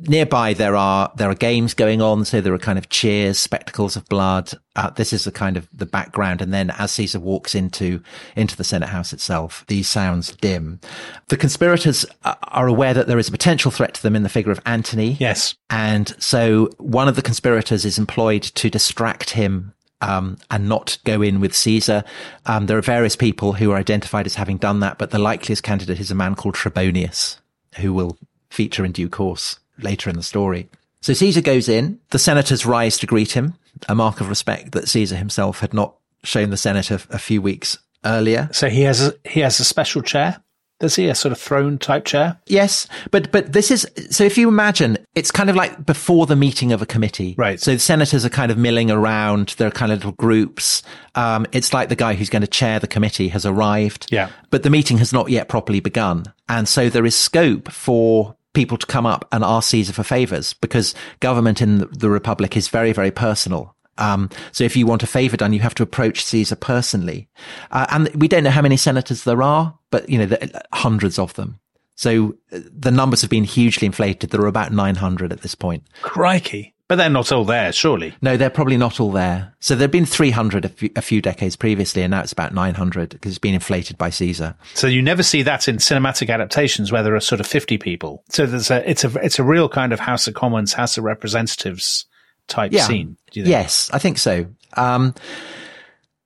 Nearby, 0.00 0.54
there 0.54 0.74
are, 0.74 1.12
there 1.16 1.30
are 1.30 1.36
games 1.36 1.72
going 1.72 2.02
on. 2.02 2.24
So 2.24 2.40
there 2.40 2.52
are 2.52 2.58
kind 2.58 2.78
of 2.78 2.88
cheers, 2.88 3.38
spectacles 3.38 3.94
of 3.94 4.04
blood. 4.06 4.50
Uh, 4.74 4.90
this 4.90 5.12
is 5.12 5.22
the 5.22 5.30
kind 5.30 5.56
of 5.56 5.68
the 5.72 5.86
background. 5.86 6.42
And 6.42 6.52
then 6.52 6.70
as 6.70 6.90
Caesar 6.92 7.20
walks 7.20 7.54
into, 7.54 8.02
into 8.34 8.56
the 8.56 8.64
Senate 8.64 8.88
House 8.88 9.12
itself, 9.12 9.64
these 9.68 9.86
sounds 9.88 10.34
dim. 10.36 10.80
The 11.28 11.36
conspirators 11.36 12.04
are 12.24 12.66
aware 12.66 12.92
that 12.92 13.06
there 13.06 13.20
is 13.20 13.28
a 13.28 13.32
potential 13.32 13.70
threat 13.70 13.94
to 13.94 14.02
them 14.02 14.16
in 14.16 14.24
the 14.24 14.28
figure 14.28 14.50
of 14.50 14.60
Antony. 14.66 15.16
Yes. 15.20 15.54
And 15.70 16.12
so 16.20 16.70
one 16.78 17.06
of 17.06 17.14
the 17.14 17.22
conspirators 17.22 17.84
is 17.84 17.96
employed 17.96 18.42
to 18.42 18.68
distract 18.68 19.30
him 19.30 19.74
um, 20.04 20.36
and 20.50 20.68
not 20.68 20.98
go 21.04 21.22
in 21.22 21.40
with 21.40 21.54
Caesar. 21.54 22.04
Um, 22.46 22.66
there 22.66 22.76
are 22.76 22.82
various 22.82 23.16
people 23.16 23.54
who 23.54 23.70
are 23.70 23.78
identified 23.78 24.26
as 24.26 24.34
having 24.34 24.58
done 24.58 24.80
that, 24.80 24.98
but 24.98 25.10
the 25.10 25.18
likeliest 25.18 25.62
candidate 25.62 26.00
is 26.00 26.10
a 26.10 26.14
man 26.14 26.34
called 26.34 26.54
Trebonius, 26.54 27.38
who 27.76 27.92
will 27.92 28.18
feature 28.50 28.84
in 28.84 28.92
due 28.92 29.08
course 29.08 29.58
later 29.78 30.10
in 30.10 30.16
the 30.16 30.22
story. 30.22 30.68
So 31.00 31.12
Caesar 31.12 31.40
goes 31.40 31.68
in. 31.68 32.00
The 32.10 32.18
senators 32.18 32.64
rise 32.64 32.98
to 32.98 33.06
greet 33.06 33.32
him, 33.32 33.54
a 33.88 33.94
mark 33.94 34.20
of 34.20 34.28
respect 34.28 34.72
that 34.72 34.88
Caesar 34.88 35.16
himself 35.16 35.60
had 35.60 35.74
not 35.74 35.96
shown 36.22 36.50
the 36.50 36.56
Senate 36.56 36.90
a, 36.90 37.00
a 37.10 37.18
few 37.18 37.42
weeks 37.42 37.78
earlier. 38.04 38.48
So 38.52 38.68
he 38.68 38.82
has 38.82 39.08
a, 39.08 39.14
he 39.24 39.40
has 39.40 39.60
a 39.60 39.64
special 39.64 40.02
chair. 40.02 40.42
Does 40.84 40.96
he 40.96 41.08
a 41.08 41.14
sort 41.14 41.32
of 41.32 41.38
throne 41.38 41.78
type 41.78 42.04
chair? 42.04 42.36
Yes, 42.46 42.86
but 43.10 43.32
but 43.32 43.54
this 43.54 43.70
is 43.70 43.86
so. 44.10 44.22
If 44.22 44.36
you 44.36 44.48
imagine, 44.48 44.98
it's 45.14 45.30
kind 45.30 45.48
of 45.48 45.56
like 45.56 45.86
before 45.86 46.26
the 46.26 46.36
meeting 46.36 46.72
of 46.72 46.82
a 46.82 46.86
committee, 46.86 47.34
right? 47.38 47.58
So 47.58 47.72
the 47.72 47.78
senators 47.78 48.22
are 48.26 48.28
kind 48.28 48.52
of 48.52 48.58
milling 48.58 48.90
around. 48.90 49.54
They're 49.56 49.70
kind 49.70 49.92
of 49.92 50.00
little 50.00 50.12
groups. 50.12 50.82
Um, 51.14 51.46
it's 51.52 51.72
like 51.72 51.88
the 51.88 51.96
guy 51.96 52.12
who's 52.12 52.28
going 52.28 52.42
to 52.42 52.46
chair 52.48 52.78
the 52.78 52.86
committee 52.86 53.28
has 53.28 53.46
arrived, 53.46 54.08
Yeah. 54.10 54.28
but 54.50 54.62
the 54.62 54.68
meeting 54.68 54.98
has 54.98 55.10
not 55.10 55.30
yet 55.30 55.48
properly 55.48 55.80
begun, 55.80 56.24
and 56.50 56.68
so 56.68 56.90
there 56.90 57.06
is 57.06 57.16
scope 57.16 57.72
for 57.72 58.36
people 58.52 58.76
to 58.76 58.86
come 58.86 59.06
up 59.06 59.26
and 59.32 59.42
ask 59.42 59.70
Caesar 59.70 59.94
for 59.94 60.04
favors 60.04 60.52
because 60.52 60.94
government 61.20 61.62
in 61.62 61.88
the 61.90 62.10
republic 62.10 62.56
is 62.58 62.68
very 62.68 62.92
very 62.92 63.10
personal. 63.10 63.73
Um, 63.98 64.30
so 64.52 64.64
if 64.64 64.76
you 64.76 64.86
want 64.86 65.02
a 65.02 65.06
favor 65.06 65.36
done, 65.36 65.52
you 65.52 65.60
have 65.60 65.74
to 65.76 65.82
approach 65.82 66.24
Caesar 66.24 66.56
personally. 66.56 67.28
Uh, 67.70 67.86
and 67.90 68.08
we 68.14 68.28
don't 68.28 68.44
know 68.44 68.50
how 68.50 68.62
many 68.62 68.76
senators 68.76 69.24
there 69.24 69.42
are, 69.42 69.78
but 69.90 70.08
you 70.08 70.18
know, 70.18 70.26
there, 70.26 70.48
hundreds 70.72 71.18
of 71.18 71.34
them. 71.34 71.58
So 71.96 72.36
uh, 72.52 72.60
the 72.72 72.90
numbers 72.90 73.20
have 73.20 73.30
been 73.30 73.44
hugely 73.44 73.86
inflated. 73.86 74.30
There 74.30 74.42
are 74.42 74.46
about 74.46 74.72
900 74.72 75.32
at 75.32 75.42
this 75.42 75.54
point. 75.54 75.84
Crikey. 76.02 76.74
But 76.86 76.96
they're 76.96 77.08
not 77.08 77.32
all 77.32 77.46
there, 77.46 77.72
surely. 77.72 78.14
No, 78.20 78.36
they're 78.36 78.50
probably 78.50 78.76
not 78.76 79.00
all 79.00 79.10
there. 79.10 79.54
So 79.58 79.74
there've 79.74 79.90
been 79.90 80.04
300 80.04 80.66
a 80.66 80.68
few, 80.68 80.90
a 80.96 81.00
few 81.00 81.22
decades 81.22 81.56
previously, 81.56 82.02
and 82.02 82.10
now 82.10 82.20
it's 82.20 82.32
about 82.32 82.52
900 82.52 83.08
because 83.08 83.32
it's 83.32 83.38
been 83.38 83.54
inflated 83.54 83.96
by 83.96 84.10
Caesar. 84.10 84.54
So 84.74 84.86
you 84.86 85.00
never 85.00 85.22
see 85.22 85.42
that 85.42 85.66
in 85.66 85.76
cinematic 85.76 86.28
adaptations 86.28 86.92
where 86.92 87.02
there 87.02 87.14
are 87.14 87.20
sort 87.20 87.40
of 87.40 87.46
50 87.46 87.78
people. 87.78 88.22
So 88.28 88.44
there's 88.44 88.70
a, 88.70 88.88
it's 88.88 89.02
a, 89.02 89.08
it's 89.24 89.38
a 89.38 89.44
real 89.44 89.70
kind 89.70 89.94
of 89.94 90.00
House 90.00 90.26
of 90.26 90.34
Commons, 90.34 90.74
House 90.74 90.98
of 90.98 91.04
Representatives 91.04 92.04
type 92.48 92.72
yeah. 92.72 92.86
scene. 92.86 93.16
Do 93.30 93.40
you 93.40 93.44
think? 93.44 93.50
Yes, 93.50 93.90
I 93.92 93.98
think 93.98 94.18
so. 94.18 94.46
Um, 94.76 95.14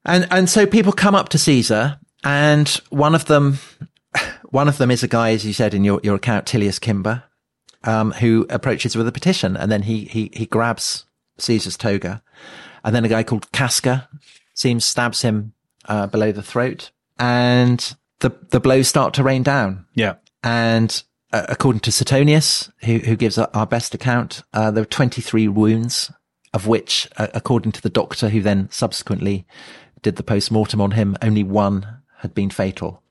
and 0.05 0.27
and 0.31 0.49
so 0.49 0.66
people 0.66 0.93
come 0.93 1.14
up 1.14 1.29
to 1.31 1.39
Caesar, 1.39 1.99
and 2.25 2.69
one 2.91 3.14
of 3.14 3.27
them, 3.27 3.59
one 4.51 4.69
of 4.69 4.79
them 4.79 4.91
is 4.91 5.03
a 5.03 5.09
guy, 5.09 5.31
as 5.31 5.45
you 5.47 5.53
said 5.53 5.75
in 5.75 5.85
your, 5.85 6.01
your 6.03 6.16
account, 6.16 6.47
Tillius 6.47 6.79
Cimber, 6.79 7.23
um, 7.85 8.12
who 8.12 8.47
approaches 8.51 8.97
with 8.97 9.07
a 9.09 9.12
petition, 9.12 9.57
and 9.57 9.71
then 9.71 9.83
he 9.83 10.05
he 10.05 10.31
he 10.33 10.47
grabs 10.47 11.05
Caesar's 11.39 11.77
toga, 11.77 12.23
and 12.85 12.95
then 12.95 13.05
a 13.05 13.09
guy 13.09 13.23
called 13.23 13.51
Casca 13.53 14.09
seems 14.55 14.85
stabs 14.85 15.23
him 15.23 15.53
uh, 15.87 16.07
below 16.07 16.33
the 16.33 16.43
throat, 16.43 16.91
and 17.19 17.95
the 18.21 18.31
the 18.51 18.61
blows 18.61 18.89
start 18.89 19.14
to 19.14 19.23
rain 19.23 19.43
down. 19.43 19.87
Yeah. 19.95 20.14
And 20.43 21.03
uh, 21.33 21.47
according 21.49 21.81
to 21.81 21.93
Suetonius, 21.93 22.70
who, 22.85 22.99
who 22.99 23.16
gives 23.16 23.39
our 23.39 23.66
best 23.66 23.95
account, 23.95 24.43
uh, 24.53 24.70
there 24.70 24.83
were 24.83 24.89
23 24.89 25.49
wounds, 25.49 26.11
of 26.55 26.66
which, 26.66 27.09
uh, 27.16 27.29
according 27.35 27.72
to 27.72 27.83
the 27.83 27.91
doctor 27.91 28.31
who 28.31 28.41
then 28.41 28.68
subsequently 28.70 29.47
did 30.03 30.16
the 30.16 30.22
post-mortem 30.22 30.81
on 30.81 30.93
him, 30.93 31.16
only 31.22 31.43
one 31.43 31.87
had 32.18 32.35
been 32.35 32.51
fatal. 32.51 33.03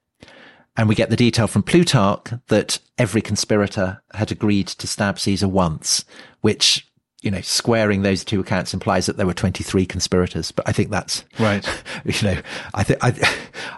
And 0.76 0.88
we 0.88 0.96
get 0.96 1.10
the 1.10 1.16
detail 1.16 1.48
from 1.48 1.64
Plutarch 1.64 2.34
that 2.48 2.80
every 2.98 3.22
conspirator 3.22 4.02
had 4.14 4.32
agreed 4.32 4.68
to 4.68 4.88
stab 4.88 5.20
Caesar 5.20 5.48
once, 5.48 6.06
which, 6.42 6.87
you 7.22 7.32
know, 7.32 7.42
squaring 7.42 8.04
those 8.04 8.24
two 8.24 8.40
accounts 8.40 8.74
implies 8.74 9.08
that 9.08 9.18
there 9.18 9.26
were 9.26 9.34
23 9.34 9.86
conspirators. 9.86 10.52
But 10.52 10.68
I 10.68 10.72
think 10.72 10.90
that's, 10.90 11.24
right. 11.40 11.68
You 12.06 12.14
know, 12.28 12.42
I 12.74 12.84
think, 12.84 13.04
I, 13.04 13.08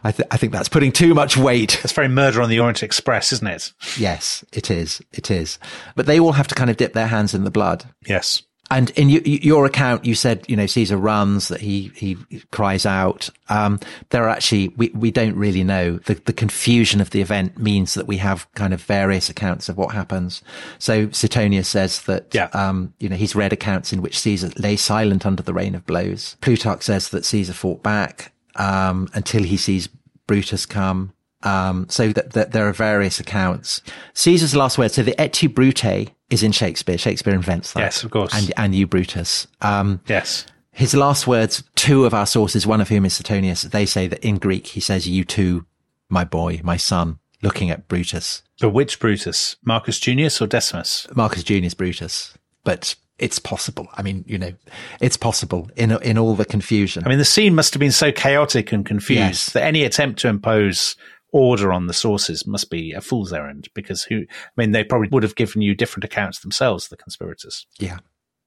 I, 0.04 0.12
th- 0.12 0.28
I 0.30 0.38
think 0.38 0.52
that's 0.54 0.70
putting 0.70 0.92
too 0.92 1.14
much 1.14 1.38
weight. 1.38 1.84
It's 1.84 1.94
very 1.94 2.10
murder 2.10 2.42
on 2.42 2.50
the 2.50 2.60
Orient 2.60 2.84
Express, 2.84 3.32
isn't 3.34 3.48
it? 3.48 3.74
Yes, 3.98 4.44
it 4.52 4.70
is. 4.70 5.02
It 5.14 5.32
is. 5.32 5.58
But 5.96 6.06
they 6.06 6.20
all 6.20 6.34
have 6.34 6.48
to 6.50 6.56
kind 6.56 6.70
of 6.70 6.78
dip 6.78 6.94
their 6.94 7.08
hands 7.08 7.34
in 7.34 7.44
the 7.46 7.52
blood. 7.52 7.86
Yes. 8.06 8.44
And 8.72 8.92
in 8.92 9.08
y- 9.08 9.22
your 9.24 9.66
account, 9.66 10.06
you 10.06 10.14
said, 10.14 10.46
you 10.48 10.56
know, 10.56 10.68
Caesar 10.68 10.98
runs, 10.98 11.48
that 11.48 11.62
he, 11.62 11.92
he 11.96 12.18
cries 12.52 12.86
out. 12.86 13.30
Um, 13.50 13.80
there 14.10 14.24
are 14.24 14.30
actually, 14.30 14.70
we, 14.70 14.90
we 14.90 15.10
don't 15.10 15.36
really 15.36 15.64
know. 15.64 15.98
The, 15.98 16.14
the 16.14 16.34
confusion 16.34 17.02
of 17.02 17.10
the 17.10 17.22
event 17.22 17.58
means 17.58 17.96
that 17.96 18.06
we 18.06 18.18
have 18.18 18.52
kind 18.54 18.74
of 18.74 18.82
various 18.82 19.30
accounts 19.30 19.70
of 19.70 19.78
what 19.78 19.96
happens. 19.96 20.44
So 20.78 21.10
Suetonius 21.10 21.68
says 21.68 22.04
that, 22.04 22.34
yeah. 22.34 22.50
um, 22.54 22.94
you 23.00 23.10
know, 23.10 23.16
he's 23.16 23.36
read 23.36 23.54
accounts 23.54 23.92
in 23.92 24.02
which 24.02 24.20
Caesar 24.20 24.52
lay 24.58 24.76
silent 24.76 25.26
under 25.26 25.42
the 25.42 25.54
rain 25.54 25.74
of 25.74 25.86
blows. 25.86 26.38
Plutarch 26.42 26.84
says 26.84 27.10
that 27.10 27.26
Caesar 27.26 27.54
fought 27.54 27.82
back, 27.82 28.34
um, 28.56 29.10
until 29.14 29.44
he 29.44 29.58
sees 29.58 29.90
Brutus 30.28 30.68
come. 30.68 31.14
Um, 31.42 31.88
so 31.90 32.12
that, 32.12 32.32
that 32.34 32.52
there 32.52 32.68
are 32.68 32.74
various 32.74 33.20
accounts. 33.20 33.82
Caesar's 34.14 34.56
last 34.56 34.78
word. 34.78 34.92
So 34.92 35.04
the 35.04 35.20
et 35.20 35.32
tu 35.32 35.48
Brute 35.48 36.12
is 36.30 36.44
in 36.44 36.52
Shakespeare. 36.52 36.98
Shakespeare 36.98 37.34
invents 37.34 37.72
that. 37.74 37.80
Yes, 37.80 38.04
of 38.04 38.12
course. 38.12 38.34
And, 38.34 38.52
and 38.58 38.76
you 38.76 38.86
Brutus. 38.88 39.48
Um, 39.62 40.02
yes. 40.08 40.46
His 40.72 40.94
last 40.94 41.28
words, 41.28 41.64
two 41.76 42.06
of 42.06 42.14
our 42.14 42.26
sources, 42.26 42.68
one 42.68 42.82
of 42.82 42.90
whom 42.90 43.06
is 43.06 43.14
Suetonius, 43.14 43.64
they 43.64 43.86
say 43.86 44.08
that 44.08 44.24
in 44.26 44.38
Greek, 44.38 44.68
he 44.68 44.80
says, 44.80 45.08
you 45.08 45.24
too, 45.24 45.66
my 46.10 46.24
boy, 46.24 46.60
my 46.64 46.78
son, 46.78 47.20
looking 47.42 47.70
at 47.70 47.88
Brutus. 47.88 48.44
But 48.60 48.70
which 48.72 49.00
Brutus? 49.00 49.56
Marcus 49.64 50.00
Junius 50.00 50.42
or 50.42 50.48
Decimus? 50.48 51.08
Marcus 51.16 51.44
Junius 51.44 51.74
Brutus. 51.74 52.34
But 52.64 52.96
it's 53.18 53.40
possible. 53.40 53.88
I 53.96 54.02
mean, 54.02 54.24
you 54.28 54.38
know, 54.38 54.54
it's 55.02 55.18
possible 55.18 55.70
in, 55.76 55.92
in 56.02 56.18
all 56.18 56.36
the 56.36 56.46
confusion. 56.46 57.04
I 57.06 57.10
mean, 57.10 57.18
the 57.18 57.26
scene 57.26 57.56
must 57.56 57.74
have 57.74 57.80
been 57.80 57.92
so 57.92 58.12
chaotic 58.12 58.72
and 58.72 58.86
confused 58.86 59.20
Yes. 59.20 59.54
that 59.54 59.64
any 59.64 59.84
attempt 59.84 60.20
to 60.20 60.28
impose 60.30 60.96
order 61.32 61.72
on 61.72 61.88
the 61.88 61.94
sources 61.94 62.48
must 62.48 62.70
be 62.70 62.94
a 62.94 63.02
fool's 63.02 63.34
errand 63.34 63.68
because 63.74 64.04
who, 64.04 64.22
I 64.22 64.52
mean, 64.58 64.72
they 64.72 64.84
probably 64.84 65.10
would 65.10 65.24
have 65.24 65.36
given 65.36 65.62
you 65.62 65.76
different 65.76 66.04
accounts 66.04 66.40
themselves, 66.40 66.88
the 66.88 66.98
conspirators. 66.98 67.66
Yeah. 67.78 68.00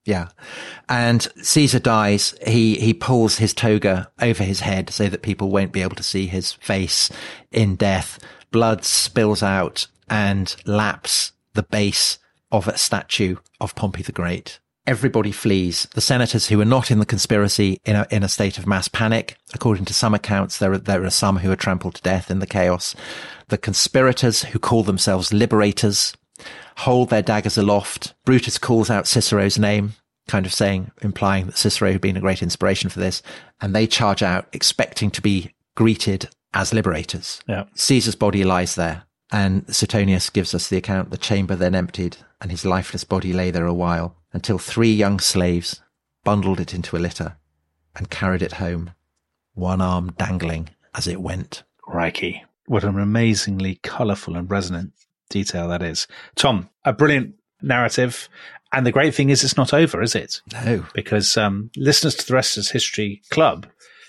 Yeah. 0.04 0.28
And 0.88 1.22
Caesar 1.42 1.78
dies. 1.78 2.34
He, 2.46 2.74
he 2.74 2.92
pulls 2.92 3.38
his 3.38 3.54
toga 3.54 4.10
over 4.20 4.42
his 4.42 4.60
head 4.60 4.90
so 4.90 5.08
that 5.08 5.22
people 5.22 5.50
won't 5.50 5.72
be 5.72 5.82
able 5.82 5.96
to 5.96 6.02
see 6.02 6.26
his 6.26 6.52
face 6.52 7.08
in 7.52 7.76
death. 7.76 8.18
Blood 8.50 8.84
spills 8.84 9.42
out 9.42 9.86
and 10.10 10.54
laps 10.66 11.32
the 11.54 11.62
base 11.62 12.18
of 12.50 12.66
a 12.66 12.76
statue 12.76 13.36
of 13.60 13.74
Pompey 13.74 14.02
the 14.02 14.12
Great. 14.12 14.58
Everybody 14.84 15.30
flees. 15.30 15.86
The 15.94 16.00
senators 16.00 16.48
who 16.48 16.60
are 16.60 16.64
not 16.64 16.90
in 16.90 16.98
the 16.98 17.06
conspiracy 17.06 17.80
in 17.84 17.94
a, 17.94 18.06
in 18.10 18.24
a 18.24 18.28
state 18.28 18.58
of 18.58 18.66
mass 18.66 18.88
panic. 18.88 19.36
According 19.54 19.84
to 19.86 19.94
some 19.94 20.12
accounts, 20.12 20.58
there 20.58 20.72
are, 20.72 20.78
there 20.78 21.04
are 21.04 21.10
some 21.10 21.38
who 21.38 21.52
are 21.52 21.56
trampled 21.56 21.94
to 21.96 22.02
death 22.02 22.30
in 22.30 22.40
the 22.40 22.48
chaos. 22.48 22.96
The 23.48 23.58
conspirators 23.58 24.42
who 24.42 24.58
call 24.58 24.82
themselves 24.82 25.32
liberators 25.32 26.14
hold 26.78 27.10
their 27.10 27.22
daggers 27.22 27.56
aloft. 27.56 28.14
Brutus 28.24 28.58
calls 28.58 28.90
out 28.90 29.06
Cicero's 29.06 29.56
name, 29.56 29.92
kind 30.26 30.46
of 30.46 30.52
saying, 30.52 30.90
implying 31.00 31.46
that 31.46 31.58
Cicero 31.58 31.92
had 31.92 32.00
been 32.00 32.16
a 32.16 32.20
great 32.20 32.42
inspiration 32.42 32.90
for 32.90 32.98
this. 32.98 33.22
And 33.60 33.74
they 33.74 33.86
charge 33.86 34.22
out 34.22 34.48
expecting 34.52 35.12
to 35.12 35.22
be 35.22 35.52
greeted 35.76 36.28
as 36.54 36.74
liberators. 36.74 37.40
Yeah. 37.46 37.64
Caesar's 37.74 38.16
body 38.16 38.42
lies 38.42 38.74
there. 38.74 39.04
And 39.30 39.64
Suetonius 39.72 40.28
gives 40.28 40.54
us 40.54 40.68
the 40.68 40.76
account. 40.76 41.10
The 41.10 41.16
chamber 41.16 41.54
then 41.54 41.76
emptied 41.76 42.16
and 42.40 42.50
his 42.50 42.64
lifeless 42.64 43.04
body 43.04 43.32
lay 43.32 43.52
there 43.52 43.66
a 43.66 43.72
while 43.72 44.16
until 44.32 44.58
three 44.58 44.92
young 44.92 45.18
slaves 45.18 45.82
bundled 46.24 46.60
it 46.60 46.74
into 46.74 46.96
a 46.96 46.98
litter 46.98 47.36
and 47.96 48.10
carried 48.10 48.42
it 48.42 48.52
home, 48.52 48.92
one 49.54 49.80
arm 49.80 50.12
dangling 50.18 50.70
as 50.94 51.06
it 51.06 51.20
went. 51.20 51.62
Crikey. 51.78 52.44
What 52.66 52.84
an 52.84 52.98
amazingly 52.98 53.76
colourful 53.82 54.36
and 54.36 54.50
resonant 54.50 54.92
detail 55.28 55.68
that 55.68 55.82
is. 55.82 56.06
Tom, 56.36 56.68
a 56.84 56.92
brilliant 56.92 57.34
narrative. 57.60 58.28
And 58.72 58.86
the 58.86 58.92
great 58.92 59.14
thing 59.14 59.30
is 59.30 59.44
it's 59.44 59.56
not 59.56 59.74
over, 59.74 60.02
is 60.02 60.14
it? 60.14 60.40
No. 60.64 60.86
Because 60.94 61.36
um, 61.36 61.70
listeners 61.76 62.14
to 62.16 62.26
the 62.26 62.34
Rest 62.34 62.56
is 62.56 62.70
History 62.70 63.20
Club 63.30 63.66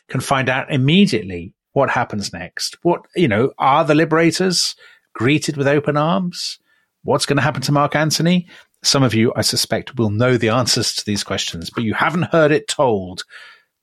can 0.07 0.21
find 0.21 0.49
out 0.49 0.71
immediately 0.71 1.53
what 1.73 1.89
happens 1.89 2.31
next. 2.31 2.77
What, 2.83 3.01
you 3.15 3.27
know, 3.27 3.51
are 3.57 3.83
the 3.83 3.95
liberators 3.95 4.75
greeted 5.13 5.57
with 5.57 5.67
open 5.67 5.97
arms? 5.97 6.59
What's 7.03 7.25
going 7.25 7.37
to 7.37 7.43
happen 7.43 7.61
to 7.63 7.71
Mark 7.71 7.95
Antony? 7.95 8.47
Some 8.83 9.03
of 9.03 9.13
you, 9.13 9.33
I 9.35 9.41
suspect, 9.41 9.97
will 9.97 10.09
know 10.09 10.37
the 10.37 10.49
answers 10.49 10.93
to 10.95 11.05
these 11.05 11.23
questions, 11.23 11.69
but 11.69 11.83
you 11.83 11.93
haven't 11.93 12.23
heard 12.23 12.51
it 12.51 12.67
told 12.67 13.23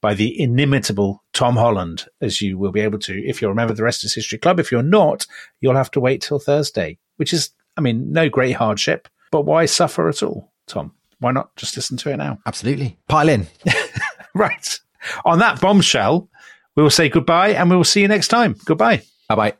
by 0.00 0.14
the 0.14 0.40
inimitable 0.40 1.22
Tom 1.32 1.56
Holland, 1.56 2.06
as 2.20 2.40
you 2.40 2.58
will 2.58 2.72
be 2.72 2.80
able 2.80 2.98
to 3.00 3.14
if 3.26 3.40
you're 3.40 3.52
a 3.52 3.54
member 3.54 3.72
of 3.72 3.76
the 3.76 3.84
Rest 3.84 4.04
is 4.04 4.14
History 4.14 4.38
Club. 4.38 4.60
If 4.60 4.72
you're 4.72 4.82
not, 4.82 5.26
you'll 5.60 5.76
have 5.76 5.90
to 5.92 6.00
wait 6.00 6.22
till 6.22 6.38
Thursday, 6.38 6.98
which 7.16 7.32
is, 7.32 7.50
I 7.76 7.80
mean, 7.80 8.12
no 8.12 8.28
great 8.28 8.52
hardship, 8.52 9.08
but 9.30 9.42
why 9.42 9.66
suffer 9.66 10.08
at 10.08 10.22
all, 10.22 10.52
Tom? 10.66 10.92
Why 11.18 11.32
not 11.32 11.54
just 11.56 11.76
listen 11.76 11.96
to 11.98 12.10
it 12.10 12.16
now? 12.16 12.38
Absolutely. 12.46 12.98
Pile 13.08 13.28
in. 13.28 13.46
right. 14.34 14.78
On 15.24 15.38
that 15.38 15.60
bombshell, 15.60 16.28
we 16.76 16.82
will 16.82 16.90
say 16.90 17.08
goodbye 17.08 17.50
and 17.50 17.70
we 17.70 17.76
will 17.76 17.84
see 17.84 18.00
you 18.00 18.08
next 18.08 18.28
time. 18.28 18.56
Goodbye. 18.64 19.02
Bye 19.28 19.34
bye. 19.34 19.59